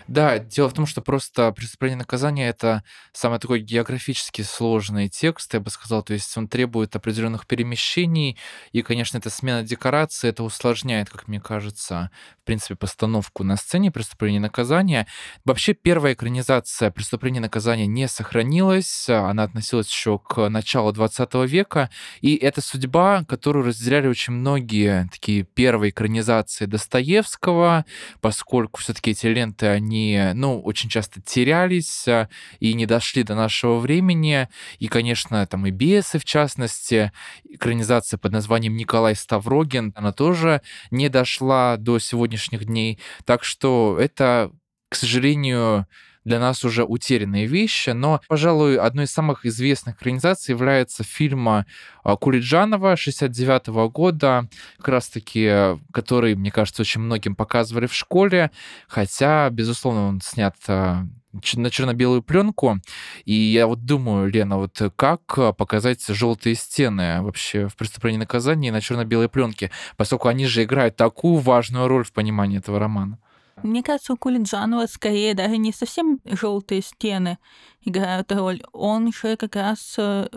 Да, 0.07 0.39
дело 0.39 0.69
в 0.69 0.73
том, 0.73 0.85
что 0.85 1.01
просто 1.01 1.51
«Преступление 1.51 1.95
и 1.95 1.99
наказание»— 1.99 2.47
это 2.49 2.83
самый 3.13 3.39
такой 3.39 3.59
географически 3.59 4.41
сложный 4.41 5.09
текст, 5.09 5.53
я 5.53 5.59
бы 5.59 5.69
сказал. 5.69 6.03
То 6.03 6.13
есть 6.13 6.35
он 6.37 6.47
требует 6.47 6.95
определенных 6.95 7.47
перемещений, 7.47 8.37
и, 8.71 8.81
конечно, 8.81 9.17
эта 9.17 9.29
смена 9.29 9.63
декорации, 9.63 10.29
это 10.29 10.43
усложняет, 10.43 11.09
как 11.09 11.27
мне 11.27 11.39
кажется, 11.39 12.11
в 12.41 12.45
принципе, 12.45 12.75
постановку 12.75 13.43
на 13.43 13.57
сцене 13.57 13.91
«Преступление 13.91 14.37
и 14.37 14.41
наказание». 14.41 15.07
Вообще, 15.45 15.73
первая 15.73 16.13
экранизация 16.13 16.91
«Преступление 16.91 17.39
и 17.39 17.43
наказание» 17.43 17.87
не 17.87 18.07
сохранилась, 18.07 19.09
она 19.09 19.43
относилась 19.43 19.89
еще 19.89 20.19
к 20.19 20.49
началу 20.49 20.91
20 20.91 21.33
века, 21.47 21.89
и 22.21 22.35
это 22.35 22.61
судьба, 22.61 23.23
которую 23.23 23.65
разделяли 23.65 24.07
очень 24.07 24.33
многие 24.33 25.07
такие 25.11 25.43
первые 25.43 25.91
экранизации 25.91 26.65
Достоевского, 26.65 27.85
поскольку 28.19 28.79
все-таки 28.81 29.11
эти 29.11 29.27
ленты 29.27 29.70
они, 29.71 30.31
ну, 30.33 30.61
очень 30.61 30.89
часто 30.89 31.21
терялись 31.21 32.07
а, 32.07 32.29
и 32.59 32.73
не 32.73 32.85
дошли 32.85 33.23
до 33.23 33.35
нашего 33.35 33.77
времени. 33.79 34.47
И, 34.79 34.87
конечно, 34.87 35.45
там 35.47 35.65
и 35.65 35.71
бесы, 35.71 36.19
в 36.19 36.25
частности, 36.25 37.11
экранизация 37.49 38.17
под 38.17 38.31
названием 38.31 38.75
Николай 38.75 39.15
Ставрогин, 39.15 39.93
она 39.95 40.11
тоже 40.11 40.61
не 40.91 41.09
дошла 41.09 41.77
до 41.77 41.99
сегодняшних 41.99 42.65
дней. 42.65 42.99
Так 43.25 43.43
что 43.43 43.97
это, 43.99 44.51
к 44.89 44.95
сожалению, 44.95 45.87
для 46.23 46.39
нас 46.39 46.63
уже 46.63 46.83
утерянные 46.83 47.45
вещи, 47.47 47.91
но, 47.91 48.21
пожалуй, 48.27 48.77
одной 48.77 49.05
из 49.05 49.11
самых 49.11 49.45
известных 49.45 49.95
экранизаций 49.95 50.53
является 50.53 51.03
фильм 51.03 51.47
а, 51.49 51.65
Кулиджанова 52.03 52.95
69 52.95 53.67
-го 53.69 53.89
года, 53.89 54.47
как 54.77 54.87
раз-таки, 54.87 55.77
который, 55.91 56.35
мне 56.35 56.51
кажется, 56.51 56.83
очень 56.83 57.01
многим 57.01 57.35
показывали 57.35 57.87
в 57.87 57.93
школе, 57.93 58.51
хотя, 58.87 59.49
безусловно, 59.49 60.07
он 60.07 60.21
снят 60.21 60.55
а, 60.67 61.07
на 61.55 61.69
черно-белую 61.69 62.21
пленку. 62.21 62.79
И 63.25 63.33
я 63.33 63.67
вот 63.67 63.85
думаю, 63.85 64.29
Лена, 64.29 64.57
вот 64.57 64.79
как 64.95 65.55
показать 65.57 66.05
желтые 66.05 66.55
стены 66.55 67.21
вообще 67.21 67.67
в 67.67 67.75
преступлении 67.75 68.17
и 68.17 68.19
наказании 68.19 68.69
на 68.69 68.81
черно-белой 68.81 69.29
пленке, 69.29 69.71
поскольку 69.97 70.27
они 70.27 70.45
же 70.45 70.63
играют 70.63 70.97
такую 70.97 71.37
важную 71.37 71.87
роль 71.87 72.03
в 72.03 72.11
понимании 72.11 72.59
этого 72.59 72.79
романа. 72.79 73.17
Мне 73.63 73.83
кажется, 73.83 74.13
у 74.13 74.17
Кулиджанова 74.17 74.87
скорее 74.87 75.33
даже 75.33 75.57
не 75.57 75.71
совсем 75.71 76.19
желтые 76.25 76.81
стены 76.81 77.37
играют 77.81 78.31
роль. 78.31 78.63
Он 78.71 79.07
еще 79.07 79.37
как 79.37 79.55
раз 79.55 79.95
э, 79.97 80.27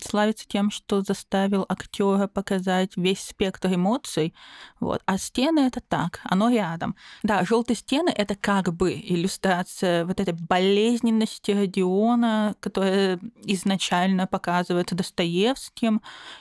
славится 0.00 0.46
тем, 0.48 0.70
что 0.70 1.02
заставил 1.02 1.66
актера 1.68 2.26
показать 2.26 2.96
весь 2.96 3.20
спектр 3.20 3.74
эмоций, 3.74 4.34
вот. 4.80 5.02
А 5.06 5.18
стены 5.18 5.60
это 5.60 5.80
так, 5.80 6.20
оно 6.24 6.50
рядом. 6.50 6.96
Да, 7.22 7.44
желтые 7.44 7.76
стены 7.76 8.10
это 8.10 8.34
как 8.34 8.72
бы 8.74 8.92
иллюстрация 8.92 10.04
вот 10.06 10.20
этой 10.20 10.34
болезненности 10.34 11.50
Родиона, 11.50 12.54
которая 12.60 13.18
изначально 13.44 14.26
показывается 14.26 14.94
Достоевским. 14.94 16.00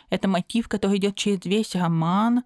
Это 0.10 0.28
мотив, 0.28 0.68
который 0.68 0.98
идет 0.98 1.16
через 1.16 1.44
весь 1.46 1.76
роман. 1.76 2.44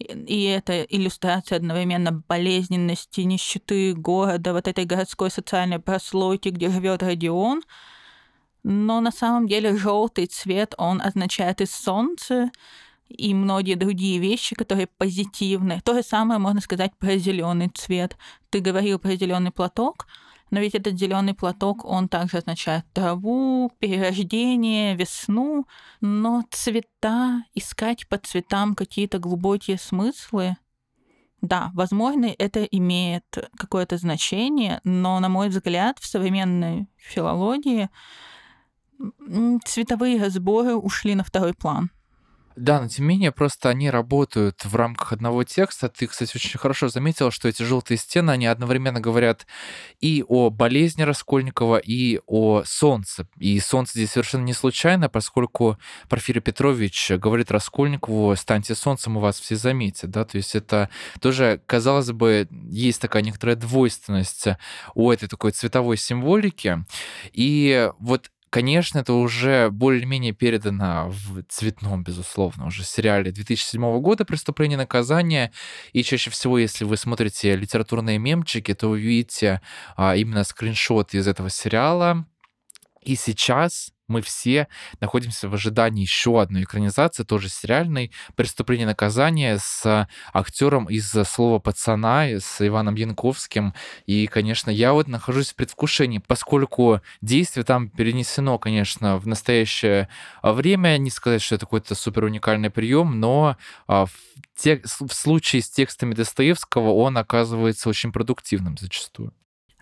И 0.00 0.44
это 0.44 0.82
иллюстрация 0.82 1.56
одновременно 1.56 2.10
болезненности, 2.26 3.20
нищеты 3.20 3.94
города, 3.94 4.54
вот 4.54 4.66
этой 4.66 4.86
городской 4.86 5.30
социальной 5.30 5.78
прослойки, 5.78 6.48
где 6.48 6.70
живет 6.70 7.02
Родион. 7.02 7.62
Но 8.62 9.00
на 9.00 9.10
самом 9.10 9.46
деле 9.46 9.76
желтый 9.76 10.26
цвет, 10.26 10.74
он 10.78 11.02
означает 11.02 11.60
и 11.60 11.66
солнце, 11.66 12.50
и 13.08 13.34
многие 13.34 13.74
другие 13.74 14.18
вещи, 14.18 14.54
которые 14.54 14.86
позитивны. 14.86 15.80
То 15.84 15.94
же 15.94 16.02
самое 16.02 16.38
можно 16.38 16.60
сказать 16.60 16.92
про 16.98 17.16
зеленый 17.16 17.68
цвет. 17.68 18.16
Ты 18.50 18.60
говорил 18.60 18.98
про 18.98 19.16
зеленый 19.16 19.50
платок, 19.50 20.06
но 20.50 20.60
ведь 20.60 20.74
этот 20.74 20.98
зеленый 20.98 21.34
платок, 21.34 21.84
он 21.84 22.08
также 22.08 22.38
означает 22.38 22.84
траву, 22.92 23.70
перерождение, 23.78 24.96
весну. 24.96 25.66
Но 26.00 26.44
цвета, 26.50 27.44
искать 27.54 28.08
по 28.08 28.18
цветам 28.18 28.74
какие-то 28.74 29.18
глубокие 29.18 29.78
смыслы, 29.78 30.56
да, 31.40 31.70
возможно, 31.74 32.26
это 32.38 32.64
имеет 32.64 33.24
какое-то 33.56 33.96
значение, 33.96 34.80
но, 34.84 35.18
на 35.20 35.28
мой 35.28 35.48
взгляд, 35.48 35.98
в 35.98 36.06
современной 36.06 36.86
филологии 36.96 37.88
цветовые 39.64 40.20
разборы 40.20 40.74
ушли 40.74 41.14
на 41.14 41.24
второй 41.24 41.54
план. 41.54 41.90
Да, 42.56 42.80
но 42.80 42.88
тем 42.88 43.06
не 43.06 43.14
менее, 43.14 43.32
просто 43.32 43.68
они 43.68 43.90
работают 43.90 44.64
в 44.64 44.74
рамках 44.74 45.12
одного 45.12 45.44
текста. 45.44 45.88
Ты, 45.88 46.06
кстати, 46.08 46.36
очень 46.36 46.58
хорошо 46.58 46.88
заметил, 46.88 47.30
что 47.30 47.48
эти 47.48 47.62
желтые 47.62 47.96
стены, 47.96 48.32
они 48.32 48.46
одновременно 48.46 49.00
говорят 49.00 49.46
и 50.00 50.24
о 50.26 50.50
болезни 50.50 51.02
Раскольникова, 51.02 51.78
и 51.78 52.20
о 52.26 52.62
солнце. 52.64 53.28
И 53.38 53.58
солнце 53.60 53.92
здесь 53.94 54.10
совершенно 54.10 54.42
не 54.42 54.52
случайно, 54.52 55.08
поскольку 55.08 55.78
Порфирий 56.08 56.40
Петрович 56.40 57.12
говорит 57.12 57.52
Раскольникову, 57.52 58.34
станьте 58.36 58.74
солнцем, 58.74 59.16
у 59.16 59.20
вас 59.20 59.38
все 59.38 59.54
заметят. 59.54 60.10
Да? 60.10 60.24
То 60.24 60.36
есть 60.36 60.56
это 60.56 60.90
тоже, 61.20 61.60
казалось 61.66 62.10
бы, 62.10 62.48
есть 62.68 63.00
такая 63.00 63.22
некоторая 63.22 63.56
двойственность 63.56 64.46
у 64.94 65.10
этой 65.10 65.28
такой 65.28 65.52
цветовой 65.52 65.96
символики. 65.96 66.84
И 67.32 67.90
вот 68.00 68.30
Конечно, 68.50 68.98
это 68.98 69.12
уже 69.12 69.70
более-менее 69.70 70.32
передано 70.32 71.08
в 71.10 71.44
цветном, 71.44 72.02
безусловно, 72.02 72.66
уже 72.66 72.82
сериале 72.82 73.30
2007 73.30 74.00
года 74.00 74.24
«Преступление 74.24 74.74
и 74.74 74.78
наказание». 74.78 75.52
И 75.92 76.02
чаще 76.02 76.30
всего, 76.30 76.58
если 76.58 76.84
вы 76.84 76.96
смотрите 76.96 77.54
литературные 77.54 78.18
мемчики, 78.18 78.74
то 78.74 78.88
вы 78.88 79.00
видите 79.00 79.60
а, 79.96 80.16
именно 80.16 80.42
скриншот 80.42 81.14
из 81.14 81.28
этого 81.28 81.48
сериала. 81.48 82.26
И 83.02 83.14
сейчас 83.14 83.92
мы 84.10 84.20
все 84.20 84.68
находимся 85.00 85.48
в 85.48 85.54
ожидании 85.54 86.02
еще 86.02 86.40
одной 86.40 86.64
экранизации, 86.64 87.22
тоже 87.22 87.48
сериальной, 87.48 88.12
«Преступление 88.36 88.84
и 88.84 88.88
наказание» 88.88 89.58
с 89.58 90.08
актером 90.32 90.86
из 90.86 91.10
«Слова 91.10 91.58
пацана», 91.58 92.24
с 92.24 92.66
Иваном 92.66 92.96
Янковским. 92.96 93.74
И, 94.06 94.26
конечно, 94.26 94.70
я 94.70 94.92
вот 94.92 95.08
нахожусь 95.08 95.52
в 95.52 95.54
предвкушении, 95.54 96.18
поскольку 96.18 97.00
действие 97.22 97.64
там 97.64 97.88
перенесено, 97.88 98.58
конечно, 98.58 99.16
в 99.18 99.26
настоящее 99.26 100.08
время. 100.42 100.98
Не 100.98 101.10
сказать, 101.10 101.40
что 101.40 101.54
это 101.54 101.66
какой-то 101.66 101.94
супер 101.94 102.24
уникальный 102.24 102.70
прием, 102.70 103.20
но 103.20 103.56
а, 103.86 104.06
в, 104.06 104.12
в 104.56 105.12
случае 105.12 105.62
с 105.62 105.70
текстами 105.70 106.14
Достоевского 106.14 106.92
он 106.92 107.16
оказывается 107.16 107.88
очень 107.88 108.12
продуктивным 108.12 108.76
зачастую. 108.76 109.32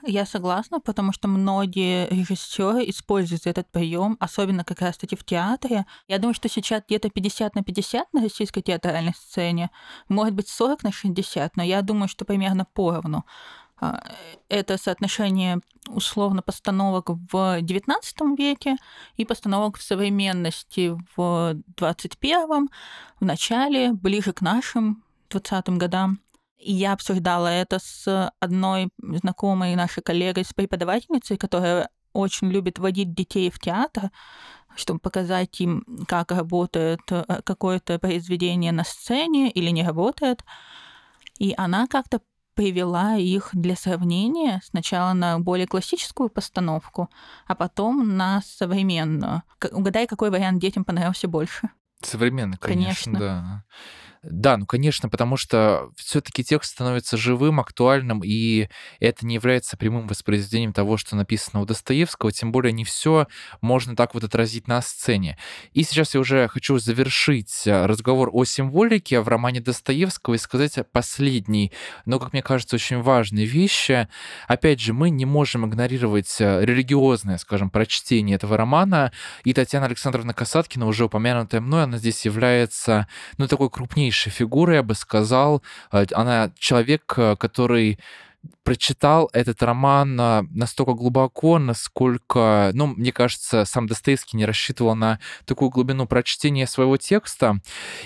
Я 0.06 0.26
согласна, 0.26 0.80
потому 0.80 1.12
что 1.12 1.26
многие 1.28 2.08
режиссеры 2.08 2.88
используют 2.88 3.46
этот 3.46 3.70
прием, 3.70 4.16
особенно 4.20 4.64
как 4.64 4.80
раз-таки 4.80 5.16
в 5.16 5.24
театре. 5.24 5.86
Я 6.06 6.18
думаю, 6.18 6.34
что 6.34 6.48
сейчас 6.48 6.82
где-то 6.86 7.10
50 7.10 7.54
на 7.56 7.62
50 7.62 8.12
на 8.12 8.22
российской 8.22 8.62
театральной 8.62 9.14
сцене, 9.14 9.70
может 10.08 10.34
быть 10.34 10.48
40 10.48 10.84
на 10.84 10.92
60, 10.92 11.56
но 11.56 11.62
я 11.62 11.82
думаю, 11.82 12.08
что 12.08 12.24
примерно 12.24 12.64
поровну. 12.64 13.24
А, 13.80 14.02
это 14.48 14.78
соотношение 14.78 15.60
условно 15.88 16.42
постановок 16.42 17.10
в 17.10 17.60
XIX 17.60 18.36
веке 18.36 18.76
и 19.16 19.24
постановок 19.24 19.78
в 19.78 19.82
современности 19.82 20.96
в 21.16 21.54
21 21.76 22.68
в 23.20 23.24
начале, 23.24 23.92
ближе 23.92 24.32
к 24.32 24.42
нашим 24.42 25.02
20 25.30 25.70
годам. 25.70 26.20
Я 26.58 26.92
обсуждала 26.92 27.48
это 27.48 27.78
с 27.78 28.32
одной 28.40 28.90
знакомой 29.00 29.76
нашей 29.76 30.02
коллегой, 30.02 30.44
с 30.44 30.52
преподавательницей, 30.52 31.36
которая 31.36 31.88
очень 32.12 32.48
любит 32.50 32.78
водить 32.78 33.14
детей 33.14 33.50
в 33.50 33.58
театр, 33.58 34.10
чтобы 34.76 34.98
показать 34.98 35.60
им, 35.60 35.84
как 36.06 36.32
работает 36.32 37.00
э, 37.10 37.42
какое-то 37.44 37.98
произведение 37.98 38.72
на 38.72 38.84
сцене 38.84 39.50
или 39.50 39.70
не 39.70 39.84
работает. 39.84 40.44
И 41.38 41.54
она 41.56 41.86
как-то 41.86 42.20
привела 42.54 43.14
их 43.14 43.50
для 43.52 43.76
сравнения 43.76 44.60
сначала 44.64 45.12
на 45.12 45.38
более 45.38 45.68
классическую 45.68 46.28
постановку, 46.28 47.08
а 47.46 47.54
потом 47.54 48.16
на 48.16 48.42
современную. 48.44 49.42
Угадай, 49.70 50.08
какой 50.08 50.30
вариант 50.30 50.60
детям 50.60 50.84
понравился 50.84 51.28
больше? 51.28 51.70
Современный, 52.02 52.56
конечно, 52.58 53.12
конечно. 53.12 53.18
да. 53.18 53.64
Да, 54.30 54.58
ну, 54.58 54.66
конечно, 54.66 55.08
потому 55.08 55.38
что 55.38 55.90
все-таки 55.96 56.44
текст 56.44 56.72
становится 56.72 57.16
живым, 57.16 57.60
актуальным, 57.60 58.20
и 58.22 58.68
это 59.00 59.24
не 59.24 59.36
является 59.36 59.78
прямым 59.78 60.06
воспроизведением 60.06 60.74
того, 60.74 60.98
что 60.98 61.16
написано 61.16 61.62
у 61.62 61.64
Достоевского, 61.64 62.30
тем 62.30 62.52
более 62.52 62.72
не 62.72 62.84
все 62.84 63.26
можно 63.62 63.96
так 63.96 64.12
вот 64.12 64.24
отразить 64.24 64.68
на 64.68 64.82
сцене. 64.82 65.38
И 65.72 65.82
сейчас 65.82 66.14
я 66.14 66.20
уже 66.20 66.46
хочу 66.48 66.78
завершить 66.78 67.66
э, 67.66 67.86
разговор 67.86 68.28
о 68.32 68.44
символике 68.44 69.20
в 69.20 69.28
романе 69.28 69.60
Достоевского 69.60 70.34
и 70.34 70.38
сказать 70.38 70.78
последней, 70.92 71.72
но, 72.04 72.18
как 72.18 72.34
мне 72.34 72.42
кажется, 72.42 72.76
очень 72.76 73.00
важной 73.00 73.46
вещи. 73.46 74.08
Опять 74.46 74.80
же, 74.80 74.92
мы 74.92 75.08
не 75.08 75.24
можем 75.24 75.66
игнорировать 75.66 76.36
э, 76.40 76.64
религиозное, 76.64 77.38
скажем, 77.38 77.70
прочтение 77.70 78.36
этого 78.36 78.58
романа, 78.58 79.10
и 79.44 79.54
Татьяна 79.54 79.86
Александровна 79.86 80.34
Касаткина, 80.34 80.86
уже 80.86 81.06
упомянутая 81.06 81.62
мной, 81.62 81.84
она 81.84 81.96
здесь 81.96 82.26
является, 82.26 83.08
ну, 83.38 83.48
такой 83.48 83.70
крупнейшей 83.70 84.17
важнейшей 84.18 84.32
фигурой, 84.32 84.76
я 84.76 84.82
бы 84.82 84.94
сказал. 84.94 85.62
Э, 85.92 86.04
она 86.12 86.50
человек, 86.58 87.14
э, 87.16 87.36
который 87.36 87.98
прочитал 88.68 89.30
этот 89.32 89.62
роман 89.62 90.20
а, 90.20 90.44
настолько 90.50 90.92
глубоко, 90.92 91.58
насколько, 91.58 92.70
ну, 92.74 92.88
мне 92.88 93.12
кажется, 93.12 93.64
сам 93.64 93.86
Достоевский 93.86 94.36
не 94.36 94.44
рассчитывал 94.44 94.94
на 94.94 95.20
такую 95.46 95.70
глубину 95.70 96.06
прочтения 96.06 96.66
своего 96.66 96.96
текста. 96.96 97.60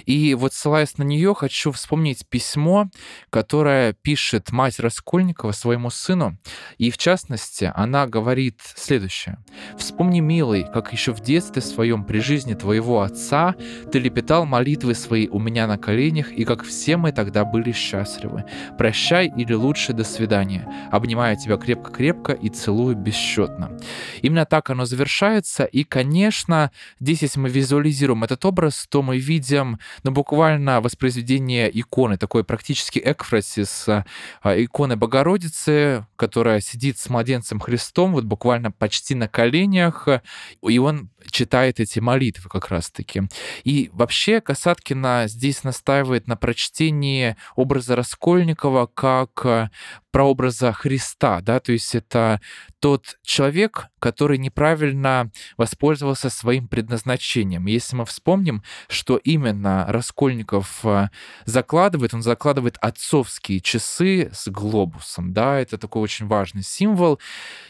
И 0.06 0.34
вот 0.34 0.52
ссылаясь 0.54 0.98
на 0.98 1.02
нее, 1.02 1.34
хочу 1.34 1.72
вспомнить 1.72 2.28
письмо, 2.28 2.88
которое 3.30 3.92
пишет 3.92 4.52
мать 4.52 4.78
Раскольникова 4.78 5.52
своему 5.52 5.90
сыну. 5.90 6.38
И 6.78 6.90
в 6.90 6.98
частности, 6.98 7.72
она 7.74 8.06
говорит 8.06 8.60
следующее. 8.76 9.38
«Вспомни, 9.76 10.20
милый, 10.20 10.64
как 10.72 10.92
еще 10.92 11.12
в 11.12 11.20
детстве 11.20 11.60
своем 11.60 12.04
при 12.04 12.20
жизни 12.20 12.54
твоего 12.54 13.02
отца 13.02 13.56
ты 13.90 13.98
лепетал 13.98 14.46
молитвы 14.46 14.94
свои 14.94 15.26
у 15.26 15.38
меня 15.40 15.66
на 15.66 15.76
коленях, 15.76 16.30
и 16.32 16.44
как 16.44 16.62
все 16.62 16.96
мы 16.96 17.12
тогда 17.12 17.44
были 17.44 17.72
счастливы. 17.72 18.44
Прощай 18.78 19.32
или 19.36 19.54
лучше 19.54 19.92
до 19.92 20.04
свидания 20.04 20.31
свидания, 20.32 20.66
обнимаю 20.90 21.36
тебя 21.36 21.58
крепко-крепко 21.58 22.32
и 22.32 22.48
целую 22.48 22.96
бесчетно. 22.96 23.78
Именно 24.22 24.46
так 24.46 24.70
оно 24.70 24.86
завершается, 24.86 25.64
и, 25.64 25.84
конечно, 25.84 26.70
здесь, 26.98 27.20
если 27.20 27.38
мы 27.38 27.50
визуализируем 27.50 28.24
этот 28.24 28.42
образ, 28.46 28.86
то 28.88 29.02
мы 29.02 29.18
видим, 29.18 29.78
ну, 30.04 30.10
буквально 30.10 30.80
воспроизведение 30.80 31.70
иконы, 31.78 32.16
такой 32.16 32.44
практически 32.44 33.00
экфрасис 33.04 33.86
а, 33.88 34.04
иконы 34.44 34.96
Богородицы, 34.96 36.06
которая 36.16 36.60
сидит 36.60 36.98
с 36.98 37.10
младенцем 37.10 37.60
Христом, 37.60 38.12
вот 38.12 38.24
буквально 38.24 38.72
почти 38.72 39.14
на 39.14 39.28
коленях, 39.28 40.08
и 40.66 40.78
он 40.78 41.10
читает 41.30 41.80
эти 41.80 41.98
молитвы 41.98 42.48
как 42.48 42.68
раз-таки. 42.68 43.22
И 43.64 43.90
вообще 43.92 44.40
Касаткина 44.40 45.24
здесь 45.26 45.64
настаивает 45.64 46.26
на 46.26 46.36
прочтении 46.36 47.36
образа 47.56 47.96
Раскольникова 47.96 48.86
как 48.86 49.70
прообраза 50.12 50.72
Христа, 50.72 51.40
да, 51.40 51.58
то 51.58 51.72
есть 51.72 51.94
это 51.94 52.40
тот 52.78 53.16
человек, 53.22 53.86
который 53.98 54.36
неправильно 54.36 55.30
воспользовался 55.56 56.28
своим 56.28 56.68
предназначением. 56.68 57.66
Если 57.66 57.96
мы 57.96 58.04
вспомним, 58.04 58.62
что 58.88 59.16
именно 59.16 59.86
Раскольников 59.88 60.84
э, 60.84 61.08
закладывает, 61.46 62.12
он 62.12 62.22
закладывает 62.22 62.76
отцовские 62.80 63.60
часы 63.60 64.30
с 64.34 64.48
глобусом, 64.48 65.32
да, 65.32 65.58
это 65.58 65.78
такой 65.78 66.02
очень 66.02 66.26
важный 66.26 66.62
символ. 66.62 67.18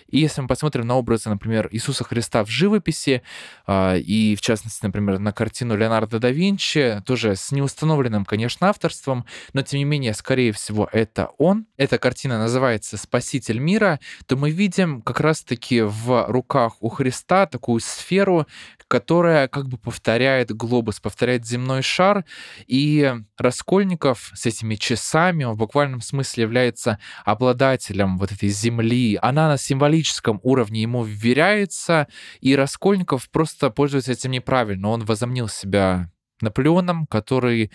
И 0.08 0.18
если 0.18 0.40
мы 0.40 0.48
посмотрим 0.48 0.86
на 0.86 0.96
образы, 0.96 1.30
например, 1.30 1.68
Иисуса 1.70 2.02
Христа 2.04 2.44
в 2.44 2.48
живописи, 2.48 3.10
э, 3.10 3.22
и 3.68 4.36
в 4.36 4.40
частности, 4.40 4.84
например, 4.84 5.18
на 5.18 5.32
картину 5.32 5.76
Леонардо 5.76 6.18
да 6.18 6.30
Винчи, 6.30 7.02
тоже 7.06 7.36
с 7.36 7.52
неустановленным, 7.52 8.24
конечно, 8.24 8.68
авторством, 8.68 9.24
но 9.52 9.62
тем 9.62 9.78
не 9.78 9.84
менее, 9.84 10.14
скорее 10.14 10.52
всего, 10.52 10.88
это 10.92 11.30
он. 11.38 11.66
Эта 11.76 11.98
картина 11.98 12.38
называется 12.38 12.96
«Спаситель 12.96 13.58
мира», 13.58 14.00
то 14.26 14.36
мы 14.36 14.50
видим 14.50 15.02
как 15.02 15.20
раз-таки 15.20 15.82
в 15.82 16.26
руках 16.28 16.74
у 16.80 16.88
Христа 16.88 17.46
такую 17.46 17.80
сферу, 17.80 18.46
которая 18.88 19.48
как 19.48 19.68
бы 19.68 19.78
повторяет 19.78 20.52
глобус, 20.52 21.00
повторяет 21.00 21.46
земной 21.46 21.82
шар, 21.82 22.24
и 22.66 23.14
Раскольников 23.38 24.30
с 24.34 24.44
этими 24.46 24.74
часами, 24.74 25.44
он 25.44 25.54
в 25.54 25.58
буквальном 25.58 26.00
смысле 26.00 26.42
является 26.42 26.98
обладателем 27.24 28.18
вот 28.18 28.32
этой 28.32 28.50
земли. 28.50 29.18
Она 29.20 29.48
на 29.48 29.56
символическом 29.56 30.40
уровне 30.42 30.82
ему 30.82 31.04
вверяется, 31.04 32.06
и 32.40 32.54
Раскольников 32.54 33.30
просто 33.32 33.70
пользуется 33.70 34.12
этим 34.12 34.30
неправильно. 34.30 34.88
Он 34.88 35.04
возомнил 35.04 35.48
себя 35.48 36.10
Наполеоном, 36.40 37.06
который, 37.06 37.70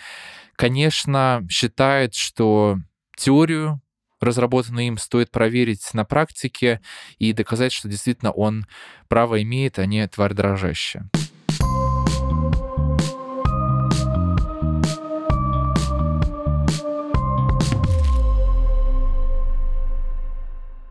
конечно, 0.56 1.44
считает, 1.50 2.14
что 2.14 2.78
теорию 3.16 3.82
разработанный 4.20 4.88
им, 4.88 4.98
стоит 4.98 5.30
проверить 5.30 5.94
на 5.94 6.04
практике 6.04 6.80
и 7.18 7.32
доказать, 7.32 7.72
что 7.72 7.88
действительно 7.88 8.32
он 8.32 8.66
право 9.08 9.40
имеет, 9.42 9.78
а 9.78 9.86
не 9.86 10.06
тварь 10.08 10.34
дрожащая. 10.34 11.08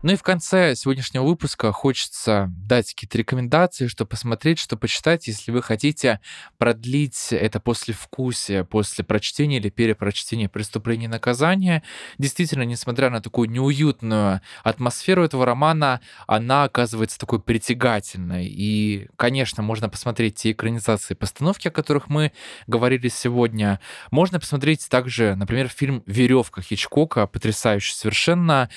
Ну 0.08 0.14
и 0.14 0.16
в 0.16 0.22
конце 0.22 0.74
сегодняшнего 0.74 1.22
выпуска 1.22 1.70
хочется 1.70 2.50
дать 2.56 2.94
какие-то 2.94 3.18
рекомендации, 3.18 3.88
что 3.88 4.06
посмотреть, 4.06 4.58
что 4.58 4.78
почитать, 4.78 5.26
если 5.26 5.50
вы 5.50 5.60
хотите 5.60 6.20
продлить 6.56 7.28
это 7.30 7.60
послевкусие 7.60 8.64
после 8.64 9.04
прочтения 9.04 9.58
или 9.58 9.68
перепрочтения 9.68 10.48
«Преступления 10.48 11.04
и 11.04 11.08
наказания». 11.08 11.82
Действительно, 12.16 12.62
несмотря 12.62 13.10
на 13.10 13.20
такую 13.20 13.50
неуютную 13.50 14.40
атмосферу 14.64 15.24
этого 15.24 15.44
романа, 15.44 16.00
она 16.26 16.64
оказывается 16.64 17.18
такой 17.18 17.42
притягательной. 17.42 18.46
И, 18.46 19.08
конечно, 19.16 19.62
можно 19.62 19.90
посмотреть 19.90 20.36
те 20.36 20.52
экранизации 20.52 21.12
постановки, 21.12 21.68
о 21.68 21.70
которых 21.70 22.08
мы 22.08 22.32
говорили 22.66 23.08
сегодня. 23.08 23.78
Можно 24.10 24.40
посмотреть 24.40 24.88
также, 24.88 25.34
например, 25.34 25.68
фильм 25.68 26.02
«Веревка» 26.06 26.62
Хичкока, 26.62 27.26
потрясающий 27.26 27.92
совершенно. 27.92 28.70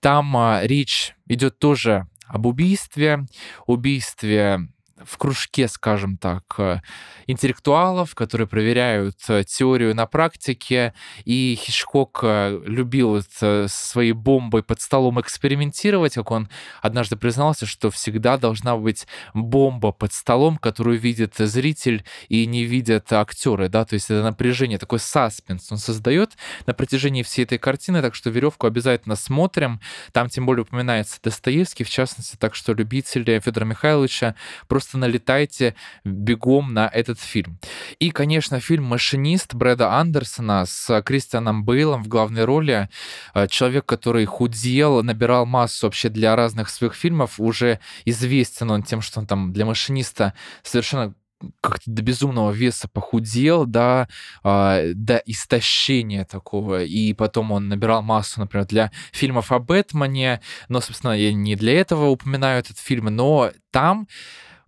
Там 0.00 0.34
а, 0.34 0.62
речь 0.78 1.16
идет 1.26 1.58
тоже 1.58 2.06
об 2.26 2.46
убийстве, 2.46 3.26
убийстве 3.66 4.60
в 5.04 5.18
кружке, 5.18 5.68
скажем 5.68 6.16
так, 6.16 6.42
э, 6.58 6.80
интеллектуалов, 7.26 8.14
которые 8.14 8.46
проверяют 8.46 9.16
э, 9.28 9.44
теорию 9.44 9.94
на 9.94 10.06
практике. 10.06 10.94
И 11.24 11.58
Хичкок 11.60 12.20
э, 12.22 12.60
любил 12.64 13.22
своей 13.68 14.12
бомбой 14.12 14.62
под 14.62 14.80
столом 14.80 15.20
экспериментировать, 15.20 16.14
как 16.14 16.30
он 16.30 16.48
однажды 16.82 17.16
признался, 17.16 17.66
что 17.66 17.90
всегда 17.90 18.36
должна 18.36 18.76
быть 18.76 19.06
бомба 19.34 19.92
под 19.92 20.12
столом, 20.12 20.56
которую 20.56 20.98
видит 20.98 21.34
зритель 21.36 22.04
и 22.28 22.46
не 22.46 22.64
видят 22.64 23.12
актеры, 23.12 23.68
да, 23.68 23.84
то 23.84 23.94
есть 23.94 24.06
это 24.06 24.22
напряжение, 24.22 24.78
такой 24.78 24.98
саспенс 24.98 25.70
он 25.70 25.78
создает 25.78 26.36
на 26.66 26.74
протяжении 26.74 27.22
всей 27.22 27.44
этой 27.44 27.58
картины, 27.58 28.02
так 28.02 28.14
что 28.14 28.30
веревку 28.30 28.66
обязательно 28.66 29.16
смотрим. 29.16 29.80
Там 30.12 30.28
тем 30.28 30.46
более 30.46 30.62
упоминается 30.62 31.18
Достоевский, 31.22 31.84
в 31.84 31.90
частности, 31.90 32.36
так 32.36 32.54
что 32.54 32.72
любители 32.72 33.38
Федора 33.40 33.64
Михайловича 33.64 34.34
просто 34.66 34.87
просто 34.88 34.98
налетайте 34.98 35.74
бегом 36.04 36.72
на 36.72 36.88
этот 36.88 37.20
фильм. 37.20 37.58
И, 37.98 38.10
конечно, 38.10 38.60
фильм 38.60 38.84
«Машинист» 38.84 39.54
Брэда 39.54 39.92
Андерсона 39.92 40.64
с 40.66 41.02
Кристианом 41.02 41.64
Бейлом 41.64 42.02
в 42.02 42.08
главной 42.08 42.44
роли. 42.44 42.88
Э, 43.34 43.46
человек, 43.48 43.84
который 43.84 44.24
худел, 44.24 45.02
набирал 45.02 45.46
массу 45.46 45.86
вообще 45.86 46.08
для 46.08 46.36
разных 46.36 46.70
своих 46.70 46.94
фильмов, 46.94 47.38
уже 47.38 47.80
известен 48.06 48.70
он 48.70 48.82
тем, 48.82 49.02
что 49.02 49.20
он 49.20 49.26
там 49.26 49.52
для 49.52 49.66
«Машиниста» 49.66 50.32
совершенно 50.62 51.14
как-то 51.60 51.90
до 51.90 52.02
безумного 52.02 52.50
веса 52.50 52.88
похудел, 52.88 53.66
да, 53.66 54.08
э, 54.44 54.92
до 54.94 55.22
истощения 55.26 56.24
такого, 56.24 56.82
и 56.82 57.12
потом 57.12 57.52
он 57.52 57.68
набирал 57.68 58.02
массу, 58.02 58.40
например, 58.40 58.66
для 58.66 58.90
фильмов 59.12 59.52
о 59.52 59.58
Бэтмене, 59.58 60.40
но, 60.68 60.80
собственно, 60.80 61.12
я 61.12 61.32
не 61.32 61.56
для 61.56 61.80
этого 61.80 62.08
упоминаю 62.08 62.60
этот 62.60 62.78
фильм, 62.78 63.06
но 63.06 63.52
там 63.70 64.08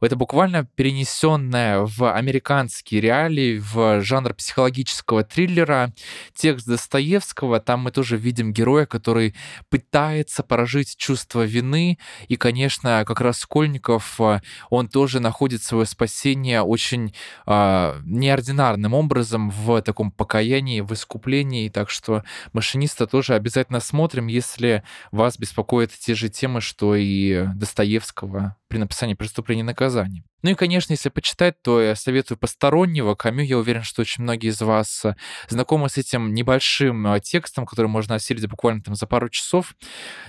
это 0.00 0.16
буквально 0.16 0.64
перенесенное 0.64 1.80
в 1.80 2.12
американские 2.12 3.00
реалии, 3.00 3.58
в 3.58 4.02
жанр 4.02 4.34
психологического 4.34 5.24
триллера. 5.24 5.92
Текст 6.34 6.66
Достоевского, 6.66 7.60
там 7.60 7.80
мы 7.80 7.90
тоже 7.90 8.16
видим 8.16 8.52
героя, 8.52 8.86
который 8.86 9.34
пытается 9.68 10.42
прожить 10.42 10.96
чувство 10.96 11.44
вины, 11.44 11.98
и, 12.28 12.36
конечно, 12.36 13.04
как 13.06 13.20
раз 13.20 13.38
Скольников, 13.38 14.20
э, 14.20 14.40
он 14.68 14.88
тоже 14.88 15.20
находит 15.20 15.62
свое 15.62 15.86
спасение 15.86 16.62
очень 16.62 17.14
э, 17.46 18.00
неординарным 18.04 18.94
образом 18.94 19.50
в 19.50 19.80
таком 19.82 20.10
покаянии, 20.10 20.80
в 20.80 20.92
искуплении, 20.92 21.68
так 21.68 21.90
что 21.90 22.24
«Машиниста» 22.52 23.06
тоже 23.06 23.34
обязательно 23.34 23.80
смотрим, 23.80 24.26
если 24.26 24.82
вас 25.12 25.38
беспокоят 25.38 25.92
те 25.92 26.14
же 26.14 26.28
темы, 26.28 26.60
что 26.60 26.94
и 26.94 27.46
Достоевского 27.54 28.56
при 28.70 28.78
написании 28.78 29.14
преступления 29.14 29.62
и 29.62 29.64
наказания. 29.64 30.22
Ну 30.42 30.50
и, 30.50 30.54
конечно, 30.54 30.92
если 30.92 31.10
почитать, 31.10 31.60
то 31.60 31.82
я 31.82 31.94
советую 31.94 32.38
постороннего. 32.38 33.14
Камю, 33.14 33.42
я 33.42 33.58
уверен, 33.58 33.82
что 33.82 34.00
очень 34.00 34.22
многие 34.22 34.48
из 34.48 34.60
вас 34.62 35.04
э, 35.04 35.14
знакомы 35.48 35.90
с 35.90 35.98
этим 35.98 36.32
небольшим 36.32 37.06
э, 37.08 37.20
текстом, 37.20 37.66
который 37.66 37.88
можно 37.88 38.14
осилить 38.14 38.48
буквально 38.48 38.80
там 38.82 38.94
за 38.94 39.06
пару 39.06 39.28
часов. 39.28 39.74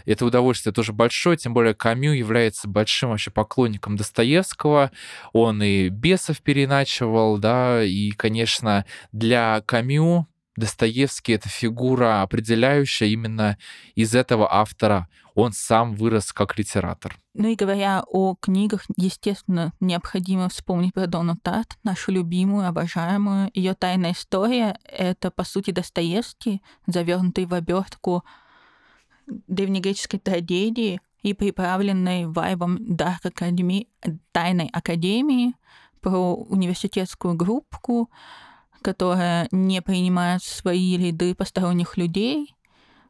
Это 0.06 0.26
удовольствие 0.26 0.74
тоже 0.74 0.92
большое, 0.92 1.38
тем 1.38 1.54
более 1.54 1.76
Камю 1.76 2.12
является 2.12 2.68
большим 2.68 3.12
вообще 3.12 3.32
поклонником 3.32 3.96
Достоевского. 3.96 4.92
Он 5.32 5.62
и 5.64 5.90
бесов 5.90 6.42
переначивал, 6.42 7.38
да, 7.38 7.84
и, 7.84 8.10
конечно, 8.12 8.86
для 9.12 9.62
Камю 9.66 10.28
Достоевский— 10.58 11.34
это 11.34 11.48
фигура 11.50 12.22
определяющая 12.22 13.08
именно 13.08 13.58
из 13.96 14.14
этого 14.14 14.54
автора. 14.54 15.08
Он 15.34 15.54
сам 15.54 15.96
вырос 15.96 16.34
как 16.34 16.58
литератор. 16.58 17.18
Ну 17.34 17.48
и 17.48 17.56
говоря 17.56 18.04
о 18.06 18.36
книгах, 18.36 18.84
естественно, 18.98 19.72
необходимо 19.80 20.50
вспомнить 20.50 20.94
про 20.94 21.08
Дону 21.08 21.38
Тарт, 21.42 21.78
нашу 21.84 22.12
любимую, 22.12 22.68
обожаемую. 22.68 23.50
Ее 23.54 23.74
тайная 23.74 24.12
история— 24.12 24.78
это, 24.84 25.32
по 25.32 25.46
сути, 25.46 25.72
Достоевский, 25.72 26.62
завернутый 26.86 27.46
в 27.46 27.54
обертку 27.54 28.26
древнегреческой 29.28 30.20
трагедии 30.20 31.00
и 31.22 31.34
приправленный 31.34 32.26
вайбом 32.26 32.78
Дарк 32.96 33.26
Академии, 33.26 33.88
тайной 34.34 34.70
академии, 34.74 35.54
про 36.02 36.34
университетскую 36.36 37.36
группку, 37.36 38.10
которая 38.82 39.48
не 39.52 39.82
принимает 39.82 40.42
в 40.42 40.48
свои 40.48 40.98
ряды 40.98 41.36
посторонних 41.36 41.98
людей. 41.98 42.56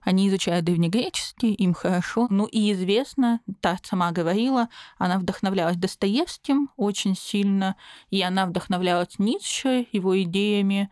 Они 0.03 0.27
изучают 0.27 0.65
древнегреческий, 0.65 1.53
им 1.53 1.75
хорошо. 1.75 2.25
Ну 2.31 2.45
и 2.45 2.71
известно, 2.73 3.39
та 3.59 3.77
сама 3.83 4.11
говорила, 4.11 4.67
она 4.97 5.19
вдохновлялась 5.19 5.77
Достоевским 5.77 6.71
очень 6.75 7.15
сильно, 7.15 7.75
и 8.09 8.21
она 8.23 8.47
вдохновлялась 8.47 9.19
Ницше, 9.19 9.85
его 9.91 10.19
идеями. 10.23 10.89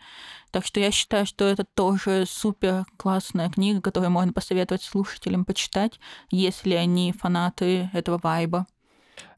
Так 0.51 0.63
что 0.63 0.79
я 0.79 0.91
считаю, 0.91 1.25
что 1.25 1.45
это 1.45 1.63
тоже 1.63 2.25
супер 2.27 2.85
классная 2.97 3.49
книга, 3.49 3.81
которую 3.81 4.11
можно 4.11 4.31
посоветовать 4.31 4.83
слушателям 4.83 5.43
почитать, 5.43 5.99
если 6.29 6.73
они 6.75 7.11
фанаты 7.11 7.89
этого 7.93 8.19
вайба. 8.21 8.67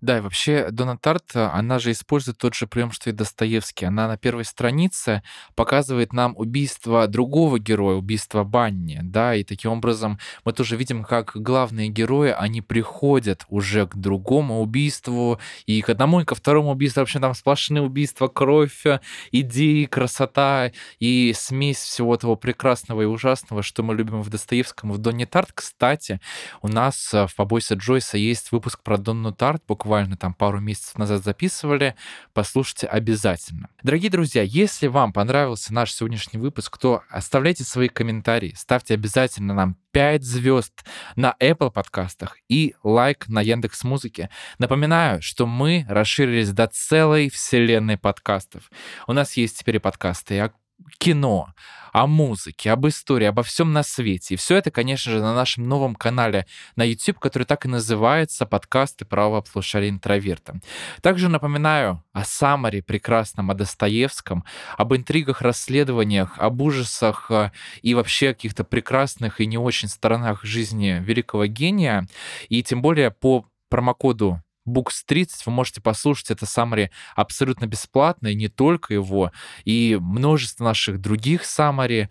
Да, 0.01 0.17
и 0.17 0.21
вообще 0.21 0.71
Дона 0.71 0.97
Тарт, 0.97 1.35
она 1.35 1.77
же 1.77 1.91
использует 1.91 2.39
тот 2.39 2.55
же 2.55 2.65
прием, 2.65 2.91
что 2.91 3.11
и 3.11 3.13
Достоевский. 3.13 3.85
Она 3.85 4.07
на 4.07 4.17
первой 4.17 4.45
странице 4.45 5.21
показывает 5.53 6.11
нам 6.11 6.33
убийство 6.35 7.07
другого 7.07 7.59
героя, 7.59 7.97
убийство 7.97 8.43
Банни, 8.43 8.99
да, 9.03 9.35
и 9.35 9.43
таким 9.43 9.73
образом 9.73 10.17
мы 10.43 10.53
тоже 10.53 10.75
видим, 10.75 11.03
как 11.03 11.33
главные 11.35 11.89
герои, 11.89 12.33
они 12.35 12.63
приходят 12.63 13.45
уже 13.47 13.85
к 13.85 13.95
другому 13.95 14.61
убийству, 14.61 15.39
и 15.67 15.81
к 15.81 15.89
одному, 15.89 16.21
и 16.21 16.25
ко 16.25 16.33
второму 16.33 16.71
убийству, 16.71 17.01
вообще 17.01 17.19
там 17.19 17.35
сплошные 17.35 17.83
убийства, 17.83 18.27
кровь, 18.27 18.83
идеи, 19.31 19.85
красота 19.85 20.71
и 20.99 21.31
смесь 21.35 21.77
всего 21.77 22.17
того 22.17 22.35
прекрасного 22.35 23.03
и 23.03 23.05
ужасного, 23.05 23.61
что 23.61 23.83
мы 23.83 23.93
любим 23.93 24.23
в 24.23 24.29
Достоевском, 24.31 24.91
в 24.93 24.97
Доне 24.97 25.27
Тарт. 25.27 25.51
Кстати, 25.53 26.19
у 26.63 26.67
нас 26.69 27.11
в 27.13 27.29
«Побойся 27.35 27.75
Джойса» 27.75 28.17
есть 28.17 28.51
выпуск 28.51 28.81
про 28.81 28.97
Донну 28.97 29.31
Тарт, 29.31 29.61
буквально 29.67 29.90
там 30.17 30.33
пару 30.33 30.59
месяцев 30.59 30.97
назад 30.97 31.23
записывали, 31.23 31.95
послушайте 32.33 32.87
обязательно. 32.87 33.69
Дорогие 33.83 34.09
друзья, 34.09 34.41
если 34.41 34.87
вам 34.87 35.13
понравился 35.13 35.73
наш 35.73 35.91
сегодняшний 35.91 36.39
выпуск, 36.39 36.77
то 36.77 37.03
оставляйте 37.09 37.63
свои 37.63 37.89
комментарии, 37.89 38.53
ставьте 38.55 38.93
обязательно 38.93 39.53
нам 39.53 39.75
5 39.91 40.23
звезд 40.23 40.85
на 41.15 41.35
Apple 41.41 41.71
подкастах 41.71 42.37
и 42.47 42.75
лайк 42.83 43.27
на 43.27 43.41
Яндекс 43.41 43.83
Музыке. 43.83 44.29
Напоминаю, 44.57 45.21
что 45.21 45.45
мы 45.45 45.85
расширились 45.89 46.51
до 46.51 46.67
целой 46.67 47.29
вселенной 47.29 47.97
подкастов. 47.97 48.71
У 49.07 49.13
нас 49.13 49.33
есть 49.35 49.59
теперь 49.59 49.75
и 49.75 49.79
подкасты 49.79 50.39
о 50.39 50.51
кино, 50.97 51.53
о 51.91 52.07
музыке, 52.07 52.71
об 52.71 52.87
истории, 52.87 53.25
обо 53.25 53.43
всем 53.43 53.73
на 53.73 53.83
свете. 53.83 54.33
И 54.33 54.37
все 54.37 54.55
это, 54.55 54.71
конечно 54.71 55.11
же, 55.11 55.19
на 55.19 55.33
нашем 55.33 55.67
новом 55.67 55.95
канале 55.95 56.45
на 56.75 56.83
YouTube, 56.83 57.19
который 57.19 57.43
так 57.43 57.65
и 57.65 57.69
называется 57.69 58.45
«Подкасты 58.45 59.05
правого 59.05 59.41
полушария 59.41 59.89
интроверта». 59.89 60.59
Также 61.01 61.29
напоминаю 61.29 62.03
о 62.13 62.23
Самаре 62.23 62.81
прекрасном, 62.81 63.51
о 63.51 63.55
Достоевском, 63.55 64.45
об 64.77 64.95
интригах, 64.95 65.41
расследованиях, 65.41 66.37
об 66.37 66.61
ужасах 66.61 67.29
э, 67.29 67.51
и 67.81 67.93
вообще 67.93 68.33
каких-то 68.33 68.63
прекрасных 68.63 69.41
и 69.41 69.45
не 69.45 69.57
очень 69.57 69.89
сторонах 69.89 70.43
жизни 70.43 71.01
великого 71.01 71.45
гения. 71.47 72.07
И 72.49 72.63
тем 72.63 72.81
более 72.81 73.11
по 73.11 73.45
промокоду 73.69 74.41
Books 74.67 75.01
30 75.05 75.45
вы 75.45 75.51
можете 75.51 75.81
послушать 75.81 76.31
это 76.31 76.45
Summary 76.45 76.89
абсолютно 77.15 77.65
бесплатно, 77.65 78.27
и 78.27 78.35
не 78.35 78.47
только 78.47 78.93
его, 78.93 79.31
и 79.65 79.97
множество 79.99 80.63
наших 80.63 80.99
других 80.99 81.43
Summary. 81.43 82.09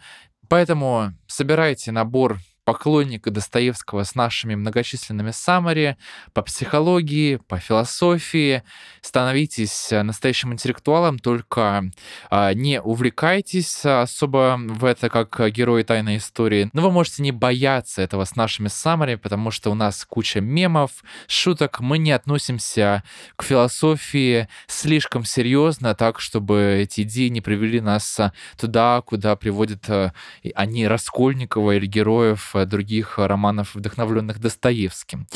Поэтому 0.48 1.12
собирайте 1.26 1.92
набор 1.92 2.40
поклонника 2.70 3.32
Достоевского 3.32 4.04
с 4.04 4.14
нашими 4.14 4.54
многочисленными 4.54 5.32
саммари 5.32 5.96
по 6.32 6.42
психологии, 6.42 7.40
по 7.48 7.58
философии. 7.58 8.62
Становитесь 9.00 9.90
э, 9.90 10.04
настоящим 10.04 10.52
интеллектуалом, 10.52 11.18
только 11.18 11.90
а, 12.30 12.54
не 12.54 12.80
увлекайтесь 12.80 13.84
особо 13.84 14.56
в 14.56 14.84
это 14.84 15.10
как 15.10 15.50
герои 15.50 15.82
тайной 15.82 16.18
истории. 16.18 16.70
Но 16.72 16.82
вы 16.82 16.92
можете 16.92 17.24
не 17.24 17.32
бояться 17.32 18.02
этого 18.02 18.24
с 18.24 18.36
нашими 18.36 18.68
саммари, 18.68 19.16
потому 19.16 19.50
что 19.50 19.72
у 19.72 19.74
нас 19.74 20.04
куча 20.04 20.40
мемов, 20.40 21.02
шуток. 21.26 21.80
Мы 21.80 21.98
не 21.98 22.12
относимся 22.12 23.02
к 23.34 23.42
философии 23.42 24.46
слишком 24.68 25.24
серьезно, 25.24 25.96
так, 25.96 26.20
чтобы 26.20 26.78
эти 26.80 27.00
идеи 27.00 27.30
не 27.30 27.40
привели 27.40 27.80
нас 27.80 28.20
туда, 28.56 29.02
куда 29.04 29.34
приводят 29.34 29.88
э, 29.88 30.12
они 30.54 30.86
Раскольникова 30.86 31.72
или 31.72 31.86
героев 31.86 32.54
других 32.66 33.18
романов, 33.18 33.74
вдохновленных 33.74 34.38
Достоевским. 34.38 35.26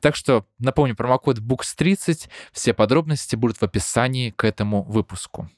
Так 0.00 0.16
что 0.16 0.46
напомню, 0.58 0.96
промокод 0.96 1.38
BOOKS30, 1.38 2.28
все 2.52 2.74
подробности 2.74 3.36
будут 3.36 3.58
в 3.58 3.62
описании 3.62 4.30
к 4.30 4.44
этому 4.44 4.82
выпуску. 4.82 5.50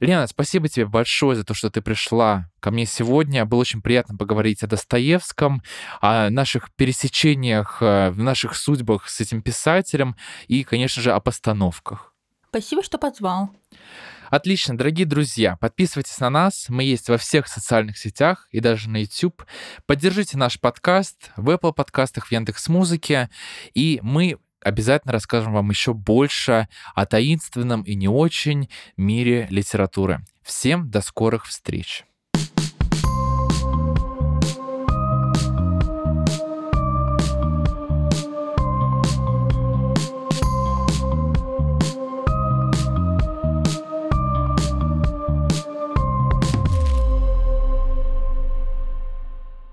Лена, 0.00 0.26
спасибо 0.26 0.68
тебе 0.68 0.86
большое 0.86 1.36
за 1.36 1.44
то, 1.44 1.54
что 1.54 1.70
ты 1.70 1.80
пришла 1.80 2.50
ко 2.58 2.72
мне 2.72 2.86
сегодня. 2.86 3.44
Было 3.44 3.60
очень 3.60 3.82
приятно 3.82 4.16
поговорить 4.16 4.64
о 4.64 4.66
Достоевском, 4.66 5.62
о 6.00 6.28
наших 6.28 6.72
пересечениях, 6.74 7.78
э, 7.80 8.10
в 8.10 8.18
наших 8.18 8.56
судьбах 8.56 9.08
с 9.08 9.20
этим 9.20 9.42
писателем 9.42 10.16
и, 10.48 10.64
конечно 10.64 11.00
же, 11.00 11.12
о 11.12 11.20
постановках. 11.20 12.14
Спасибо, 12.48 12.82
что 12.82 12.98
позвал. 12.98 13.50
Отлично, 14.32 14.78
дорогие 14.78 15.04
друзья, 15.04 15.56
подписывайтесь 15.56 16.18
на 16.18 16.30
нас. 16.30 16.70
Мы 16.70 16.84
есть 16.84 17.10
во 17.10 17.18
всех 17.18 17.46
социальных 17.46 17.98
сетях 17.98 18.48
и 18.50 18.60
даже 18.60 18.88
на 18.88 19.02
YouTube. 19.02 19.44
Поддержите 19.84 20.38
наш 20.38 20.58
подкаст 20.58 21.32
в 21.36 21.50
Apple 21.50 21.74
подкастах, 21.74 22.28
в 22.28 22.32
Яндекс 22.32 22.70
Музыке. 22.70 23.28
И 23.74 24.00
мы 24.02 24.38
обязательно 24.62 25.12
расскажем 25.12 25.52
вам 25.52 25.68
еще 25.68 25.92
больше 25.92 26.66
о 26.94 27.04
таинственном 27.04 27.82
и 27.82 27.94
не 27.94 28.08
очень 28.08 28.70
мире 28.96 29.48
литературы. 29.50 30.24
Всем 30.42 30.90
до 30.90 31.02
скорых 31.02 31.44
встреч! 31.44 32.06